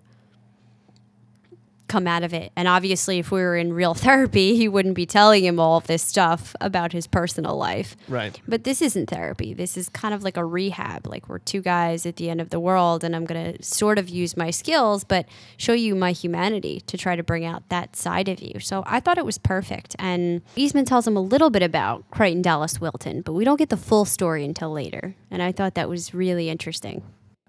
come 1.92 2.06
out 2.06 2.22
of 2.22 2.32
it. 2.32 2.50
And 2.56 2.66
obviously, 2.66 3.18
if 3.18 3.30
we 3.30 3.40
were 3.40 3.54
in 3.54 3.74
real 3.74 3.92
therapy, 4.06 4.56
he 4.56 4.66
wouldn't 4.66 4.94
be 4.94 5.04
telling 5.04 5.44
him 5.44 5.60
all 5.60 5.76
of 5.76 5.86
this 5.86 6.02
stuff 6.02 6.56
about 6.60 6.92
his 6.92 7.06
personal 7.06 7.56
life. 7.56 7.96
Right. 8.08 8.40
But 8.48 8.64
this 8.64 8.80
isn't 8.80 9.10
therapy. 9.10 9.52
This 9.52 9.76
is 9.76 9.90
kind 9.90 10.14
of 10.14 10.24
like 10.24 10.38
a 10.38 10.44
rehab. 10.44 11.06
Like 11.06 11.28
we're 11.28 11.38
two 11.38 11.60
guys 11.60 12.06
at 12.06 12.16
the 12.16 12.30
end 12.30 12.40
of 12.40 12.48
the 12.48 12.58
world, 12.58 13.04
and 13.04 13.14
I'm 13.14 13.26
going 13.26 13.54
to 13.54 13.62
sort 13.62 13.98
of 13.98 14.08
use 14.08 14.36
my 14.36 14.50
skills, 14.50 15.04
but 15.04 15.26
show 15.58 15.74
you 15.74 15.94
my 15.94 16.12
humanity 16.12 16.80
to 16.86 16.96
try 16.96 17.14
to 17.14 17.22
bring 17.22 17.44
out 17.44 17.68
that 17.68 17.94
side 17.94 18.28
of 18.28 18.40
you. 18.40 18.58
So 18.58 18.82
I 18.86 18.98
thought 18.98 19.18
it 19.18 19.26
was 19.26 19.36
perfect. 19.36 19.94
And 19.98 20.40
Eastman 20.56 20.86
tells 20.86 21.06
him 21.06 21.16
a 21.16 21.20
little 21.20 21.50
bit 21.50 21.62
about 21.62 22.10
Creighton 22.10 22.40
Dallas 22.40 22.80
Wilton, 22.80 23.20
but 23.20 23.34
we 23.34 23.44
don't 23.44 23.58
get 23.58 23.68
the 23.68 23.76
full 23.76 24.06
story 24.06 24.44
until 24.44 24.70
later. 24.70 25.14
And 25.30 25.42
I 25.42 25.52
thought 25.52 25.74
that 25.74 25.90
was 25.90 26.14
really 26.14 26.48
interesting. 26.48 27.02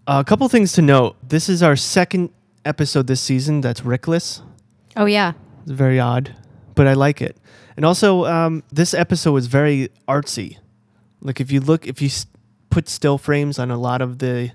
Uh, 0.05 0.21
a 0.25 0.27
couple 0.27 0.49
things 0.49 0.73
to 0.73 0.81
note. 0.81 1.15
This 1.25 1.47
is 1.47 1.63
our 1.63 1.77
second 1.77 2.29
episode 2.65 3.07
this 3.07 3.21
season 3.21 3.61
that's 3.61 3.81
Rickless. 3.81 4.41
Oh, 4.95 5.05
yeah. 5.05 5.33
It's 5.63 5.71
very 5.71 5.99
odd, 5.99 6.35
but 6.75 6.87
I 6.87 6.93
like 6.93 7.21
it. 7.21 7.37
And 7.75 7.85
also, 7.85 8.25
um, 8.25 8.63
this 8.71 8.93
episode 8.93 9.31
was 9.31 9.47
very 9.47 9.89
artsy. 10.07 10.57
Like 11.21 11.39
if 11.41 11.51
you 11.51 11.59
look, 11.59 11.87
if 11.87 12.01
you 12.01 12.07
s- 12.07 12.27
put 12.69 12.87
still 12.89 13.17
frames 13.17 13.57
on 13.57 13.71
a 13.71 13.77
lot 13.77 14.01
of 14.01 14.19
the 14.19 14.51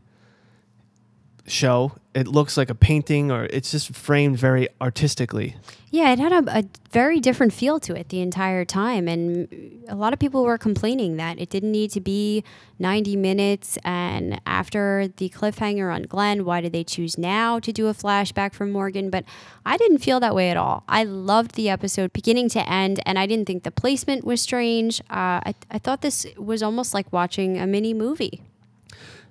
show, 1.46 1.92
it 2.18 2.26
looks 2.26 2.56
like 2.56 2.68
a 2.68 2.74
painting, 2.74 3.30
or 3.30 3.44
it's 3.44 3.70
just 3.70 3.94
framed 3.94 4.38
very 4.38 4.68
artistically. 4.80 5.54
Yeah, 5.90 6.12
it 6.12 6.18
had 6.18 6.32
a, 6.32 6.58
a 6.58 6.64
very 6.90 7.20
different 7.20 7.52
feel 7.52 7.78
to 7.80 7.94
it 7.94 8.08
the 8.08 8.20
entire 8.20 8.64
time. 8.64 9.06
And 9.06 9.84
a 9.88 9.94
lot 9.94 10.12
of 10.12 10.18
people 10.18 10.44
were 10.44 10.58
complaining 10.58 11.16
that 11.16 11.38
it 11.38 11.48
didn't 11.48 11.70
need 11.70 11.92
to 11.92 12.00
be 12.00 12.42
90 12.80 13.14
minutes. 13.14 13.78
And 13.84 14.40
after 14.44 15.08
the 15.16 15.28
cliffhanger 15.28 15.94
on 15.94 16.02
Glenn, 16.02 16.44
why 16.44 16.60
did 16.60 16.72
they 16.72 16.82
choose 16.82 17.16
now 17.16 17.60
to 17.60 17.72
do 17.72 17.86
a 17.86 17.94
flashback 17.94 18.52
from 18.52 18.72
Morgan? 18.72 19.10
But 19.10 19.24
I 19.64 19.76
didn't 19.76 19.98
feel 19.98 20.18
that 20.18 20.34
way 20.34 20.50
at 20.50 20.56
all. 20.56 20.82
I 20.88 21.04
loved 21.04 21.54
the 21.54 21.70
episode 21.70 22.12
beginning 22.12 22.48
to 22.50 22.68
end, 22.68 23.00
and 23.06 23.16
I 23.16 23.26
didn't 23.26 23.46
think 23.46 23.62
the 23.62 23.70
placement 23.70 24.24
was 24.24 24.42
strange. 24.42 25.00
Uh, 25.02 25.38
I, 25.46 25.54
I 25.70 25.78
thought 25.78 26.02
this 26.02 26.26
was 26.36 26.64
almost 26.64 26.94
like 26.94 27.12
watching 27.12 27.58
a 27.58 27.66
mini 27.66 27.94
movie. 27.94 28.42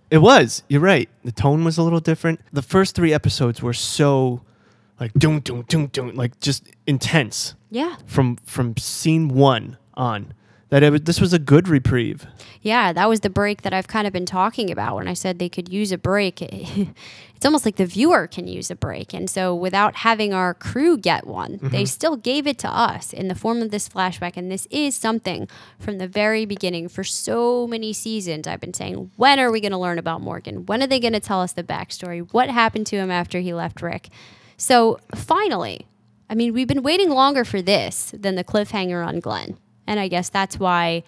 It 0.09 0.19
was. 0.19 0.63
You're 0.69 0.81
right. 0.81 1.09
The 1.23 1.31
tone 1.31 1.63
was 1.63 1.77
a 1.77 1.83
little 1.83 1.99
different. 1.99 2.39
The 2.53 2.61
first 2.61 2.95
three 2.95 3.13
episodes 3.13 3.61
were 3.61 3.73
so 3.73 4.41
like 4.99 5.13
doom 5.13 5.41
doom 5.41 5.63
doom 5.67 5.87
doom 5.87 6.15
like 6.15 6.39
just 6.39 6.63
intense 6.87 7.55
Yeah. 7.69 7.95
from 8.05 8.37
from 8.45 8.77
scene 8.77 9.27
one 9.29 9.77
on. 9.95 10.33
That 10.69 10.83
it 10.83 11.05
this 11.05 11.21
was 11.21 11.31
a 11.31 11.39
good 11.39 11.67
reprieve. 11.67 12.27
Yeah, 12.61 12.91
that 12.91 13.07
was 13.07 13.21
the 13.21 13.29
break 13.29 13.61
that 13.61 13.73
I've 13.73 13.87
kind 13.87 14.05
of 14.05 14.11
been 14.11 14.25
talking 14.25 14.69
about 14.69 14.95
when 14.95 15.07
I 15.07 15.13
said 15.13 15.39
they 15.39 15.49
could 15.49 15.69
use 15.69 15.91
a 15.91 15.97
break. 15.97 16.41
It's 17.37 17.45
almost 17.45 17.65
like 17.65 17.75
the 17.75 17.85
viewer 17.85 18.25
can 18.25 18.47
use 18.47 18.71
a 18.71 18.75
break. 18.75 19.13
And 19.13 19.29
so 19.29 19.53
without 19.53 19.97
having 19.97 20.33
our 20.33 20.55
crew 20.55 20.97
get 20.97 21.27
one, 21.27 21.59
they 21.61 21.83
mm-hmm. 21.83 21.85
still 21.85 22.17
gave 22.17 22.47
it 22.47 22.57
to 22.59 22.67
us 22.67 23.13
in 23.13 23.27
the 23.27 23.35
form 23.35 23.61
of 23.61 23.69
this 23.69 23.87
flashback. 23.87 24.37
And 24.37 24.51
this 24.51 24.67
is 24.71 24.95
something 24.95 25.47
from 25.77 25.99
the 25.99 26.07
very 26.07 26.47
beginning 26.47 26.89
for 26.89 27.03
so 27.03 27.67
many 27.67 27.93
seasons. 27.93 28.47
I've 28.47 28.59
been 28.59 28.73
saying, 28.73 29.11
when 29.17 29.39
are 29.39 29.51
we 29.51 29.61
going 29.61 29.71
to 29.71 29.77
learn 29.77 29.99
about 29.99 30.21
Morgan? 30.21 30.65
When 30.65 30.81
are 30.81 30.87
they 30.87 30.99
going 30.99 31.13
to 31.13 31.19
tell 31.19 31.39
us 31.39 31.53
the 31.53 31.63
backstory? 31.63 32.27
What 32.33 32.49
happened 32.49 32.87
to 32.87 32.95
him 32.95 33.11
after 33.11 33.39
he 33.39 33.53
left 33.53 33.83
Rick? 33.83 34.09
So 34.57 34.99
finally, 35.13 35.85
I 36.31 36.33
mean, 36.33 36.53
we've 36.53 36.67
been 36.67 36.81
waiting 36.81 37.11
longer 37.11 37.45
for 37.45 37.61
this 37.61 38.11
than 38.17 38.33
the 38.33 38.43
cliffhanger 38.43 39.05
on 39.05 39.19
Glenn. 39.19 39.59
And 39.87 39.99
I 39.99 40.07
guess 40.09 40.29
that's 40.29 40.59
why 40.59 41.03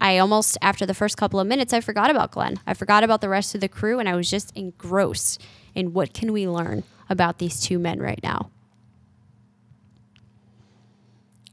I 0.00 0.18
almost, 0.18 0.56
after 0.62 0.86
the 0.86 0.94
first 0.94 1.16
couple 1.16 1.40
of 1.40 1.46
minutes, 1.46 1.72
I 1.72 1.80
forgot 1.80 2.10
about 2.10 2.30
Glenn. 2.30 2.60
I 2.66 2.74
forgot 2.74 3.02
about 3.02 3.20
the 3.20 3.28
rest 3.28 3.54
of 3.54 3.60
the 3.60 3.68
crew, 3.68 3.98
and 3.98 4.08
I 4.08 4.14
was 4.14 4.30
just 4.30 4.56
engrossed 4.56 5.42
in 5.74 5.92
what 5.92 6.14
can 6.14 6.32
we 6.32 6.46
learn 6.46 6.84
about 7.08 7.38
these 7.38 7.60
two 7.60 7.78
men 7.78 7.98
right 8.00 8.20
now. 8.22 8.50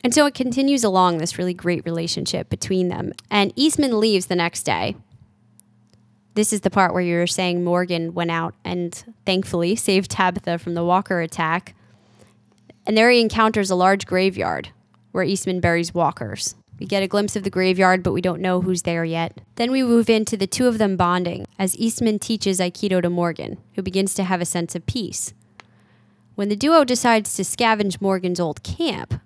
And 0.03 0.13
so 0.13 0.25
it 0.25 0.33
continues 0.33 0.83
along 0.83 1.17
this 1.17 1.37
really 1.37 1.53
great 1.53 1.83
relationship 1.83 2.49
between 2.49 2.87
them. 2.87 3.11
And 3.29 3.51
Eastman 3.55 3.99
leaves 3.99 4.27
the 4.27 4.35
next 4.35 4.63
day. 4.63 4.95
This 6.35 6.53
is 6.53 6.61
the 6.61 6.69
part 6.69 6.93
where 6.93 7.01
you're 7.01 7.27
saying 7.27 7.63
Morgan 7.63 8.13
went 8.13 8.31
out 8.31 8.53
and 8.63 8.93
thankfully 9.25 9.75
saved 9.75 10.11
Tabitha 10.11 10.59
from 10.59 10.75
the 10.75 10.85
Walker 10.85 11.19
attack. 11.19 11.75
And 12.85 12.95
there 12.95 13.09
he 13.09 13.19
encounters 13.19 13.71
a 13.71 13.75
large 13.75 14.05
graveyard 14.05 14.69
where 15.11 15.23
Eastman 15.23 15.59
buries 15.59 15.93
walkers. 15.93 16.55
We 16.79 16.85
get 16.85 17.01
a 17.03 17.07
glimpse 17.07 17.35
of 17.35 17.43
the 17.43 17.49
graveyard, 17.49 18.03
but 18.03 18.13
we 18.13 18.21
don't 18.21 18.41
know 18.41 18.61
who's 18.61 18.83
there 18.83 19.03
yet. 19.03 19.39
Then 19.55 19.71
we 19.71 19.81
move 19.83 20.09
into 20.09 20.37
the 20.37 20.45
two 20.47 20.67
of 20.67 20.77
them 20.77 20.95
bonding 20.95 21.47
as 21.57 21.75
Eastman 21.77 22.19
teaches 22.19 22.59
Aikido 22.59 23.01
to 23.01 23.09
Morgan, 23.09 23.57
who 23.75 23.81
begins 23.81 24.13
to 24.15 24.23
have 24.23 24.41
a 24.41 24.45
sense 24.45 24.75
of 24.75 24.85
peace. 24.85 25.33
When 26.35 26.49
the 26.49 26.55
duo 26.55 26.83
decides 26.83 27.35
to 27.35 27.41
scavenge 27.41 27.99
Morgan's 27.99 28.39
old 28.39 28.61
camp, 28.61 29.19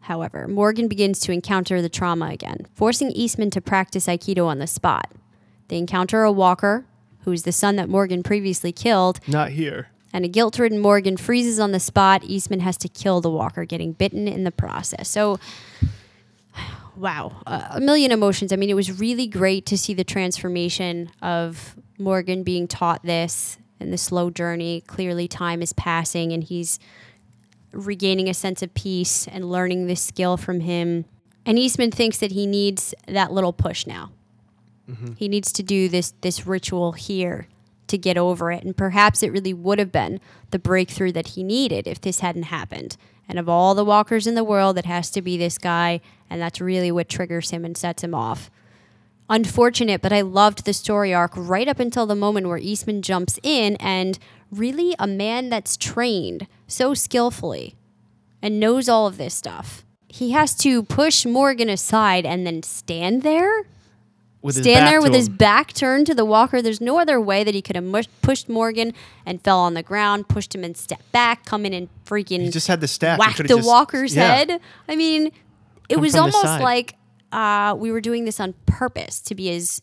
however, 0.00 0.48
Morgan 0.48 0.88
begins 0.88 1.20
to 1.20 1.32
encounter 1.32 1.80
the 1.80 1.88
trauma 1.88 2.26
again, 2.30 2.66
forcing 2.74 3.12
Eastman 3.12 3.50
to 3.50 3.60
practice 3.60 4.06
Aikido 4.08 4.46
on 4.46 4.58
the 4.58 4.66
spot. 4.66 5.12
They 5.68 5.78
encounter 5.78 6.24
a 6.24 6.32
walker, 6.32 6.86
who's 7.20 7.44
the 7.44 7.52
son 7.52 7.76
that 7.76 7.88
Morgan 7.88 8.24
previously 8.24 8.72
killed, 8.72 9.20
Not 9.28 9.50
here. 9.50 9.88
and 10.12 10.24
a 10.24 10.28
guilt 10.28 10.58
ridden 10.58 10.80
Morgan 10.80 11.16
freezes 11.16 11.60
on 11.60 11.70
the 11.70 11.80
spot. 11.80 12.24
Eastman 12.24 12.60
has 12.60 12.76
to 12.78 12.88
kill 12.88 13.20
the 13.20 13.30
walker, 13.30 13.64
getting 13.64 13.92
bitten 13.92 14.26
in 14.26 14.42
the 14.42 14.52
process. 14.52 15.08
So, 15.08 15.38
wow, 16.96 17.32
uh, 17.46 17.68
a 17.70 17.80
million 17.80 18.10
emotions. 18.10 18.52
I 18.52 18.56
mean, 18.56 18.70
it 18.70 18.74
was 18.74 18.98
really 18.98 19.26
great 19.26 19.66
to 19.66 19.78
see 19.78 19.94
the 19.94 20.04
transformation 20.04 21.10
of 21.22 21.76
Morgan 21.98 22.42
being 22.42 22.66
taught 22.66 23.02
this 23.02 23.58
and 23.80 23.92
the 23.92 23.98
slow 23.98 24.30
journey. 24.30 24.82
Clearly, 24.86 25.28
time 25.28 25.62
is 25.62 25.72
passing, 25.72 26.32
and 26.32 26.42
he's 26.42 26.78
regaining 27.72 28.28
a 28.28 28.34
sense 28.34 28.62
of 28.62 28.72
peace 28.74 29.28
and 29.28 29.50
learning 29.50 29.86
this 29.86 30.02
skill 30.02 30.36
from 30.36 30.60
him. 30.60 31.04
And 31.44 31.58
Eastman 31.58 31.90
thinks 31.90 32.18
that 32.18 32.32
he 32.32 32.46
needs 32.46 32.94
that 33.06 33.32
little 33.32 33.52
push 33.52 33.86
now. 33.86 34.12
He 35.16 35.28
needs 35.28 35.52
to 35.52 35.62
do 35.62 35.88
this 35.88 36.14
this 36.20 36.46
ritual 36.46 36.92
here 36.92 37.48
to 37.88 37.98
get 37.98 38.16
over 38.16 38.50
it. 38.52 38.64
And 38.64 38.76
perhaps 38.76 39.22
it 39.22 39.32
really 39.32 39.54
would 39.54 39.78
have 39.78 39.92
been 39.92 40.20
the 40.50 40.58
breakthrough 40.58 41.12
that 41.12 41.28
he 41.28 41.42
needed 41.42 41.86
if 41.86 42.00
this 42.00 42.20
hadn't 42.20 42.44
happened. 42.44 42.96
And 43.28 43.38
of 43.38 43.48
all 43.48 43.74
the 43.74 43.84
walkers 43.84 44.26
in 44.26 44.34
the 44.34 44.44
world, 44.44 44.78
it 44.78 44.84
has 44.86 45.10
to 45.10 45.22
be 45.22 45.36
this 45.36 45.58
guy, 45.58 46.00
and 46.30 46.40
that's 46.40 46.60
really 46.60 46.92
what 46.92 47.08
triggers 47.08 47.50
him 47.50 47.64
and 47.64 47.76
sets 47.76 48.04
him 48.04 48.14
off. 48.14 48.50
Unfortunate, 49.28 50.00
but 50.00 50.12
I 50.12 50.20
loved 50.20 50.64
the 50.64 50.72
story 50.72 51.12
arc 51.12 51.32
right 51.34 51.66
up 51.66 51.80
until 51.80 52.06
the 52.06 52.14
moment 52.14 52.46
where 52.46 52.58
Eastman 52.58 53.02
jumps 53.02 53.40
in 53.42 53.76
and 53.76 54.18
really 54.52 54.94
a 54.98 55.06
man 55.08 55.48
that's 55.48 55.76
trained 55.76 56.46
so 56.68 56.94
skillfully 56.94 57.74
and 58.40 58.60
knows 58.60 58.88
all 58.88 59.08
of 59.08 59.18
this 59.18 59.34
stuff. 59.34 59.84
He 60.08 60.30
has 60.30 60.54
to 60.56 60.84
push 60.84 61.26
Morgan 61.26 61.68
aside 61.68 62.24
and 62.24 62.46
then 62.46 62.62
stand 62.62 63.22
there 63.22 63.64
With 64.46 64.56
stand 64.56 64.86
there 64.86 65.00
with 65.02 65.12
his 65.12 65.28
back 65.28 65.72
turned 65.72 66.06
to 66.06 66.14
the 66.14 66.24
walker. 66.24 66.62
There's 66.62 66.80
no 66.80 66.98
other 66.98 67.20
way 67.20 67.44
that 67.44 67.54
he 67.54 67.60
could 67.60 67.76
have 67.76 67.84
mush- 67.84 68.08
pushed 68.22 68.48
Morgan 68.48 68.94
and 69.26 69.42
fell 69.42 69.58
on 69.58 69.74
the 69.74 69.82
ground, 69.82 70.28
pushed 70.28 70.54
him 70.54 70.62
and 70.64 70.76
stepped 70.76 71.10
back, 71.12 71.44
come 71.44 71.66
in 71.66 71.72
and 71.72 71.88
freaking 72.04 72.42
He 72.42 72.50
just 72.50 72.68
had 72.68 72.80
the 72.80 72.88
staff. 72.88 73.20
He 73.36 73.42
the 73.42 73.56
just- 73.56 73.66
walker's 73.66 74.14
yeah. 74.14 74.34
head. 74.34 74.60
I 74.88 74.96
mean, 74.96 75.32
it 75.88 75.94
Come 75.94 76.00
was 76.00 76.14
almost 76.14 76.44
like 76.44 76.94
uh, 77.32 77.74
we 77.76 77.90
were 77.92 78.00
doing 78.00 78.24
this 78.24 78.40
on 78.40 78.54
purpose 78.66 79.20
to 79.22 79.34
be 79.34 79.50
as 79.50 79.82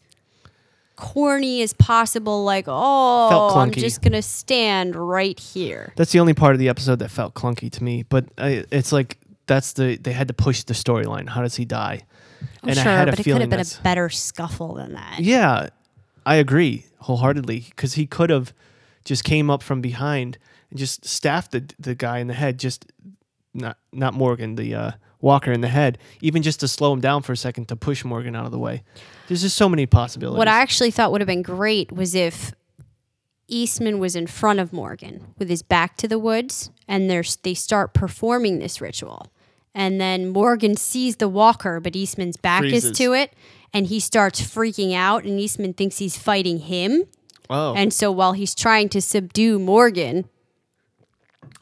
corny 0.95 1.61
as 1.61 1.73
possible. 1.73 2.43
Like, 2.43 2.65
oh, 2.67 3.59
I'm 3.59 3.71
just 3.71 4.01
gonna 4.01 4.21
stand 4.21 4.95
right 4.95 5.39
here. 5.39 5.93
That's 5.95 6.11
the 6.11 6.19
only 6.19 6.33
part 6.33 6.53
of 6.55 6.59
the 6.59 6.69
episode 6.69 6.99
that 6.99 7.11
felt 7.11 7.33
clunky 7.33 7.71
to 7.71 7.83
me. 7.83 8.03
But 8.03 8.25
I, 8.37 8.65
it's 8.71 8.91
like 8.91 9.17
that's 9.45 9.73
the 9.73 9.97
they 9.97 10.13
had 10.13 10.27
to 10.29 10.33
push 10.33 10.63
the 10.63 10.73
storyline. 10.73 11.27
How 11.29 11.41
does 11.41 11.55
he 11.55 11.65
die? 11.65 12.01
I'm 12.61 12.69
and 12.69 12.77
sure, 12.77 12.91
I 12.91 12.95
had 12.95 13.09
a 13.09 13.11
but 13.11 13.19
it 13.19 13.23
could 13.23 13.41
have 13.41 13.49
been 13.49 13.59
a 13.59 13.83
better 13.83 14.09
scuffle 14.09 14.75
than 14.75 14.93
that. 14.93 15.19
yeah, 15.19 15.69
I 16.25 16.35
agree 16.35 16.85
wholeheartedly 16.99 17.65
because 17.69 17.95
he 17.95 18.05
could 18.05 18.29
have 18.29 18.53
just 19.03 19.23
came 19.23 19.49
up 19.49 19.61
from 19.61 19.81
behind 19.81 20.37
and 20.69 20.79
just 20.79 21.05
staffed 21.05 21.51
the 21.51 21.69
the 21.79 21.95
guy 21.95 22.19
in 22.19 22.27
the 22.27 22.33
head. 22.33 22.59
Just 22.59 22.85
not 23.53 23.77
not 23.91 24.13
Morgan, 24.13 24.55
the 24.55 24.73
uh, 24.75 24.91
Walker 25.21 25.51
in 25.51 25.61
the 25.61 25.67
head, 25.67 25.97
even 26.21 26.41
just 26.41 26.59
to 26.61 26.67
slow 26.67 26.93
him 26.93 27.01
down 27.01 27.21
for 27.21 27.31
a 27.31 27.37
second 27.37 27.67
to 27.69 27.75
push 27.75 28.03
Morgan 28.03 28.35
out 28.35 28.45
of 28.45 28.51
the 28.51 28.59
way. 28.59 28.83
There's 29.27 29.41
just 29.41 29.55
so 29.55 29.69
many 29.69 29.85
possibilities. 29.85 30.37
What 30.37 30.47
I 30.47 30.59
actually 30.59 30.91
thought 30.91 31.11
would 31.11 31.21
have 31.21 31.27
been 31.27 31.41
great 31.41 31.91
was 31.91 32.13
if 32.13 32.53
Eastman 33.47 33.99
was 33.99 34.15
in 34.15 34.27
front 34.27 34.59
of 34.59 34.73
Morgan 34.73 35.33
with 35.37 35.49
his 35.49 35.61
back 35.61 35.97
to 35.97 36.07
the 36.07 36.19
woods, 36.19 36.71
and 36.87 37.09
there's 37.09 37.35
they 37.37 37.53
start 37.53 37.93
performing 37.93 38.59
this 38.59 38.81
ritual, 38.81 39.27
and 39.75 39.99
then 39.99 40.29
Morgan 40.29 40.75
sees 40.75 41.17
the 41.17 41.27
walker, 41.29 41.79
but 41.79 41.95
Eastman's 41.95 42.37
back 42.37 42.63
is 42.63 42.91
to 42.91 43.13
it, 43.13 43.33
and 43.73 43.87
he 43.87 43.99
starts 43.99 44.41
freaking 44.41 44.93
out, 44.93 45.23
and 45.23 45.39
Eastman 45.39 45.73
thinks 45.73 45.97
he's 45.97 46.17
fighting 46.17 46.59
him, 46.59 47.05
oh, 47.49 47.73
and 47.75 47.93
so 47.93 48.11
while 48.11 48.33
he's 48.33 48.53
trying 48.55 48.89
to 48.89 49.01
subdue 49.01 49.59
Morgan. 49.59 50.29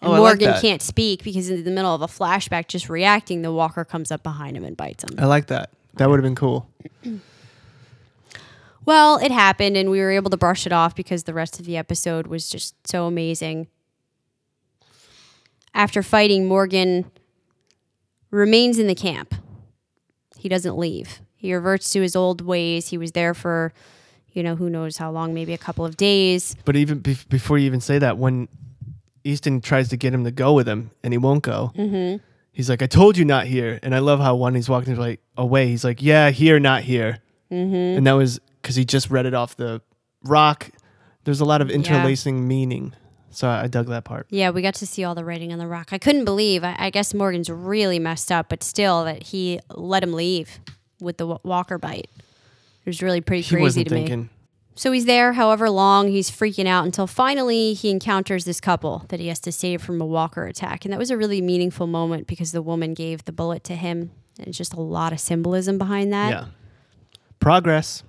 Oh, 0.03 0.14
I 0.14 0.18
like 0.18 0.39
Morgan 0.41 0.62
can't 0.62 0.82
speak 0.82 1.24
because 1.24 1.49
in 1.49 1.64
the 1.64 1.70
middle 1.70 1.93
of 1.93 2.01
a 2.01 2.07
flashback, 2.07 2.68
just 2.68 2.89
reacting, 2.89 3.43
the 3.43 3.51
walker 3.51 3.86
comes 3.86 4.12
up 4.12 4.24
behind 4.24 4.57
him 4.57 4.64
and 4.64 4.76
bites 4.76 5.03
him. 5.03 5.12
I 5.20 5.26
like 5.28 5.45
that. 5.47 5.70
That 5.95 6.09
would 6.09 6.18
have 6.18 6.24
been 6.24 6.36
cool. 6.36 6.68
Well, 8.84 9.18
it 9.18 9.32
happened, 9.32 9.78
and 9.78 9.91
we 9.91 9.99
were 9.99 10.09
able 10.12 10.32
to 10.32 10.38
brush 10.38 10.66
it 10.66 10.72
off 10.74 10.95
because 10.95 11.26
the 11.26 11.34
rest 11.34 11.59
of 11.59 11.66
the 11.66 11.78
episode 11.78 12.26
was 12.28 12.49
just 12.49 12.76
so 12.88 13.05
amazing. 13.05 13.68
After 15.74 16.01
fighting, 16.01 16.47
Morgan 16.47 17.12
remains 18.32 18.79
in 18.79 18.88
the 18.88 18.95
camp. 18.95 19.36
He 20.38 20.49
doesn't 20.49 20.77
leave. 20.77 21.21
He 21.36 21.53
reverts 21.53 21.89
to 21.91 22.01
his 22.01 22.15
old 22.15 22.41
ways. 22.41 22.88
He 22.89 22.97
was 22.97 23.11
there 23.11 23.34
for, 23.34 23.73
you 24.32 24.41
know, 24.43 24.55
who 24.55 24.69
knows 24.69 24.97
how 24.97 25.11
long, 25.11 25.34
maybe 25.34 25.53
a 25.53 25.57
couple 25.57 25.86
of 25.86 25.97
days. 25.97 26.55
But 26.65 26.75
even 26.75 27.01
bef- 27.01 27.27
before 27.29 27.57
you 27.57 27.65
even 27.65 27.82
say 27.82 27.99
that, 27.99 28.17
when 28.17 28.47
Easton 29.23 29.61
tries 29.61 29.89
to 29.89 29.97
get 29.97 30.13
him 30.13 30.23
to 30.23 30.32
go 30.32 30.53
with 30.53 30.67
him 30.67 30.91
and 31.03 31.13
he 31.13 31.17
won't 31.17 31.43
go, 31.43 31.71
Mm-hmm. 31.75 32.23
he's 32.51 32.69
like, 32.69 32.82
"I 32.82 32.88
told 32.88 33.17
you 33.17 33.25
not 33.25 33.45
here." 33.45 33.79
And 33.84 33.93
I 33.93 33.99
love 33.99 34.19
how 34.19 34.36
when 34.36 34.55
he's 34.55 34.69
walking 34.69 34.95
like 34.95 35.19
away, 35.38 35.67
he's 35.67 35.84
like, 35.84 36.01
"Yeah, 36.01 36.32
here, 36.32 36.59
not 36.59 36.82
here." 36.84 37.19
Mm-hmm. 37.51 37.97
And 37.97 38.07
that 38.07 38.13
was 38.13 38.39
because 38.61 38.75
he 38.75 38.86
just 38.86 39.09
read 39.11 39.25
it 39.25 39.34
off 39.34 39.55
the 39.57 39.82
rock. 40.23 40.69
There's 41.23 41.39
a 41.41 41.45
lot 41.45 41.61
of 41.61 41.69
interlacing 41.69 42.47
meaning, 42.47 42.93
so 43.32 43.49
I, 43.49 43.67
dug 43.67 43.88
that 43.88 44.03
part. 44.03 44.27
Yeah, 44.29 44.49
we 44.51 44.61
got 44.61 44.75
to 44.75 44.88
see 44.88 45.03
all 45.03 45.15
the 45.15 45.25
writing 45.25 45.51
on 45.51 45.59
the 45.59 45.67
rock. 45.67 45.89
I 45.91 45.97
couldn't 45.97 46.25
believe. 46.25 46.63
I, 46.63 46.75
I 46.77 46.89
guess 46.89 47.13
Morgan's 47.13 47.49
really 47.49 47.99
messed 47.99 48.32
up, 48.32 48.49
but 48.49 48.63
still, 48.63 49.05
that 49.05 49.23
he 49.23 49.59
let 49.69 50.03
him 50.03 50.13
leave 50.13 50.59
with 50.99 51.17
the 51.17 51.39
walker 51.43 51.77
bite. 51.77 52.09
It 52.17 52.89
was 52.89 53.01
really 53.01 53.21
pretty 53.21 53.41
He 53.41 53.55
crazy 53.55 53.84
to 53.84 53.93
me. 53.93 54.29
So 54.75 54.91
he's 54.91 55.05
there 55.05 55.34
however 55.34 55.69
long, 55.69 56.07
he's 56.07 56.32
freaking 56.32 56.65
out 56.65 56.86
until 56.86 57.05
finally 57.05 57.73
he 57.73 57.89
encounters 57.89 58.45
this 58.45 58.61
couple 58.61 59.05
that 59.09 59.19
he 59.19 59.27
has 59.27 59.39
to 59.41 59.51
save 59.51 59.82
from 59.82 59.99
a 60.01 60.05
walker 60.05 60.45
attack. 60.45 60.86
And 60.86 60.93
that 60.93 60.97
was 60.97 61.11
a 61.11 61.17
really 61.17 61.41
meaningful 61.41 61.88
moment 61.88 62.25
because 62.25 62.51
the 62.51 62.61
woman 62.61 62.93
gave 62.93 63.25
the 63.25 63.32
bullet 63.32 63.63
to 63.65 63.75
him. 63.75 64.11
And 64.39 64.47
it's 64.47 64.57
just 64.57 64.73
a 64.73 64.82
lot 64.82 65.11
of 65.11 65.19
symbolism 65.19 65.77
behind 65.77 66.11
that. 66.13 66.29
Yeah, 66.29 66.45
progress. 67.39 68.03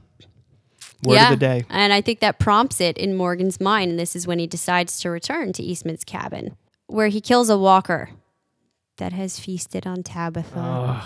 Word 1.05 1.18
of 1.18 1.30
the 1.30 1.36
day. 1.36 1.64
And 1.68 1.92
I 1.92 2.00
think 2.00 2.20
that 2.20 2.38
prompts 2.38 2.80
it 2.80 2.96
in 2.98 3.14
Morgan's 3.16 3.61
mind. 3.61 3.90
And 3.92 3.98
this 4.00 4.14
is 4.14 4.26
when 4.26 4.38
he 4.38 4.46
decides 4.46 5.00
to 5.00 5.11
return 5.11 5.53
to 5.55 5.62
Eastman's 5.62 6.05
cabin, 6.05 6.57
where 6.86 7.09
he 7.09 7.20
kills 7.20 7.48
a 7.50 7.59
walker 7.59 8.11
that 8.98 9.12
has 9.12 9.38
feasted 9.40 9.86
on 9.86 10.03
Tabitha. 10.03 11.03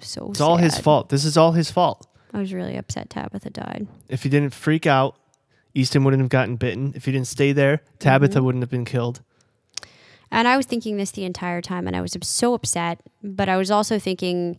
so 0.00 0.28
It's 0.30 0.40
all 0.40 0.56
his 0.58 0.78
fault. 0.78 1.08
This 1.08 1.24
is 1.24 1.36
all 1.36 1.52
his 1.52 1.70
fault. 1.70 2.06
I 2.32 2.38
was 2.38 2.52
really 2.52 2.76
upset 2.76 3.10
Tabitha 3.10 3.50
died. 3.50 3.86
If 4.08 4.24
he 4.24 4.28
didn't 4.28 4.52
freak 4.52 4.86
out, 4.86 5.16
Easton 5.72 6.04
wouldn't 6.04 6.20
have 6.20 6.28
gotten 6.30 6.56
bitten. 6.56 6.92
If 6.96 7.04
he 7.04 7.12
didn't 7.12 7.28
stay 7.28 7.52
there, 7.52 7.80
Tabitha 7.98 8.34
Mm-hmm. 8.38 8.44
wouldn't 8.46 8.62
have 8.62 8.70
been 8.70 8.84
killed. 8.84 9.22
And 10.30 10.48
I 10.48 10.56
was 10.56 10.66
thinking 10.66 10.96
this 10.96 11.12
the 11.12 11.24
entire 11.24 11.62
time, 11.62 11.86
and 11.86 11.94
I 11.96 12.00
was 12.00 12.16
so 12.22 12.54
upset. 12.54 13.00
But 13.22 13.48
I 13.48 13.56
was 13.56 13.70
also 13.70 13.98
thinking 14.00 14.58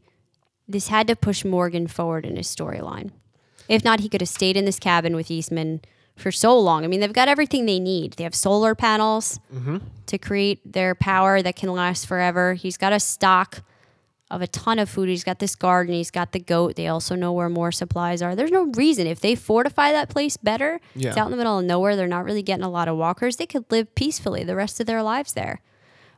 this 0.68 0.88
had 0.88 1.06
to 1.08 1.16
push 1.16 1.44
Morgan 1.44 1.88
forward 1.88 2.26
in 2.26 2.38
his 2.38 2.48
storyline. 2.48 3.12
If 3.68 3.84
not, 3.84 4.00
he 4.00 4.10
could 4.10 4.22
have 4.22 4.30
stayed 4.30 4.58
in 4.58 4.66
this 4.66 4.80
cabin 4.80 5.16
with 5.16 5.32
Eastman 5.32 5.82
for 6.16 6.32
so 6.32 6.58
long. 6.58 6.84
I 6.84 6.88
mean, 6.88 7.00
they've 7.00 7.12
got 7.12 7.28
everything 7.28 7.66
they 7.66 7.80
need. 7.80 8.14
They 8.14 8.24
have 8.24 8.36
solar 8.36 8.76
panels 8.76 9.40
mm-hmm. 9.54 9.78
to 10.06 10.18
create 10.18 10.60
their 10.72 10.96
power 10.96 11.42
that 11.42 11.56
can 11.56 11.72
last 11.72 12.08
forever. 12.08 12.54
He's 12.54 12.78
got 12.78 12.94
a 12.94 13.00
stock 13.00 13.64
of 14.32 14.42
a 14.42 14.48
ton 14.48 14.80
of 14.80 14.90
food. 14.90 15.08
He's 15.10 15.24
got 15.24 15.40
this 15.40 15.56
garden. 15.56 15.94
He's 15.94 16.12
got 16.12 16.32
the 16.32 16.40
goat. 16.40 16.76
They 16.76 16.88
also 16.88 17.16
know 17.16 17.32
where 17.32 17.50
more 17.50 17.72
supplies 17.72 18.22
are. 18.22 18.36
There's 18.36 18.52
no 18.52 18.72
reason 18.76 19.08
if 19.08 19.20
they 19.20 19.36
fortify 19.36 19.92
that 19.92 20.10
place 20.10 20.36
better. 20.38 20.80
It's 20.96 21.04
Yeah. 21.06 21.22
out 21.22 21.26
in 21.26 21.32
the 21.32 21.38
middle 21.38 21.60
of 21.60 21.66
nowhere. 21.66 21.96
They're 21.96 22.08
not 22.08 22.26
really 22.26 22.42
getting 22.42 22.64
a 22.64 22.70
lot 22.70 22.88
of 22.88 22.98
walkers. 22.98 23.36
They 23.36 23.46
could 23.46 23.66
live 23.70 23.94
peacefully 23.94 24.44
the 24.44 24.56
rest 24.56 24.80
of 24.80 24.88
their 24.88 25.04
lives 25.04 25.34
there. 25.34 25.62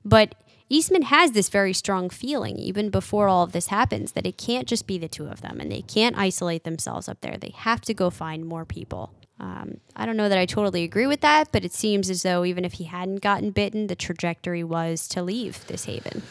But 0.06 0.36
Eastman 0.70 1.03
has 1.03 1.32
this 1.32 1.49
very 1.49 1.74
strong 1.74 2.09
feeling, 2.09 2.57
even 2.57 2.89
before 2.89 3.28
all 3.28 3.43
of 3.43 3.53
this 3.53 3.68
happens, 3.68 4.11
that 4.13 4.26
it 4.26 4.38
can't 4.38 4.68
just 4.68 4.86
be 4.86 4.97
the 4.97 5.07
two 5.07 5.28
of 5.28 5.41
them 5.41 5.59
and 5.59 5.72
they 5.72 5.82
can't 5.82 6.18
isolate 6.18 6.63
themselves 6.63 7.07
up 7.07 7.22
there. 7.22 7.38
They 7.38 7.53
have 7.55 7.82
to 7.82 7.93
go 7.93 8.09
find 8.09 8.45
more 8.45 8.65
people. 8.65 9.13
Um, 9.39 9.80
I 9.95 10.05
don't 10.05 10.18
know 10.18 10.30
that 10.30 10.38
I 10.38 10.45
totally 10.45 10.84
agree 10.84 11.07
with 11.07 11.22
that, 11.22 11.51
but 11.51 11.63
it 11.63 11.72
seems 11.72 12.09
as 12.09 12.24
though 12.24 12.43
even 12.43 12.65
if 12.65 12.74
he 12.74 12.86
hadn't 12.86 13.22
gotten 13.22 13.51
bitten, 13.51 13.88
the 13.88 13.95
trajectory 13.95 14.63
was 14.63 15.07
to 15.09 15.22
leave 15.22 15.65
this 15.68 15.86
haven. 15.86 16.24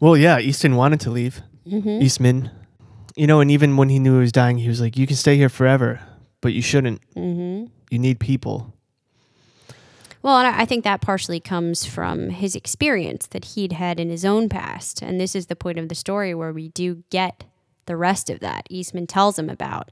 Well, 0.00 0.16
yeah, 0.16 0.38
Easton 0.38 0.76
wanted 0.76 1.00
to 1.00 1.10
leave. 1.10 1.42
Mm-hmm. 1.66 2.02
Eastman. 2.02 2.50
You 3.16 3.26
know, 3.26 3.40
and 3.40 3.50
even 3.50 3.76
when 3.76 3.90
he 3.90 3.98
knew 3.98 4.14
he 4.14 4.20
was 4.20 4.32
dying, 4.32 4.58
he 4.58 4.68
was 4.68 4.80
like, 4.80 4.96
You 4.96 5.06
can 5.06 5.16
stay 5.16 5.36
here 5.36 5.48
forever, 5.48 6.00
but 6.40 6.52
you 6.52 6.62
shouldn't. 6.62 7.00
Mm-hmm. 7.14 7.66
You 7.90 7.98
need 7.98 8.18
people. 8.18 8.73
Well, 10.24 10.38
and 10.38 10.48
I 10.48 10.62
I 10.62 10.64
think 10.64 10.84
that 10.84 11.02
partially 11.02 11.38
comes 11.38 11.84
from 11.84 12.30
his 12.30 12.56
experience 12.56 13.26
that 13.26 13.44
he'd 13.44 13.72
had 13.72 14.00
in 14.00 14.08
his 14.08 14.24
own 14.24 14.48
past. 14.48 15.02
And 15.02 15.20
this 15.20 15.36
is 15.36 15.46
the 15.46 15.54
point 15.54 15.78
of 15.78 15.90
the 15.90 15.94
story 15.94 16.34
where 16.34 16.52
we 16.52 16.70
do 16.70 17.04
get 17.10 17.44
the 17.84 17.94
rest 17.94 18.30
of 18.30 18.40
that. 18.40 18.66
Eastman 18.70 19.06
tells 19.06 19.38
him 19.38 19.50
about 19.50 19.90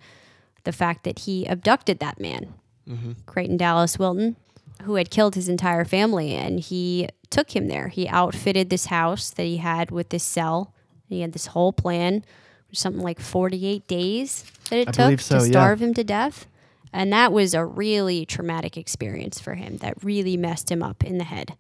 the 0.65 0.73
fact 0.73 1.05
that 1.05 1.21
he 1.21 1.45
abducted 1.45 1.99
that 1.99 2.19
man, 2.19 2.55
mm-hmm. 2.89 3.13
Creighton 3.27 3.59
Dallas 3.59 3.99
Wilton, 3.99 4.37
who 4.85 4.95
had 4.95 5.11
killed 5.11 5.35
his 5.35 5.51
entire 5.51 5.85
family. 5.85 6.33
And 6.33 6.61
he 6.61 7.11
took 7.29 7.55
him 7.55 7.69
there. 7.69 7.89
He 7.89 8.09
outfitted 8.09 8.71
this 8.71 8.87
house 8.87 9.29
that 9.33 9.45
he 9.45 9.59
had 9.59 9.91
with 9.91 10.09
this 10.09 10.25
cell. 10.25 10.73
He 11.11 11.21
had 11.21 11.35
this 11.35 11.49
whole 11.49 11.75
plan, 11.75 12.25
something 12.73 13.03
like 13.03 13.21
48 13.21 13.87
days 13.87 14.47
that 14.71 14.79
it 14.79 14.89
I 14.89 14.93
took 14.93 15.21
so, 15.21 15.41
to 15.41 15.45
yeah. 15.45 15.51
starve 15.51 15.83
him 15.83 15.93
to 15.93 16.05
death. 16.05 16.47
And 16.93 17.13
that 17.13 17.33
was 17.33 17.55
a 17.55 17.65
really 17.65 18.27
traumatic 18.27 18.77
experience 18.77 19.41
for 19.41 19.55
him 19.55 19.79
that 19.79 20.05
really 20.05 20.37
messed 20.37 20.71
him 20.71 20.83
up 20.83 21.03
in 21.03 21.19
the 21.19 21.25
head. 21.25 21.57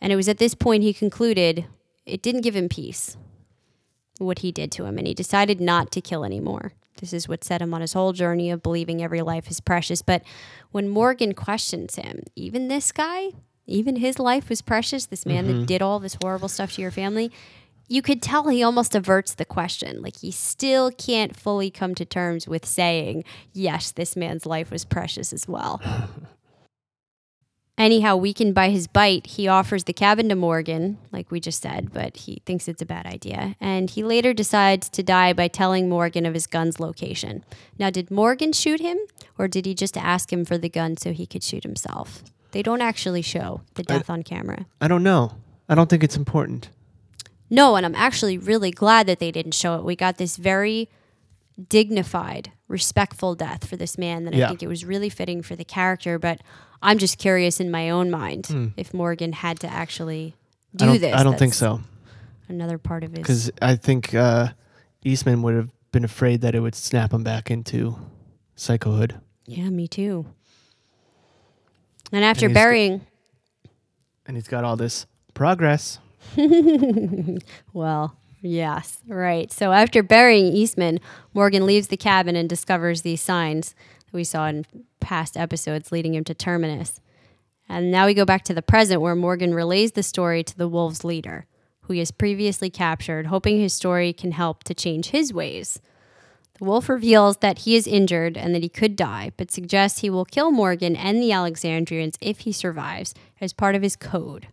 And 0.00 0.12
it 0.12 0.16
was 0.16 0.28
at 0.28 0.38
this 0.38 0.54
point 0.54 0.82
he 0.82 0.94
concluded 0.94 1.66
it 2.06 2.22
didn't 2.22 2.40
give 2.40 2.56
him 2.56 2.68
peace, 2.68 3.16
what 4.18 4.38
he 4.38 4.50
did 4.50 4.72
to 4.72 4.84
him. 4.84 4.96
And 4.96 5.06
he 5.06 5.14
decided 5.14 5.60
not 5.60 5.90
to 5.92 6.00
kill 6.00 6.24
anymore. 6.24 6.72
This 7.00 7.12
is 7.12 7.28
what 7.28 7.44
set 7.44 7.62
him 7.62 7.74
on 7.74 7.80
his 7.80 7.92
whole 7.92 8.12
journey 8.12 8.50
of 8.50 8.62
believing 8.62 9.02
every 9.02 9.22
life 9.22 9.50
is 9.50 9.60
precious. 9.60 10.02
But 10.02 10.22
when 10.72 10.88
Morgan 10.88 11.34
questions 11.34 11.96
him, 11.96 12.22
even 12.34 12.68
this 12.68 12.92
guy, 12.92 13.32
even 13.66 13.96
his 13.96 14.18
life 14.18 14.48
was 14.48 14.62
precious, 14.62 15.06
this 15.06 15.26
man 15.26 15.46
that 15.46 15.52
mm-hmm. 15.52 15.64
did 15.64 15.82
all 15.82 16.00
this 16.00 16.16
horrible 16.22 16.48
stuff 16.48 16.72
to 16.72 16.82
your 16.82 16.90
family, 16.90 17.30
you 17.88 18.02
could 18.02 18.22
tell 18.22 18.48
he 18.48 18.62
almost 18.62 18.94
averts 18.94 19.34
the 19.34 19.44
question. 19.44 20.02
Like 20.02 20.18
he 20.18 20.30
still 20.30 20.90
can't 20.90 21.34
fully 21.34 21.70
come 21.70 21.94
to 21.96 22.04
terms 22.04 22.46
with 22.46 22.66
saying, 22.66 23.24
yes, 23.52 23.90
this 23.90 24.14
man's 24.14 24.46
life 24.46 24.70
was 24.70 24.84
precious 24.84 25.32
as 25.32 25.48
well. 25.48 25.80
Anyhow, 27.78 28.16
weakened 28.16 28.56
by 28.56 28.70
his 28.70 28.88
bite, 28.88 29.24
he 29.28 29.46
offers 29.46 29.84
the 29.84 29.92
cabin 29.92 30.28
to 30.30 30.34
Morgan, 30.34 30.98
like 31.12 31.30
we 31.30 31.38
just 31.38 31.62
said, 31.62 31.92
but 31.92 32.16
he 32.16 32.42
thinks 32.44 32.66
it's 32.66 32.82
a 32.82 32.86
bad 32.86 33.06
idea. 33.06 33.54
And 33.60 33.88
he 33.88 34.02
later 34.02 34.34
decides 34.34 34.88
to 34.88 35.02
die 35.04 35.32
by 35.32 35.46
telling 35.46 35.88
Morgan 35.88 36.26
of 36.26 36.34
his 36.34 36.48
gun's 36.48 36.80
location. 36.80 37.44
Now, 37.78 37.90
did 37.90 38.10
Morgan 38.10 38.52
shoot 38.52 38.80
him, 38.80 38.98
or 39.38 39.46
did 39.46 39.64
he 39.64 39.74
just 39.74 39.96
ask 39.96 40.32
him 40.32 40.44
for 40.44 40.58
the 40.58 40.68
gun 40.68 40.96
so 40.96 41.12
he 41.12 41.24
could 41.24 41.44
shoot 41.44 41.62
himself? 41.62 42.24
They 42.50 42.64
don't 42.64 42.82
actually 42.82 43.22
show 43.22 43.60
the 43.74 43.84
death 43.84 44.10
on 44.10 44.24
camera. 44.24 44.66
I 44.80 44.88
don't 44.88 45.04
know. 45.04 45.36
I 45.68 45.76
don't 45.76 45.88
think 45.88 46.02
it's 46.02 46.16
important. 46.16 46.70
No, 47.50 47.76
and 47.76 47.86
I'm 47.86 47.94
actually 47.94 48.36
really 48.38 48.70
glad 48.70 49.06
that 49.06 49.18
they 49.20 49.30
didn't 49.30 49.52
show 49.54 49.76
it. 49.76 49.84
We 49.84 49.96
got 49.96 50.18
this 50.18 50.36
very 50.36 50.88
dignified, 51.68 52.52
respectful 52.68 53.34
death 53.34 53.66
for 53.66 53.76
this 53.76 53.98
man 53.98 54.24
that 54.24 54.34
I 54.34 54.48
think 54.48 54.62
it 54.62 54.68
was 54.68 54.84
really 54.84 55.08
fitting 55.08 55.42
for 55.42 55.56
the 55.56 55.64
character. 55.64 56.18
But 56.18 56.40
I'm 56.82 56.98
just 56.98 57.18
curious 57.18 57.58
in 57.60 57.70
my 57.70 57.90
own 57.90 58.10
mind 58.10 58.72
if 58.76 58.92
Morgan 58.94 59.32
had 59.32 59.58
to 59.60 59.66
actually 59.68 60.34
do. 60.76 60.90
I 60.90 60.98
this. 60.98 61.14
I 61.14 61.22
don't 61.22 61.38
think 61.38 61.54
so. 61.54 61.80
Another 62.48 62.78
part 62.78 63.02
of 63.04 63.10
his. 63.10 63.18
Because 63.18 63.50
I 63.60 63.76
think 63.76 64.14
uh, 64.14 64.48
Eastman 65.04 65.42
would 65.42 65.54
have 65.54 65.70
been 65.92 66.04
afraid 66.04 66.40
that 66.42 66.54
it 66.54 66.60
would 66.60 66.74
snap 66.74 67.12
him 67.12 67.22
back 67.24 67.50
into 67.50 67.98
psychohood. 68.56 69.20
Yeah, 69.46 69.68
me 69.70 69.88
too. 69.88 70.26
And 72.12 72.24
after 72.24 72.48
g- 72.48 72.54
burying, 72.54 73.02
And 74.26 74.36
he's 74.36 74.48
got 74.48 74.64
all 74.64 74.76
this 74.76 75.06
progress. 75.34 75.98
Well, 77.72 78.16
yes, 78.40 78.98
right. 79.06 79.52
So 79.52 79.72
after 79.72 80.02
burying 80.02 80.46
Eastman, 80.52 81.00
Morgan 81.34 81.66
leaves 81.66 81.88
the 81.88 81.96
cabin 81.96 82.36
and 82.36 82.48
discovers 82.48 83.02
these 83.02 83.20
signs 83.20 83.74
that 84.06 84.12
we 84.12 84.24
saw 84.24 84.46
in 84.46 84.64
past 85.00 85.36
episodes 85.36 85.92
leading 85.92 86.14
him 86.14 86.24
to 86.24 86.34
Terminus. 86.34 87.00
And 87.68 87.90
now 87.90 88.06
we 88.06 88.14
go 88.14 88.24
back 88.24 88.44
to 88.44 88.54
the 88.54 88.62
present 88.62 89.00
where 89.02 89.14
Morgan 89.14 89.54
relays 89.54 89.92
the 89.92 90.02
story 90.02 90.42
to 90.42 90.56
the 90.56 90.68
wolves' 90.68 91.04
leader, 91.04 91.46
who 91.82 91.92
he 91.92 91.98
has 91.98 92.10
previously 92.10 92.70
captured, 92.70 93.26
hoping 93.26 93.60
his 93.60 93.74
story 93.74 94.12
can 94.12 94.32
help 94.32 94.64
to 94.64 94.74
change 94.74 95.08
his 95.08 95.32
ways. 95.32 95.80
The 96.58 96.64
wolf 96.64 96.88
reveals 96.88 97.36
that 97.38 97.60
he 97.60 97.76
is 97.76 97.86
injured 97.86 98.36
and 98.36 98.54
that 98.54 98.62
he 98.62 98.68
could 98.68 98.96
die, 98.96 99.32
but 99.36 99.50
suggests 99.50 100.00
he 100.00 100.10
will 100.10 100.24
kill 100.24 100.50
Morgan 100.50 100.96
and 100.96 101.22
the 101.22 101.30
Alexandrians 101.30 102.16
if 102.20 102.40
he 102.40 102.52
survives 102.52 103.14
as 103.40 103.52
part 103.52 103.74
of 103.76 103.82
his 103.82 103.94
code. 103.94 104.48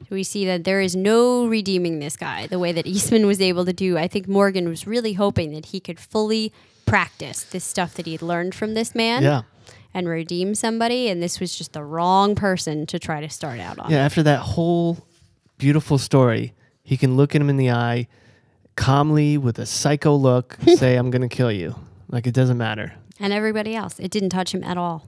So 0.00 0.14
we 0.14 0.22
see 0.22 0.46
that 0.46 0.64
there 0.64 0.80
is 0.80 0.94
no 0.96 1.46
redeeming 1.46 1.98
this 1.98 2.16
guy 2.16 2.46
the 2.46 2.58
way 2.58 2.72
that 2.72 2.86
Eastman 2.86 3.26
was 3.26 3.40
able 3.40 3.64
to 3.64 3.72
do. 3.72 3.98
I 3.98 4.08
think 4.08 4.28
Morgan 4.28 4.68
was 4.68 4.86
really 4.86 5.14
hoping 5.14 5.52
that 5.52 5.66
he 5.66 5.80
could 5.80 5.98
fully 5.98 6.52
practice 6.86 7.42
this 7.42 7.64
stuff 7.64 7.94
that 7.94 8.06
he'd 8.06 8.22
learned 8.22 8.54
from 8.54 8.74
this 8.74 8.94
man 8.94 9.22
Yeah. 9.22 9.42
and 9.92 10.08
redeem 10.08 10.54
somebody. 10.54 11.08
And 11.08 11.22
this 11.22 11.40
was 11.40 11.56
just 11.58 11.72
the 11.72 11.82
wrong 11.84 12.34
person 12.34 12.86
to 12.86 12.98
try 12.98 13.20
to 13.20 13.28
start 13.28 13.60
out 13.60 13.78
on. 13.78 13.90
Yeah, 13.90 13.98
after 14.04 14.22
that 14.22 14.38
whole 14.40 14.98
beautiful 15.58 15.98
story, 15.98 16.54
he 16.82 16.96
can 16.96 17.16
look 17.16 17.34
at 17.34 17.40
him 17.42 17.50
in 17.50 17.56
the 17.56 17.70
eye 17.72 18.06
calmly 18.76 19.36
with 19.36 19.58
a 19.58 19.66
psycho 19.66 20.14
look, 20.14 20.56
say, 20.76 20.96
I'm 20.96 21.10
going 21.10 21.28
to 21.28 21.34
kill 21.34 21.50
you. 21.52 21.74
Like 22.08 22.26
it 22.26 22.32
doesn't 22.34 22.56
matter. 22.56 22.94
And 23.20 23.32
everybody 23.32 23.74
else. 23.74 23.98
It 23.98 24.10
didn't 24.12 24.30
touch 24.30 24.54
him 24.54 24.62
at 24.64 24.78
all. 24.78 25.07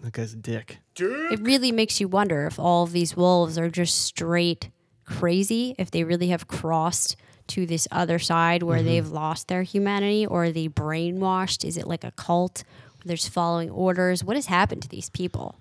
That 0.00 0.12
guy's 0.12 0.32
a 0.32 0.36
dick. 0.36 0.78
It 0.98 1.40
really 1.40 1.72
makes 1.72 2.00
you 2.00 2.08
wonder 2.08 2.46
if 2.46 2.58
all 2.58 2.84
of 2.84 2.92
these 2.92 3.16
wolves 3.16 3.58
are 3.58 3.68
just 3.70 4.00
straight 4.04 4.70
crazy, 5.04 5.74
if 5.78 5.90
they 5.90 6.04
really 6.04 6.28
have 6.28 6.46
crossed 6.46 7.16
to 7.48 7.66
this 7.66 7.88
other 7.90 8.18
side 8.18 8.62
where 8.62 8.82
they've 8.82 9.08
lost 9.08 9.48
their 9.48 9.62
humanity 9.62 10.26
or 10.26 10.44
are 10.44 10.52
they 10.52 10.68
brainwashed? 10.68 11.64
Is 11.64 11.76
it 11.76 11.86
like 11.86 12.04
a 12.04 12.10
cult 12.12 12.62
where 12.98 13.08
there's 13.08 13.26
following 13.26 13.70
orders? 13.70 14.22
What 14.22 14.36
has 14.36 14.46
happened 14.46 14.82
to 14.82 14.88
these 14.88 15.08
people? 15.10 15.56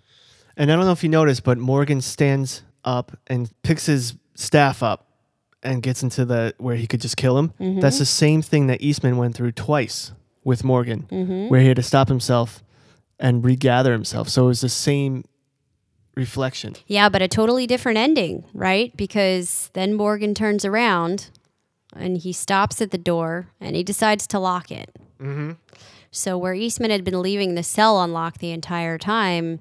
And 0.58 0.72
I 0.72 0.76
don't 0.76 0.86
know 0.86 0.92
if 0.92 1.02
you 1.04 1.10
noticed, 1.10 1.44
but 1.44 1.58
Morgan 1.58 2.02
stands 2.02 2.64
up 2.84 3.18
and 3.28 3.50
picks 3.64 3.86
his 3.86 4.16
staff 4.36 4.84
up 4.84 5.08
and 5.64 5.82
gets 5.82 6.04
into 6.04 6.26
the 6.26 6.54
where 6.58 6.76
he 6.76 6.86
could 6.88 7.02
just 7.02 7.18
kill 7.18 7.38
him. 7.38 7.50
Mm-hmm. 7.60 7.80
That's 7.80 8.00
the 8.00 8.06
same 8.06 8.42
thing 8.42 8.68
that 8.68 8.82
Eastman 8.82 9.18
went 9.18 9.36
through 9.36 9.54
twice 9.54 10.12
with 10.44 10.64
Morgan, 10.64 11.08
Mm-hmm. 11.10 11.50
where 11.50 11.62
he 11.62 11.68
had 11.68 11.76
to 11.78 11.84
stop 11.84 12.08
himself 12.08 12.64
and 13.20 13.44
regather 13.44 13.92
himself. 13.92 14.30
So 14.30 14.46
it 14.46 14.48
was 14.48 14.62
the 14.62 14.70
same 14.70 15.26
reflection. 16.16 16.76
Yeah, 16.88 17.10
but 17.10 17.22
a 17.22 17.28
totally 17.28 17.68
different 17.68 17.98
ending, 17.98 18.44
right? 18.54 18.96
Because 18.98 19.70
then 19.74 19.94
Morgan 19.94 20.34
turns 20.34 20.66
around 20.66 21.30
and 21.96 22.18
he 22.18 22.34
stops 22.34 22.82
at 22.82 22.92
the 22.92 22.98
door 22.98 23.48
and 23.62 23.76
he 23.76 23.84
decides 23.84 24.28
to 24.28 24.40
lock 24.40 24.72
it. 24.72 24.90
Mm-hmm. 25.20 25.54
So, 26.12 26.38
where 26.38 26.54
Eastman 26.54 26.90
had 26.90 27.04
been 27.04 27.22
leaving 27.22 27.56
the 27.56 27.64
cell 27.64 28.02
unlocked 28.02 28.40
the 28.40 28.52
entire 28.52 28.98
time, 28.98 29.60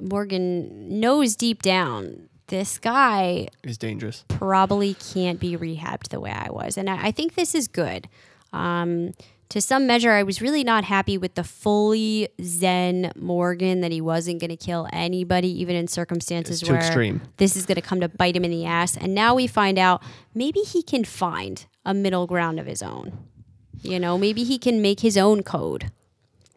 Morgan 0.00 0.98
knows 1.00 1.36
deep 1.36 1.62
down 1.62 2.28
this 2.48 2.78
guy 2.78 3.48
Is 3.62 3.78
dangerous. 3.78 4.24
probably 4.28 4.94
can't 4.94 5.38
be 5.38 5.56
rehabbed 5.56 6.08
the 6.08 6.20
way 6.20 6.32
I 6.32 6.50
was. 6.50 6.76
And 6.76 6.90
I, 6.90 7.06
I 7.06 7.10
think 7.12 7.34
this 7.34 7.54
is 7.54 7.68
good. 7.68 8.08
Um, 8.52 9.12
to 9.52 9.60
some 9.60 9.86
measure, 9.86 10.12
I 10.12 10.22
was 10.22 10.40
really 10.40 10.64
not 10.64 10.82
happy 10.82 11.18
with 11.18 11.34
the 11.34 11.44
fully 11.44 12.26
Zen 12.42 13.12
Morgan 13.14 13.82
that 13.82 13.92
he 13.92 14.00
wasn't 14.00 14.40
going 14.40 14.48
to 14.48 14.56
kill 14.56 14.88
anybody, 14.90 15.48
even 15.60 15.76
in 15.76 15.88
circumstances 15.88 16.66
where 16.66 16.78
extreme. 16.78 17.20
this 17.36 17.54
is 17.54 17.66
going 17.66 17.76
to 17.76 17.82
come 17.82 18.00
to 18.00 18.08
bite 18.08 18.34
him 18.34 18.46
in 18.46 18.50
the 18.50 18.64
ass. 18.64 18.96
And 18.96 19.14
now 19.14 19.34
we 19.34 19.46
find 19.46 19.78
out 19.78 20.02
maybe 20.34 20.60
he 20.60 20.82
can 20.82 21.04
find 21.04 21.66
a 21.84 21.92
middle 21.92 22.26
ground 22.26 22.60
of 22.60 22.66
his 22.66 22.82
own. 22.82 23.12
You 23.82 24.00
know, 24.00 24.16
maybe 24.16 24.42
he 24.42 24.56
can 24.56 24.80
make 24.80 25.00
his 25.00 25.18
own 25.18 25.42
code. 25.42 25.90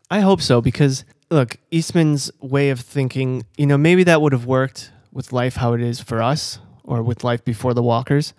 I 0.09 0.21
hope 0.21 0.41
so 0.41 0.61
because 0.61 1.03
look, 1.29 1.57
Eastman's 1.71 2.31
way 2.39 2.69
of 2.69 2.79
thinking, 2.79 3.45
you 3.57 3.65
know, 3.65 3.77
maybe 3.77 4.05
that 4.05 4.21
would 4.21 4.31
have 4.31 4.45
worked 4.45 4.93
with 5.11 5.33
life 5.33 5.57
how 5.57 5.73
it 5.73 5.81
is 5.81 5.99
for 5.99 6.21
us 6.21 6.59
or 6.85 7.03
with 7.03 7.25
life 7.25 7.43
before 7.43 7.73
the 7.73 7.83
walkers, 7.83 8.33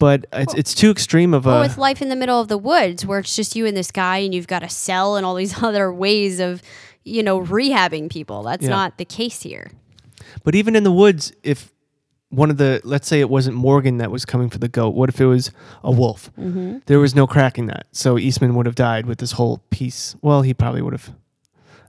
but 0.00 0.26
it's 0.32 0.54
it's 0.54 0.74
too 0.74 0.90
extreme 0.90 1.32
of 1.32 1.46
a 1.46 1.58
Or 1.58 1.60
with 1.60 1.78
life 1.78 2.02
in 2.02 2.08
the 2.08 2.16
middle 2.16 2.40
of 2.40 2.48
the 2.48 2.58
woods 2.58 3.06
where 3.06 3.20
it's 3.20 3.36
just 3.36 3.54
you 3.54 3.66
and 3.66 3.76
this 3.76 3.92
guy 3.92 4.16
and 4.18 4.34
you've 4.34 4.48
got 4.48 4.64
a 4.64 4.68
cell 4.68 5.14
and 5.14 5.24
all 5.24 5.36
these 5.36 5.62
other 5.62 5.92
ways 5.92 6.40
of, 6.40 6.60
you 7.04 7.22
know, 7.22 7.40
rehabbing 7.40 8.10
people. 8.10 8.42
That's 8.42 8.64
Yeah. 8.64 8.70
not 8.70 8.98
the 8.98 9.04
case 9.04 9.42
here. 9.42 9.70
But 10.42 10.56
even 10.56 10.74
in 10.74 10.82
the 10.82 10.90
woods, 10.92 11.32
if 11.44 11.72
one 12.30 12.50
of 12.50 12.56
the 12.56 12.80
let's 12.84 13.06
say 13.08 13.20
it 13.20 13.28
wasn't 13.30 13.56
Morgan 13.56 13.98
that 13.98 14.10
was 14.10 14.24
coming 14.24 14.48
for 14.50 14.58
the 14.58 14.68
goat, 14.68 14.94
what 14.94 15.08
if 15.08 15.20
it 15.20 15.26
was 15.26 15.50
a 15.84 15.90
wolf? 15.92 16.30
Mm-hmm. 16.38 16.78
There 16.86 16.98
was 16.98 17.14
no 17.14 17.26
cracking 17.26 17.66
that, 17.66 17.86
so 17.92 18.18
Eastman 18.18 18.54
would 18.56 18.66
have 18.66 18.74
died 18.76 19.06
with 19.06 19.18
this 19.18 19.32
whole 19.32 19.58
piece. 19.70 20.16
Well, 20.22 20.42
he 20.42 20.54
probably 20.54 20.82
would 20.82 20.92
have. 20.94 21.10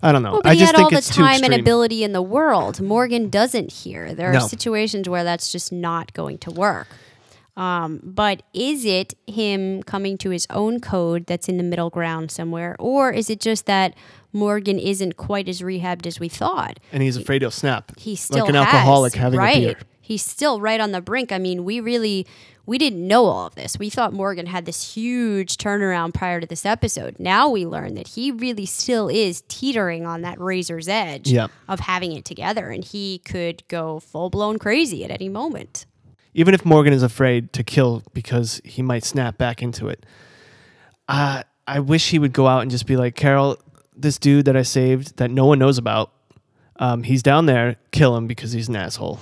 I 0.03 0.11
don't 0.11 0.23
know. 0.23 0.31
Well, 0.31 0.41
but 0.41 0.49
I 0.51 0.55
he 0.55 0.61
had 0.61 0.75
all 0.75 0.89
the 0.89 0.99
time 0.99 1.43
and 1.43 1.53
ability 1.53 2.03
in 2.03 2.11
the 2.11 2.23
world. 2.23 2.81
Morgan 2.81 3.29
doesn't 3.29 3.71
here. 3.71 4.15
There 4.15 4.31
are 4.31 4.33
No. 4.33 4.47
situations 4.47 5.07
where 5.07 5.23
that's 5.23 5.51
just 5.51 5.71
not 5.71 6.11
going 6.13 6.39
to 6.39 6.49
work. 6.51 6.87
Um, 7.57 7.99
but 8.03 8.43
is 8.53 8.85
it 8.85 9.13
him 9.27 9.83
coming 9.83 10.17
to 10.19 10.29
his 10.29 10.47
own 10.49 10.79
code 10.79 11.25
that's 11.25 11.49
in 11.49 11.57
the 11.57 11.63
middle 11.63 11.89
ground 11.89 12.31
somewhere, 12.31 12.75
or 12.79 13.11
is 13.11 13.29
it 13.29 13.39
just 13.41 13.65
that 13.65 13.93
Morgan 14.31 14.79
isn't 14.79 15.17
quite 15.17 15.49
as 15.49 15.61
rehabbed 15.61 16.05
as 16.07 16.19
we 16.19 16.29
thought? 16.29 16.79
and 16.93 17.03
he's 17.03 17.17
afraid 17.17 17.41
he'll 17.41 17.51
snap. 17.51 17.91
He 17.97 18.15
still 18.15 18.45
like 18.45 18.49
an 18.49 18.55
has, 18.55 18.65
alcoholic 18.65 19.13
having 19.15 19.39
right. 19.39 19.57
a 19.57 19.59
beer. 19.59 19.75
He's 19.99 20.23
still 20.25 20.59
right 20.59 20.79
on 20.79 20.91
the 20.91 21.01
brink. 21.01 21.31
I 21.31 21.37
mean, 21.37 21.63
we 21.65 21.79
really 21.79 22.25
we 22.65 22.77
didn't 22.77 23.05
know 23.05 23.25
all 23.25 23.47
of 23.47 23.55
this. 23.55 23.77
We 23.79 23.89
thought 23.89 24.13
Morgan 24.13 24.45
had 24.45 24.65
this 24.65 24.93
huge 24.93 25.57
turnaround 25.57 26.13
prior 26.13 26.39
to 26.39 26.47
this 26.47 26.65
episode. 26.65 27.19
Now 27.19 27.49
we 27.49 27.65
learn 27.65 27.95
that 27.95 28.09
he 28.09 28.31
really 28.31 28.65
still 28.65 29.09
is 29.09 29.43
teetering 29.47 30.05
on 30.05 30.21
that 30.21 30.39
razor's 30.39 30.87
edge 30.87 31.29
Yeah. 31.29 31.47
of 31.67 31.81
having 31.81 32.13
it 32.13 32.23
together 32.23 32.69
and 32.69 32.83
he 32.85 33.19
could 33.19 33.67
go 33.67 33.99
full 33.99 34.29
blown 34.29 34.57
crazy 34.59 35.03
at 35.03 35.11
any 35.11 35.27
moment. 35.27 35.85
Even 36.33 36.53
if 36.53 36.65
Morgan 36.65 36.93
is 36.93 37.03
afraid 37.03 37.51
to 37.53 37.63
kill 37.63 38.03
because 38.13 38.61
he 38.63 38.81
might 38.81 39.03
snap 39.03 39.37
back 39.37 39.61
into 39.61 39.87
it, 39.87 40.05
uh, 41.07 41.43
I 41.67 41.79
wish 41.79 42.09
he 42.11 42.19
would 42.19 42.33
go 42.33 42.47
out 42.47 42.61
and 42.61 42.71
just 42.71 42.85
be 42.85 42.95
like, 42.97 43.15
Carol, 43.15 43.57
this 43.95 44.17
dude 44.17 44.45
that 44.45 44.55
I 44.57 44.61
saved 44.63 45.17
that 45.17 45.29
no 45.31 45.45
one 45.45 45.59
knows 45.59 45.77
about, 45.77 46.11
um, 46.79 47.03
he's 47.03 47.21
down 47.21 47.45
there, 47.45 47.75
kill 47.91 48.15
him 48.17 48.27
because 48.27 48.51
he's 48.51 48.67
an 48.69 48.75
asshole. 48.75 49.19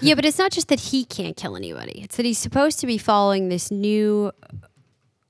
Yeah, 0.00 0.14
but 0.16 0.24
it's 0.24 0.38
not 0.38 0.50
just 0.50 0.68
that 0.68 0.80
he 0.80 1.04
can't 1.04 1.36
kill 1.36 1.56
anybody. 1.56 2.00
It's 2.02 2.16
that 2.16 2.26
he's 2.26 2.38
supposed 2.38 2.80
to 2.80 2.86
be 2.86 2.98
following 2.98 3.48
this 3.48 3.70
new 3.70 4.32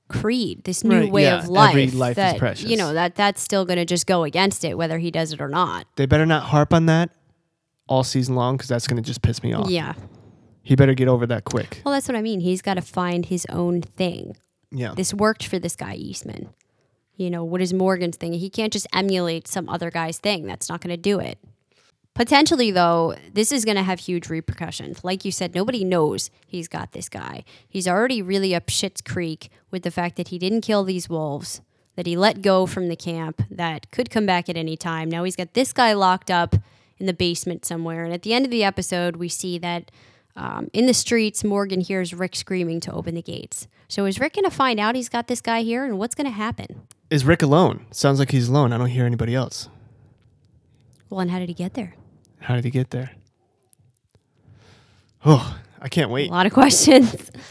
creed, 0.07 0.63
this 0.63 0.83
new 0.83 1.01
Right, 1.01 1.11
way 1.11 1.23
yeah, 1.23 1.39
of 1.39 1.47
life. 1.49 1.69
every 1.71 1.91
life 1.91 2.17
is 2.17 2.33
precious. 2.39 2.69
You 2.69 2.77
know, 2.77 2.93
that 2.93 3.15
that's 3.15 3.41
still 3.41 3.65
going 3.65 3.77
to 3.77 3.85
just 3.85 4.07
go 4.07 4.23
against 4.23 4.63
it 4.63 4.77
whether 4.77 4.97
he 4.97 5.11
does 5.11 5.31
it 5.31 5.41
or 5.41 5.47
not. 5.49 5.87
They 5.95 6.05
better 6.05 6.25
not 6.25 6.43
harp 6.43 6.73
on 6.73 6.85
that 6.87 7.11
all 7.87 8.03
season 8.03 8.35
long 8.35 8.55
because 8.57 8.67
that's 8.67 8.87
going 8.87 9.01
to 9.01 9.07
just 9.07 9.21
piss 9.21 9.43
me 9.43 9.53
off. 9.53 9.69
Yeah. 9.69 9.93
He 10.65 10.75
better 10.75 10.95
get 10.95 11.07
over 11.07 11.27
that 11.27 11.45
quick. 11.45 11.81
Well, 11.85 11.93
that's 11.93 12.07
what 12.07 12.17
I 12.17 12.21
mean. 12.21 12.39
He's 12.39 12.63
got 12.63 12.73
to 12.73 12.81
find 12.81 13.27
his 13.27 13.45
own 13.49 13.81
thing. 13.81 14.35
Yeah. 14.71 14.95
This 14.95 15.13
worked 15.13 15.45
for 15.45 15.59
this 15.59 15.75
guy 15.75 15.93
Eastman. 15.93 16.49
You 17.15 17.29
know, 17.29 17.43
what 17.43 17.61
is 17.61 17.71
Morgan's 17.71 18.17
thing? 18.17 18.33
He 18.33 18.49
can't 18.49 18.73
just 18.73 18.87
emulate 18.91 19.47
some 19.47 19.69
other 19.69 19.91
guy's 19.91 20.17
thing. 20.17 20.47
That's 20.47 20.67
not 20.67 20.81
going 20.81 20.89
to 20.89 20.97
do 20.97 21.19
it. 21.19 21.37
Potentially, 22.15 22.71
though, 22.71 23.13
this 23.31 23.51
is 23.51 23.63
going 23.63 23.77
to 23.77 23.83
have 23.83 23.99
huge 23.99 24.27
repercussions. 24.27 25.03
Like 25.03 25.23
you 25.23 25.31
said, 25.31 25.53
nobody 25.53 25.83
knows 25.83 26.31
he's 26.47 26.67
got 26.67 26.93
this 26.93 27.09
guy. 27.09 27.43
He's 27.69 27.87
already 27.87 28.23
really 28.23 28.55
up 28.55 28.69
Shit's 28.69 29.01
Creek 29.01 29.49
with 29.69 29.83
the 29.83 29.91
fact 29.91 30.15
that 30.15 30.29
he 30.29 30.39
didn't 30.39 30.61
kill 30.61 30.83
these 30.83 31.09
wolves, 31.09 31.61
that 31.95 32.07
he 32.07 32.17
let 32.17 32.41
go 32.41 32.65
from 32.65 32.87
the 32.87 32.95
camp, 32.95 33.43
that 33.51 33.91
could 33.91 34.09
come 34.09 34.25
back 34.25 34.49
at 34.49 34.57
any 34.57 34.75
time. 34.75 35.09
Now 35.09 35.25
he's 35.25 35.35
got 35.35 35.53
this 35.53 35.73
guy 35.73 35.93
locked 35.93 36.31
up 36.31 36.55
in 36.97 37.05
the 37.05 37.13
basement 37.13 37.65
somewhere. 37.65 38.03
And 38.03 38.13
at 38.13 38.23
the 38.23 38.33
end 38.33 38.45
of 38.45 38.51
the 38.51 38.63
episode, 38.63 39.17
we 39.17 39.29
see 39.29 39.57
that 39.59 39.91
um, 40.35 40.69
in 40.73 40.85
the 40.85 40.93
streets, 40.93 41.43
Morgan 41.43 41.79
hears 41.81 42.13
Rick 42.13 42.35
screaming 42.35 42.79
to 42.81 42.91
open 42.91 43.15
the 43.15 43.21
gates. 43.21 43.67
So 43.87 44.05
is 44.05 44.19
Rick 44.19 44.33
going 44.33 44.45
to 44.45 44.51
find 44.51 44.79
out 44.79 44.95
he's 44.95 45.09
got 45.09 45.27
this 45.27 45.41
guy 45.41 45.61
here, 45.61 45.85
and 45.85 45.97
what's 45.97 46.15
going 46.15 46.25
to 46.25 46.31
happen? 46.31 46.81
Is 47.09 47.23
Rick 47.23 47.41
alone? 47.41 47.85
Sounds 47.91 48.19
like 48.19 48.31
he's 48.31 48.49
alone. 48.49 48.73
I 48.73 48.77
don't 48.77 48.87
hear 48.89 49.05
anybody 49.05 49.35
else. 49.35 49.69
Well, 51.09 51.19
and 51.21 51.31
how 51.31 51.39
did 51.39 51.47
he 51.49 51.55
get 51.55 51.75
there? 51.75 51.93
How 52.39 52.55
did 52.55 52.63
he 52.63 52.71
get 52.71 52.89
there? 52.91 53.11
Oh, 55.27 55.57
I 55.81 55.89
can't 55.89 56.11
wait. 56.11 56.29
A 56.29 56.31
lot 56.31 56.45
of 56.45 56.53
questions. 56.53 57.31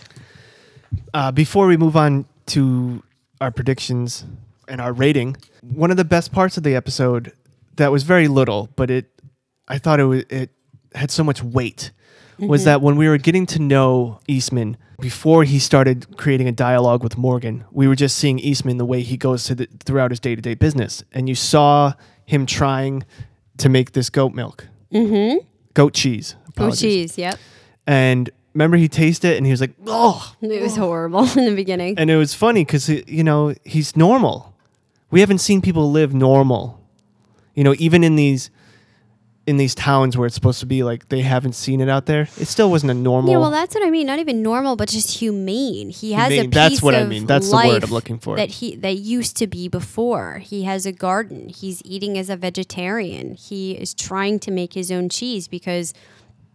Uh, 1.13 1.31
before 1.31 1.67
we 1.67 1.77
move 1.77 1.97
on 1.97 2.25
to 2.47 3.03
our 3.41 3.51
predictions 3.51 4.25
and 4.69 4.81
our 4.81 4.93
rating, 4.93 5.37
one 5.63 5.91
of 5.91 5.97
the 5.97 6.05
best 6.05 6.33
parts 6.33 6.57
of 6.57 6.63
the 6.63 6.75
episode 6.75 7.33
that 7.77 7.93
was 7.93 8.03
very 8.03 8.27
little, 8.29 8.69
but 8.77 8.91
it, 8.91 9.11
I 9.69 9.79
thought 9.79 10.01
it 10.01 10.05
was, 10.05 10.25
it 10.29 10.51
had 10.95 11.11
so 11.11 11.23
much 11.25 11.43
weight, 11.43 11.93
was 12.39 12.65
that 12.65 12.81
when 12.83 12.97
we 12.97 13.09
were 13.09 13.19
getting 13.19 13.47
to 13.47 13.59
know 13.61 14.21
Eastman 14.29 14.77
before 15.01 15.45
he 15.45 15.59
started 15.59 16.17
creating 16.17 16.49
a 16.49 16.53
dialogue 16.53 17.03
with 17.03 17.17
Morgan, 17.19 17.65
we 17.71 17.87
were 17.89 17.97
just 17.97 18.17
seeing 18.17 18.39
Eastman 18.39 18.79
the 18.79 18.85
way 18.85 19.03
he 19.03 19.17
goes 19.17 19.45
to 19.45 19.55
the, 19.55 19.69
throughout 19.85 20.11
his 20.11 20.21
day 20.21 20.35
to 20.35 20.43
day 20.43 20.55
business, 20.55 21.03
and 21.13 21.29
you 21.29 21.35
saw 21.35 21.93
him 22.27 22.47
trying 22.47 23.05
to 23.59 23.69
make 23.69 23.93
this 23.93 24.11
goat 24.11 24.33
milk, 24.35 24.69
mm-hmm. 24.93 25.39
goat 25.75 25.95
cheese, 25.95 26.37
Oh, 26.39 26.43
apologies. 26.49 26.81
cheese. 26.81 27.19
Yep. 27.19 27.39
and 27.87 28.31
remember 28.55 28.77
he 28.77 28.89
tasted 28.89 29.33
it 29.33 29.37
and 29.37 29.45
he 29.47 29.51
was 29.53 29.61
like, 29.61 29.75
oh, 29.87 30.35
It 30.41 30.63
was 30.63 30.77
horrible 30.77 31.25
in 31.37 31.45
the 31.47 31.55
beginning. 31.55 31.99
and 31.99 32.09
it 32.11 32.17
was 32.17 32.35
funny 32.35 32.65
because 32.65 32.89
you 32.89 33.25
know 33.25 33.55
he's 33.65 33.97
normal. 33.97 34.55
We 35.11 35.21
haven't 35.21 35.39
seen 35.39 35.61
people 35.61 35.91
live 35.91 36.15
normal. 36.15 36.81
You 37.55 37.63
know, 37.65 37.75
even 37.79 38.03
in 38.03 38.17
these 38.17 38.51
in 39.47 39.59
these 39.59 39.75
towns 39.75 40.17
where 40.17 40.27
it's 40.27 40.35
supposed 40.35 40.61
to 40.61 40.67
be 40.67 40.83
like 40.83 41.09
they 41.09 41.21
haven't 41.21 41.53
seen 41.55 41.81
it 41.81 41.89
out 41.89 42.07
there, 42.07 42.23
it 42.39 42.47
still 42.47 42.71
wasn't 42.71 42.91
a 42.91 42.95
normal. 42.95 43.31
Yeah, 43.31 43.39
well, 43.39 43.51
that's 43.51 43.75
what 43.75 43.85
I 43.87 43.91
mean. 43.91 44.07
Not 44.07 44.19
even 44.19 44.43
normal, 44.43 44.77
but 44.77 44.89
just 44.89 45.19
humane. 45.19 45.91
He 45.91 46.13
has 46.13 46.33
a 46.33 46.45
piece 46.45 46.51
that's 46.51 46.83
what 46.83 46.95
I 46.95 47.05
mean. 47.05 47.27
That's 47.27 47.51
the 47.51 47.57
word 47.57 47.65
I'm 47.65 47.71
life 47.81 47.91
looking 47.91 48.19
for. 48.19 48.37
That 48.37 48.51
he 48.51 48.77
that 48.77 48.97
used 48.97 49.37
to 49.39 49.47
be 49.47 49.69
before. 49.69 50.39
He 50.39 50.65
has 50.65 50.87
a 50.87 50.93
garden. 50.93 51.51
He's 51.51 51.83
eating 51.85 52.17
as 52.17 52.31
a 52.31 52.37
vegetarian. 52.37 53.35
He 53.35 53.73
is 53.73 53.93
trying 53.93 54.39
to 54.41 54.51
make 54.51 54.73
his 54.73 54.91
own 54.91 55.09
cheese 55.09 55.47
because 55.47 55.93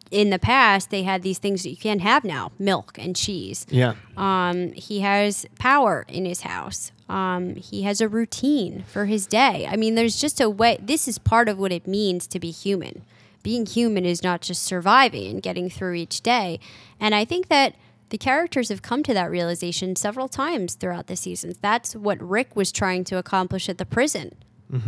in 0.10 0.32
the 0.32 0.40
past 0.40 0.90
they 0.90 1.04
had 1.04 1.22
these 1.22 1.38
things 1.38 1.62
that 1.64 1.70
you 1.70 1.78
can't 1.78 2.02
have 2.02 2.24
now: 2.24 2.52
milk 2.58 2.98
and 2.98 3.16
cheese. 3.16 3.68
yeah, 3.70 3.94
Um, 4.18 4.72
he 4.74 5.02
has 5.02 5.46
power 5.60 6.06
in 6.08 6.26
his 6.26 6.42
house. 6.42 6.92
Um, 7.10 7.56
he 7.56 7.82
has 7.84 8.02
a 8.02 8.08
routine 8.08 8.84
for 8.88 9.06
his 9.06 9.26
day. 9.26 9.68
I 9.70 9.76
mean, 9.76 9.96
there's 9.96 10.20
just 10.22 10.40
a 10.40 10.50
way. 10.50 10.78
This 10.82 11.08
is 11.08 11.18
part 11.18 11.50
of 11.50 11.58
what 11.58 11.72
it 11.72 11.88
means 11.88 12.28
to 12.28 12.40
be 12.40 12.52
human. 12.52 13.04
Being 13.42 13.66
human 13.66 14.06
is 14.06 14.22
not 14.22 14.42
just 14.42 14.64
surviving 14.64 15.28
and 15.28 15.42
getting 15.42 15.70
through 15.70 15.94
each 15.94 16.22
day. 16.22 16.60
And 17.00 17.16
I 17.16 17.26
think 17.26 17.48
that 17.48 17.76
the 18.10 18.18
characters 18.18 18.70
have 18.70 18.82
come 18.82 19.02
to 19.04 19.14
that 19.14 19.32
realization 19.32 19.96
several 19.96 20.28
times 20.28 20.76
throughout 20.76 21.08
the 21.08 21.16
seasons. 21.16 21.58
That's 21.62 21.96
what 21.96 22.22
Rick 22.22 22.56
was 22.56 22.72
trying 22.72 23.04
to 23.06 23.18
accomplish 23.18 23.70
at 23.70 23.78
the 23.78 23.86
prison. 23.86 24.36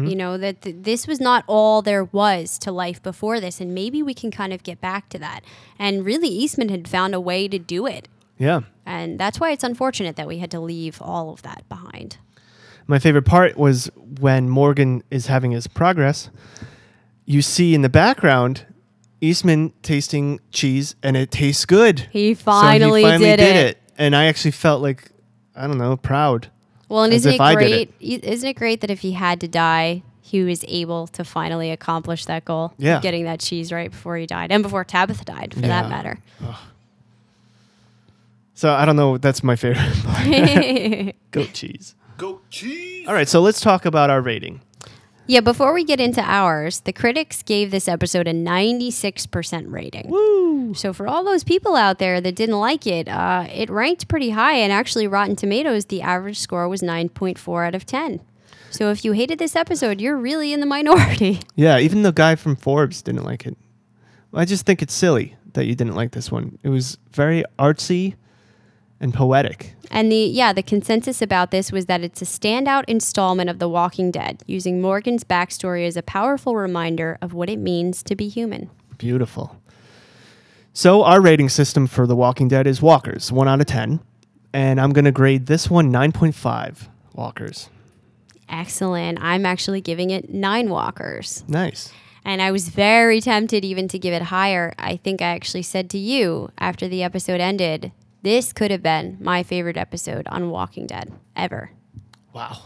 You 0.08 0.16
know, 0.16 0.38
that 0.38 0.62
th- 0.62 0.76
this 0.82 1.08
was 1.08 1.20
not 1.20 1.44
all 1.48 1.82
there 1.82 2.04
was 2.04 2.60
to 2.60 2.72
life 2.72 3.02
before 3.02 3.40
this. 3.40 3.60
And 3.60 3.74
maybe 3.74 4.04
we 4.04 4.14
can 4.14 4.30
kind 4.30 4.54
of 4.54 4.62
get 4.62 4.80
back 4.80 5.10
to 5.10 5.18
that. 5.20 5.42
And 5.80 6.06
really, 6.06 6.28
Eastman 6.28 6.70
had 6.70 6.88
found 6.88 7.16
a 7.16 7.20
way 7.20 7.48
to 7.48 7.58
do 7.58 7.88
it. 7.88 8.08
Yeah. 8.42 8.62
And 8.86 9.20
that's 9.20 9.40
why 9.40 9.52
it's 9.52 9.64
unfortunate 9.64 10.16
that 10.18 10.28
we 10.28 10.40
had 10.40 10.52
to 10.52 10.60
leave 10.60 11.02
all 11.02 11.30
of 11.32 11.42
that 11.44 11.64
behind. 11.70 12.18
My 12.88 13.00
favorite 13.00 13.26
part 13.26 13.56
was 13.58 13.90
when 14.20 14.50
Morgan 14.50 15.04
is 15.12 15.28
having 15.28 15.52
his 15.52 15.68
progress. 15.68 16.30
You 17.26 17.42
see 17.42 17.74
in 17.76 17.84
the 17.84 17.90
background 17.90 18.66
Eastman 19.22 19.72
tasting 19.84 20.40
cheese, 20.52 20.96
and 21.04 21.16
it 21.16 21.30
tastes 21.32 21.66
good. 21.66 22.08
He 22.12 22.34
So 22.34 22.42
finally, 22.44 23.04
he 23.04 23.08
finally 23.10 23.36
did, 23.38 23.56
it. 23.56 23.78
and 23.98 24.16
I 24.16 24.26
actually 24.26 24.52
felt 24.52 24.82
like 24.82 25.12
I 25.56 25.68
don't 25.68 25.78
know, 25.78 25.96
proud. 25.96 26.50
Well, 26.90 27.04
and 27.04 27.14
isn't 27.14 27.34
it 27.34 27.38
great? 27.38 27.90
i- 28.02 28.04
Isn't 28.28 28.50
it 28.50 28.56
great 28.56 28.82
that 28.82 28.90
if 28.90 29.00
he 29.02 29.12
had 29.14 29.40
to 29.42 29.48
die, 29.48 30.02
he 30.22 30.42
was 30.44 30.66
able 30.68 31.08
to 31.08 31.24
finally 31.24 31.70
accomplish 31.72 32.26
that 32.26 32.44
goal? 32.46 32.74
Yeah. 32.78 33.00
Getting 33.00 33.26
that 33.26 33.40
cheese 33.40 33.72
right 33.72 33.92
before 33.92 34.18
he 34.18 34.26
died 34.26 34.52
and 34.52 34.64
before 34.64 34.84
Tabitha 34.84 35.24
died, 35.24 35.54
for 35.54 35.60
Yeah. 35.62 35.68
that 35.68 35.90
matter. 35.90 36.18
So 38.62 38.72
I 38.72 38.86
don't 38.86 38.96
know. 38.96 39.18
That's 39.18 39.42
my 39.42 39.56
favorite 39.56 39.92
part. 40.04 41.16
Goat 41.32 41.52
cheese. 41.52 41.96
Goat 42.16 42.48
cheese. 42.52 43.08
All 43.08 43.14
right, 43.16 43.28
so 43.28 43.42
let's 43.42 43.60
talk 43.60 43.86
about 43.88 44.12
our 44.12 44.22
rating. 44.22 44.62
Yeah, 45.26 45.40
before 45.40 45.74
we 45.74 45.84
get 45.84 46.00
into 46.00 46.22
ours, 46.22 46.82
the 46.82 46.94
critics 46.94 47.42
gave 47.42 47.72
this 47.72 47.88
episode 47.88 48.28
a 48.28 48.34
96% 48.34 49.64
rating. 49.72 50.10
Woo! 50.12 50.76
So 50.76 50.94
for 50.94 51.08
all 51.08 51.24
those 51.24 51.44
people 51.44 51.76
out 51.76 51.98
there 51.98 52.22
that 52.22 52.36
didn't 52.36 52.60
like 52.60 52.86
it, 52.86 53.08
uh, 53.08 53.48
it 53.52 53.72
ranked 53.72 54.08
pretty 54.08 54.30
high, 54.30 54.58
and 54.58 54.72
actually, 54.72 55.08
Rotten 55.08 55.36
Tomatoes, 55.36 55.86
the 55.86 56.04
average 56.04 56.38
score 56.38 56.70
was 56.70 56.84
9.4 56.84 57.66
out 57.66 57.74
of 57.74 57.88
10. 57.88 58.22
So 58.70 58.92
if 58.92 59.04
you 59.04 59.14
hated 59.14 59.40
this 59.40 59.56
episode, 59.56 60.00
you're 60.00 60.18
really 60.18 60.54
in 60.54 60.60
the 60.60 60.68
minority. 60.68 61.40
Yeah, 61.56 61.80
even 61.80 62.04
the 62.04 62.14
guy 62.14 62.36
from 62.36 62.56
Forbes 62.56 63.02
didn't 63.02 63.24
like 63.24 63.48
it. 63.48 63.58
I 64.32 64.46
just 64.46 64.68
think 64.68 64.84
it's 64.84 64.94
silly 64.94 65.36
that 65.54 65.66
you 65.66 65.74
didn't 65.74 65.96
like 65.96 66.12
this 66.12 66.32
one. 66.32 66.60
It 66.62 66.70
was 66.70 67.00
very 67.12 67.44
artsy 67.58 68.18
and 69.02 69.14
poetic. 69.14 69.76
And 69.90 70.10
the 70.10 70.16
yeah, 70.16 70.54
the 70.54 70.64
consensus 70.64 71.22
about 71.22 71.52
this 71.52 71.72
was 71.72 71.88
that 71.88 72.02
it's 72.02 72.22
a 72.22 72.26
standout 72.26 72.86
installment 72.88 73.50
of 73.50 73.60
The 73.60 73.68
Walking 73.68 74.12
Dead, 74.12 74.44
using 74.48 74.80
Morgan's 74.80 75.26
backstory 75.26 75.86
as 75.86 75.98
a 75.98 76.04
powerful 76.04 76.56
reminder 76.56 77.18
of 77.22 77.34
what 77.34 77.50
it 77.50 77.60
means 77.60 78.02
to 78.04 78.16
be 78.16 78.30
human. 78.30 78.70
Beautiful. 78.98 79.58
So 80.72 81.04
our 81.04 81.20
rating 81.20 81.50
system 81.50 81.88
for 81.88 82.08
The 82.08 82.16
Walking 82.16 82.48
Dead 82.48 82.66
is 82.66 82.82
walkers, 82.82 83.30
1 83.30 83.46
out 83.46 83.60
of 83.60 83.66
10. 83.66 84.00
And 84.54 84.80
I'm 84.80 84.94
going 84.94 85.06
to 85.06 85.12
grade 85.12 85.48
this 85.48 85.70
one 85.70 85.92
9.5 85.92 86.88
walkers. 87.14 87.70
Excellent. 88.48 89.18
I'm 89.22 89.46
actually 89.46 89.82
giving 89.82 90.10
it 90.12 90.30
nine 90.30 90.70
walkers. 90.70 91.44
Nice. 91.48 91.92
And 92.24 92.42
I 92.42 92.52
was 92.52 92.70
very 92.70 93.20
tempted 93.22 93.66
even 93.66 93.88
to 93.90 94.00
give 94.00 94.14
it 94.14 94.24
higher. 94.24 94.74
I 94.78 94.98
think 94.98 95.22
I 95.22 95.28
actually 95.28 95.64
said 95.64 95.90
to 95.92 95.98
you 95.98 96.52
after 96.58 96.88
the 96.88 97.02
episode 97.02 97.42
ended, 97.42 97.92
this 98.22 98.54
could 98.54 98.72
have 98.72 98.84
been 98.84 99.18
my 99.20 99.44
favorite 99.44 99.78
episode 99.78 100.28
on 100.28 100.50
Walking 100.50 100.88
Dead 100.88 101.12
ever. 101.36 101.72
Wow. 102.34 102.60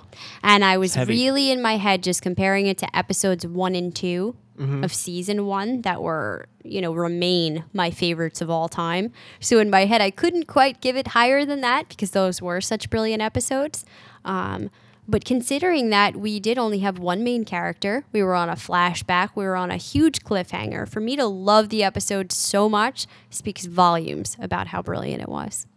And 0.44 0.64
I 0.64 0.78
was 0.78 0.96
really 0.96 1.50
in 1.50 1.62
my 1.62 1.78
head 1.78 2.04
just 2.04 2.22
comparing 2.22 2.68
it 2.68 2.78
to 2.80 2.96
episodes 2.96 3.48
one 3.48 3.76
and 3.76 3.96
2 3.96 4.36
of 4.84 4.94
season 4.94 5.46
one 5.48 5.82
that 5.82 6.02
were, 6.02 6.48
you 6.64 6.80
know, 6.80 6.94
remain 6.94 7.66
my 7.74 7.92
favorites 7.92 8.40
of 8.40 8.50
all 8.50 8.70
time. 8.70 9.12
So 9.42 9.60
in 9.60 9.70
my 9.70 9.84
head, 9.86 10.02
I 10.02 10.12
couldn't 10.12 10.46
quite 10.48 10.80
give 10.80 10.96
it 10.96 11.08
higher 11.10 11.46
than 11.46 11.60
that 11.62 11.90
because 11.90 12.12
those 12.12 12.42
were 12.42 12.62
such 12.62 12.90
brilliant 12.90 13.22
episodes. 13.22 13.84
Um, 14.24 14.70
But 15.08 15.24
considering 15.24 15.92
that 15.92 16.16
we 16.16 16.40
did 16.40 16.58
only 16.58 16.80
have 16.80 16.98
one 16.98 17.24
main 17.24 17.46
character, 17.46 18.06
we 18.12 18.24
were 18.24 18.34
on 18.34 18.50
a 18.50 18.56
flashback, 18.56 19.30
we 19.36 19.46
were 19.46 19.56
on 19.56 19.70
a 19.70 19.78
huge 19.78 20.22
cliffhanger. 20.22 20.88
For 20.90 21.00
me 21.00 21.16
to 21.16 21.26
love 21.26 21.70
the 21.70 21.84
episode 21.84 22.32
so 22.32 22.68
much 22.68 23.06
speaks 23.30 23.66
volumes 23.66 24.36
about 24.40 24.68
how 24.68 24.82
brilliant 24.82 25.22
it 25.22 25.30
was. 25.30 25.68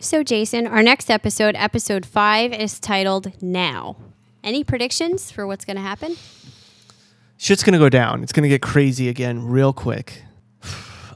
So, 0.00 0.22
Jason, 0.22 0.66
our 0.66 0.82
next 0.82 1.10
episode, 1.10 1.54
episode 1.56 2.06
five, 2.06 2.54
is 2.54 2.80
titled 2.80 3.42
Now. 3.42 3.96
Any 4.42 4.64
predictions 4.64 5.30
for 5.30 5.46
what's 5.46 5.66
going 5.66 5.76
to 5.76 5.82
happen? 5.82 6.16
Shit's 7.36 7.62
gonna 7.62 7.78
go 7.78 7.88
down. 7.88 8.22
It's 8.22 8.32
gonna 8.32 8.48
get 8.48 8.60
crazy 8.60 9.08
again 9.08 9.42
real 9.42 9.72
quick. 9.72 10.24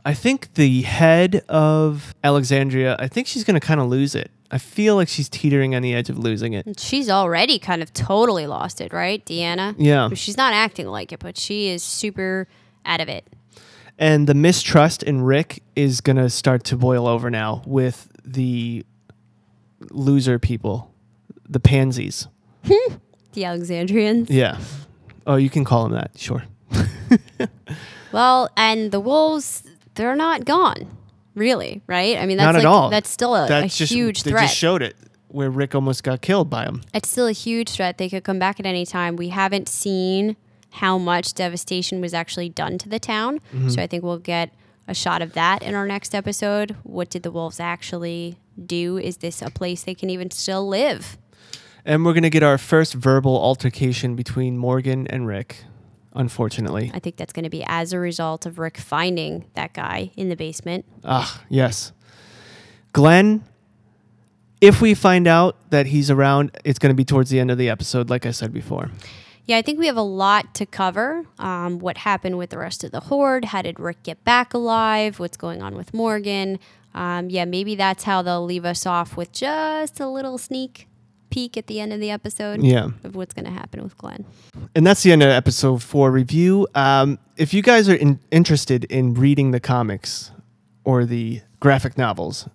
I 0.05 0.13
think 0.13 0.55
the 0.55 0.83
head 0.83 1.45
of 1.49 2.15
Alexandria, 2.23 2.97
I 2.99 3.09
think 3.09 3.27
she's 3.27 3.43
gonna 3.45 3.61
kind 3.61 3.81
of 3.81 3.89
lose 3.89 4.15
it. 4.15 4.31
I 4.51 4.59
feel 4.59 4.97
like 4.97 5.09
she's 5.09 5.29
teetering 5.29 5.75
on 5.75 5.83
the 5.83 5.95
edge 5.95 6.11
of 6.11 6.19
losing 6.19 6.53
it. 6.53 6.79
She's 6.79 7.09
already 7.09 7.59
kind 7.59 7.83
of 7.83 7.93
totally 7.93 8.47
lost 8.47 8.81
it, 8.81 8.93
right, 8.93 9.25
Deanna? 9.25 9.75
Yeah. 9.79 10.11
She's 10.15 10.37
not 10.37 10.53
acting 10.53 10.87
like 10.87 11.11
it, 11.13 11.21
but 11.21 11.39
she 11.39 11.69
is 11.69 11.83
super 11.83 12.47
out 12.85 13.01
of 13.01 13.09
it. 13.09 13.27
And 13.99 14.27
the 14.27 14.35
mistrust 14.35 15.03
in 15.03 15.23
Rick 15.23 15.63
is 15.75 16.01
gonna 16.03 16.29
start 16.29 16.65
to 16.65 16.77
boil 16.77 17.07
over 17.07 17.31
now 17.31 17.63
with 17.65 18.09
the 18.25 18.85
loser 19.91 20.39
people, 20.39 20.93
the 21.49 21.61
pansies. 21.61 22.29
The 23.33 23.47
Alexandrians. 23.47 24.31
Yeah. 24.31 24.59
Oh, 25.27 25.35
you 25.35 25.51
can 25.51 25.65
call 25.65 25.89
them 25.89 25.93
that. 25.95 26.13
Sure. 26.17 26.45
Well, 28.15 28.49
and 28.57 28.93
the 28.93 29.01
wolves, 29.01 29.65
they're 29.95 30.17
not 30.17 30.45
gone, 30.45 30.87
really, 31.35 31.83
right? 31.87 32.17
I 32.19 32.27
mean, 32.27 32.37
that's 32.37 32.47
Not 32.47 32.55
like, 32.55 32.65
at 32.65 32.67
all. 32.67 32.91
That's 32.91 33.09
still 33.11 33.35
a, 33.35 33.45
a 33.45 33.49
That's 33.49 33.77
just 33.77 33.93
huge 33.93 34.23
threat. 34.23 34.35
they 34.37 34.41
just 34.43 34.57
showed 34.57 34.83
it 34.83 34.97
where 35.29 35.51
Rick 35.51 35.75
almost 35.75 36.05
got 36.05 36.21
killed 36.21 36.49
by 36.49 36.65
him. 36.65 36.83
it's 36.93 37.11
still 37.11 37.27
a 37.27 37.33
huge 37.33 37.71
threat. 37.71 37.99
They 37.99 38.09
could 38.09 38.23
come 38.23 38.39
back 38.39 38.61
at 38.61 38.67
any 38.67 38.87
time. 38.87 39.17
We 39.17 39.31
haven't 39.31 39.69
seen 39.69 40.37
how 40.71 40.97
much 40.99 41.35
devastation 41.35 42.01
was 42.01 42.15
actually 42.15 42.49
done 42.49 42.79
to 42.79 42.89
the 42.89 42.99
town. 43.01 43.41
Mm-hmm. 43.53 43.69
So 43.71 43.83
I 43.83 43.87
think 43.87 44.05
we'll 44.05 44.19
get 44.19 44.51
a 44.87 44.95
shot 44.95 45.23
of 45.23 45.33
that 45.33 45.63
in 45.63 45.75
our 45.75 45.87
next 45.87 46.15
episode. 46.15 46.77
What 46.83 47.11
did 47.11 47.23
the 47.25 47.31
wolves 47.31 47.59
actually 47.59 48.37
do? 48.65 48.97
Is 48.99 49.17
this 49.19 49.43
a 49.43 49.51
place 49.51 49.83
they 49.83 49.95
can 49.95 50.11
even 50.11 50.31
still 50.31 50.67
live? 50.69 51.17
And 51.85 52.05
we're 52.05 52.15
gonna 52.15 52.31
get 52.31 52.43
our 52.43 52.59
first 52.59 52.95
verbal 52.95 53.37
altercation 53.37 54.15
between 54.17 54.57
Morgan 54.57 55.07
and 55.09 55.27
Rick. 55.27 55.65
Unfortunately. 56.15 56.91
I 56.95 57.01
think 57.01 57.17
that's 57.17 57.33
going 57.33 57.45
to 57.45 57.51
be 57.51 57.65
as 57.67 57.93
a 57.93 57.99
result 57.99 58.47
of 58.47 58.59
Rick 58.59 58.79
finding 58.79 59.47
that 59.55 59.75
guy 59.75 60.13
in 60.17 60.29
the 60.29 60.37
basement. 60.37 60.85
Ah, 61.05 61.43
yes. 61.49 61.93
Glenn, 62.93 63.43
if 64.61 64.81
we 64.81 64.95
find 64.95 65.27
out 65.27 65.57
that 65.71 65.87
he's 65.87 66.11
around, 66.11 66.57
it's 66.65 66.79
going 66.79 66.91
to 66.91 66.95
be 66.95 67.05
towards 67.05 67.31
the 67.31 67.41
end 67.41 67.51
of 67.51 67.59
the 67.59 67.69
episode, 67.69 68.11
like 68.11 68.27
I 68.27 68.31
said 68.31 68.53
before. 68.53 68.91
Yeah, 69.47 69.59
I 69.59 69.63
think 69.63 69.79
we 69.79 69.87
have 69.87 69.97
a 69.97 70.03
lot 70.03 70.55
to 70.55 70.65
cover. 70.65 71.27
Um, 71.39 71.79
what 71.79 71.99
happened 71.99 72.39
with 72.39 72.51
the 72.51 72.59
rest 72.59 72.83
of 72.83 72.93
the 72.93 73.01
horde? 73.01 73.47
How 73.47 73.61
did 73.61 73.79
Rick 73.79 74.03
get 74.05 74.25
back 74.25 74.55
alive? 74.55 75.19
What's 75.19 75.37
going 75.37 75.61
on 75.63 75.75
with 75.75 75.93
Morgan? 75.93 76.59
Um, 76.95 77.29
yeah, 77.29 77.45
maybe 77.45 77.75
that's 77.75 78.05
how 78.05 78.23
they'll 78.23 78.45
leave 78.45 78.65
us 78.65 78.87
off 78.87 79.17
with 79.17 79.33
just 79.33 80.01
a 80.01 80.09
little 80.09 80.39
sneak 80.39 80.89
peek 81.35 81.57
at 81.57 81.67
the 81.67 81.81
end 81.81 81.93
of 81.93 81.99
the 81.99 82.11
episode 82.13 82.63
Yeah. 82.63 82.91
of 83.03 83.17
what's 83.17 83.35
going 83.35 83.45
to 83.47 83.51
happen 83.51 83.83
with 83.83 83.99
Glenn. 83.99 84.25
And 84.77 84.87
that's 84.87 85.03
the 85.03 85.11
end 85.11 85.21
of 85.23 85.29
episode 85.31 85.83
four 85.83 86.13
review. 86.13 86.69
Um, 86.77 87.19
if 87.37 87.53
you 87.53 87.61
guys 87.61 87.89
are 87.89 87.95
in, 87.95 88.21
interested 88.31 88.85
in 88.85 89.15
reading 89.15 89.51
the 89.51 89.59
comics 89.59 90.31
or 90.85 91.05
the 91.05 91.41
graphic 91.59 91.99
novels, 91.99 92.49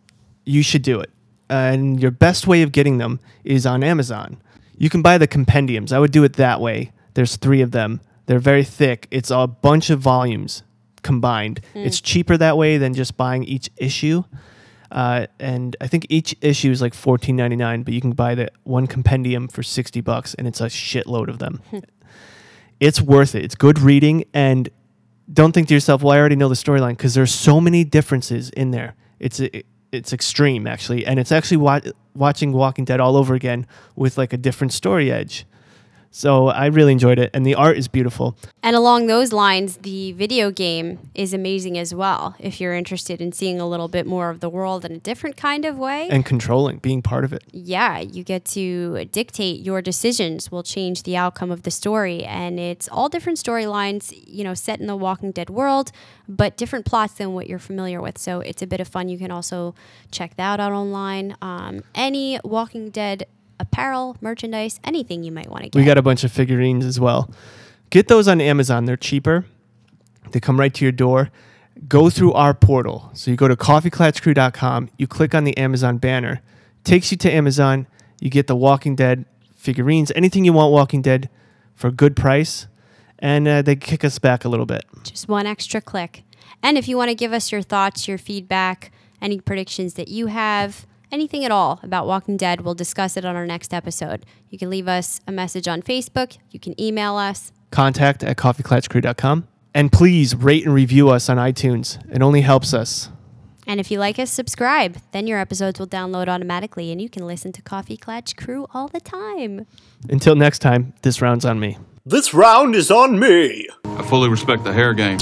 you 0.46 0.64
should 0.64 0.82
do 0.82 1.02
it. 1.02 1.10
And 1.50 2.02
your 2.02 2.12
best 2.12 2.48
way 2.48 2.62
of 2.62 2.72
getting 2.72 3.00
them 3.00 3.20
is 3.44 3.66
on 3.66 3.84
Amazon. 3.84 4.38
You 4.78 4.90
can 4.90 5.02
buy 5.02 5.18
the 5.18 5.28
compendiums. 5.28 5.92
I 5.92 6.00
would 6.00 6.12
do 6.14 6.24
it 6.24 6.34
that 6.38 6.62
way. 6.62 6.94
There's 7.16 7.36
three 7.36 7.62
of 7.62 7.72
them. 7.72 8.00
They're 8.28 8.40
very 8.40 8.64
thick. 8.64 9.08
It's 9.12 9.30
a 9.32 9.46
bunch 9.46 9.90
of 9.90 10.00
volumes 10.00 10.64
combined. 11.02 11.60
It's 11.74 12.00
cheaper 12.00 12.38
that 12.38 12.56
way 12.56 12.78
than 12.78 12.94
just 12.94 13.18
buying 13.18 13.44
each 13.44 13.70
issue. 13.76 14.24
Uh, 14.92 15.28
and 15.40 15.76
I 15.82 15.88
think 15.88 16.06
each 16.10 16.36
issue 16.42 16.72
is 16.72 16.82
like 16.82 16.94
fourteen 16.94 17.36
ninety 17.36 17.56
nine, 17.56 17.84
but 17.84 17.94
you 17.94 18.02
can 18.02 18.12
buy 18.14 18.36
the 18.36 18.50
one 18.64 18.88
compendium 18.88 19.48
for 19.48 19.62
sixty 19.64 20.02
bucks, 20.02 20.34
and 20.34 20.48
it's 20.48 20.62
a 20.62 20.66
shitload 20.66 21.28
of 21.28 21.40
them. 21.40 21.62
it's 22.80 23.02
worth 23.02 23.36
it. 23.36 23.44
It's 23.44 23.56
good 23.56 23.80
reading, 23.80 24.26
and 24.34 24.70
don't 25.32 25.52
think 25.52 25.68
to 25.68 25.74
yourself, 25.74 26.02
"Well, 26.02 26.14
I 26.14 26.20
already 26.20 26.36
know 26.36 26.50
the 26.50 26.56
storyline," 26.56 26.92
because 26.98 27.14
there's 27.14 27.34
so 27.34 27.62
many 27.62 27.84
differences 27.84 28.50
in 28.52 28.72
there. 28.72 28.96
It's 29.20 29.40
it's 29.92 30.14
extreme 30.14 30.66
actually, 30.68 31.06
and 31.06 31.20
it's 31.20 31.32
actually 31.32 31.58
wa- 31.58 31.82
watching 32.16 32.52
Walking 32.52 32.86
Dead 32.86 33.00
all 33.00 33.16
over 33.16 33.34
again 33.36 33.68
with 33.96 34.18
like 34.18 34.34
a 34.34 34.38
different 34.38 34.74
story 34.74 35.12
edge. 35.12 35.46
So 36.12 36.48
I 36.48 36.66
really 36.68 36.92
enjoyed 36.92 37.20
it, 37.20 37.30
and 37.34 37.46
the 37.46 37.56
art 37.56 37.78
is 37.78 37.88
beautiful. 37.88 38.36
And 38.64 38.76
along 38.76 39.08
those 39.08 39.32
lines, 39.32 39.78
the 39.78 40.12
video 40.14 40.50
game 40.52 41.00
is 41.14 41.34
amazing 41.34 41.78
as 41.78 41.94
well. 41.94 42.36
If 42.40 42.60
you're 42.60 42.74
interested 42.74 43.22
in 43.22 43.32
seeing 43.32 43.60
a 43.62 43.68
little 43.68 43.88
bit 43.88 44.08
more 44.08 44.30
of 44.30 44.40
the 44.40 44.50
world 44.50 44.86
in 44.86 44.92
a 44.94 45.00
different 45.00 45.38
kind 45.38 45.66
of 45.66 45.78
way, 45.78 46.10
and 46.10 46.26
controlling, 46.26 46.78
being 46.80 47.02
part 47.02 47.24
of 47.24 47.34
it. 47.34 47.44
yeah, 47.52 48.00
you 48.00 48.24
get 48.24 48.46
to 48.46 49.06
dictate 49.06 49.62
your 49.62 49.82
decisions 49.82 50.52
will 50.52 50.64
change 50.64 51.04
the 51.04 51.16
outcome 51.16 51.52
of 51.52 51.64
the 51.64 51.72
story. 51.72 52.24
And 52.24 52.60
it's 52.60 52.88
all 52.90 53.08
different 53.08 53.38
storylines, 53.38 54.14
you 54.26 54.44
know, 54.44 54.54
set 54.54 54.80
in 54.80 54.88
the 54.88 54.96
Walking 54.96 55.32
Dead 55.32 55.50
world, 55.50 55.92
but 56.28 56.58
different 56.58 56.86
plots 56.86 57.14
than 57.14 57.34
what 57.34 57.48
you're 57.48 57.60
familiar 57.60 58.02
with. 58.02 58.18
So 58.18 58.40
it's 58.42 58.62
a 58.62 58.68
bit 58.68 58.80
of 58.80 58.88
fun. 58.88 59.10
You 59.10 59.18
can 59.18 59.32
also 59.32 59.76
check 60.12 60.36
that 60.38 60.60
out 60.60 60.72
online. 60.72 61.36
Um, 61.42 61.84
any 61.94 62.40
Walking 62.44 62.90
Dead 62.90 63.28
apparel, 63.60 64.18
merchandise, 64.22 64.80
anything 64.84 65.24
you 65.24 65.32
might 65.32 65.50
want 65.50 65.64
to 65.64 65.70
get. 65.70 65.80
We 65.80 65.86
got 65.86 65.98
a 65.98 66.02
bunch 66.02 66.24
of 66.24 66.32
figurines 66.32 66.86
as 66.86 67.00
well. 67.00 67.30
Get 67.90 68.08
those 68.08 68.28
on 68.28 68.40
Amazon. 68.40 68.86
They're 68.86 68.98
cheaper. 68.98 69.46
They 70.32 70.40
come 70.40 70.60
right 70.60 70.74
to 70.74 70.86
your 70.86 70.92
door. 70.92 71.30
Go 71.88 72.10
through 72.10 72.34
our 72.34 72.54
portal. 72.54 73.10
So 73.14 73.32
you 73.32 73.38
go 73.38 73.48
to 73.48 73.56
coffeeclatchcrew.com, 73.56 74.90
you 74.98 75.08
click 75.08 75.34
on 75.34 75.44
the 75.44 75.58
Amazon 75.58 75.98
banner, 75.98 76.42
takes 76.84 77.12
you 77.12 77.18
to 77.18 77.32
Amazon, 77.32 77.88
you 78.20 78.30
get 78.30 78.48
the 78.48 78.56
Walking 78.56 78.96
Dead 78.96 79.26
figurines, 79.56 80.12
anything 80.16 80.46
you 80.46 80.54
want 80.54 80.74
Walking 80.74 81.02
Dead 81.02 81.30
for 81.76 81.88
a 81.88 81.92
good 81.92 82.16
price, 82.16 82.68
and 83.20 83.48
uh, 83.48 83.62
they 83.62 83.76
kick 83.76 84.04
us 84.04 84.20
back 84.20 84.44
a 84.44 84.50
little 84.50 84.66
bit. 84.66 84.84
just 85.04 85.28
one 85.28 85.46
extra 85.46 85.80
click. 85.80 86.24
And 86.62 86.78
if 86.78 86.88
you 86.88 86.98
want 86.98 87.10
to 87.10 87.16
give 87.16 87.32
us 87.32 87.52
your 87.52 87.62
thoughts, 87.62 88.08
your 88.08 88.18
feedback, 88.18 88.92
any 89.22 89.40
predictions 89.40 89.94
that 89.94 90.10
you 90.10 90.28
have, 90.28 90.86
anything 91.12 91.46
at 91.46 91.52
all 91.52 91.80
about 91.84 92.08
Walking 92.08 92.38
Dead, 92.38 92.62
we'll 92.62 92.74
discuss 92.74 93.18
it 93.18 93.26
on 93.26 93.36
our 93.36 93.46
next 93.46 93.74
episode. 93.74 94.26
You 94.50 94.58
can 94.58 94.70
leave 94.70 94.88
us 94.88 95.22
a 95.28 95.32
message 95.32 95.68
on 95.68 95.82
Facebook, 95.82 96.38
you 96.52 96.60
can 96.60 96.80
email 96.80 97.16
us. 97.16 97.52
Contact 97.72 98.24
at 98.24 98.38
coffeeclatchcrew.com. 98.38 99.48
And 99.74 99.92
please 99.92 100.36
rate 100.36 100.66
and 100.66 100.74
review 100.74 101.10
us 101.10 101.30
on 101.30 101.38
iTunes. 101.38 102.04
It 102.14 102.22
only 102.22 102.42
helps 102.42 102.74
us. 102.74 103.10
And 103.68 103.80
if 103.80 103.92
you 103.92 104.00
like 104.00 104.18
us, 104.18 104.32
subscribe. 104.32 104.98
Then 105.12 105.28
your 105.28 105.38
episodes 105.38 105.80
will 105.80 105.88
download 105.88 106.28
automatically 106.28 106.92
and 106.92 107.00
you 107.00 107.08
can 107.08 107.28
listen 107.28 107.52
to 107.52 107.62
Coffee 107.62 107.98
Clatch 107.98 108.36
Crew 108.36 108.66
all 108.74 108.88
the 108.88 109.00
time. 109.00 109.68
Until 110.10 110.36
next 110.36 110.60
time, 110.60 110.94
this 111.04 111.22
round's 111.22 111.46
on 111.46 111.60
me. 111.60 111.78
This 112.04 112.34
round 112.34 112.74
is 112.74 112.90
on 112.90 113.20
me. 113.20 113.68
I 113.86 114.02
fully 114.02 114.30
respect 114.30 114.64
the 114.64 114.74
hair 114.74 114.96
game. 114.96 115.20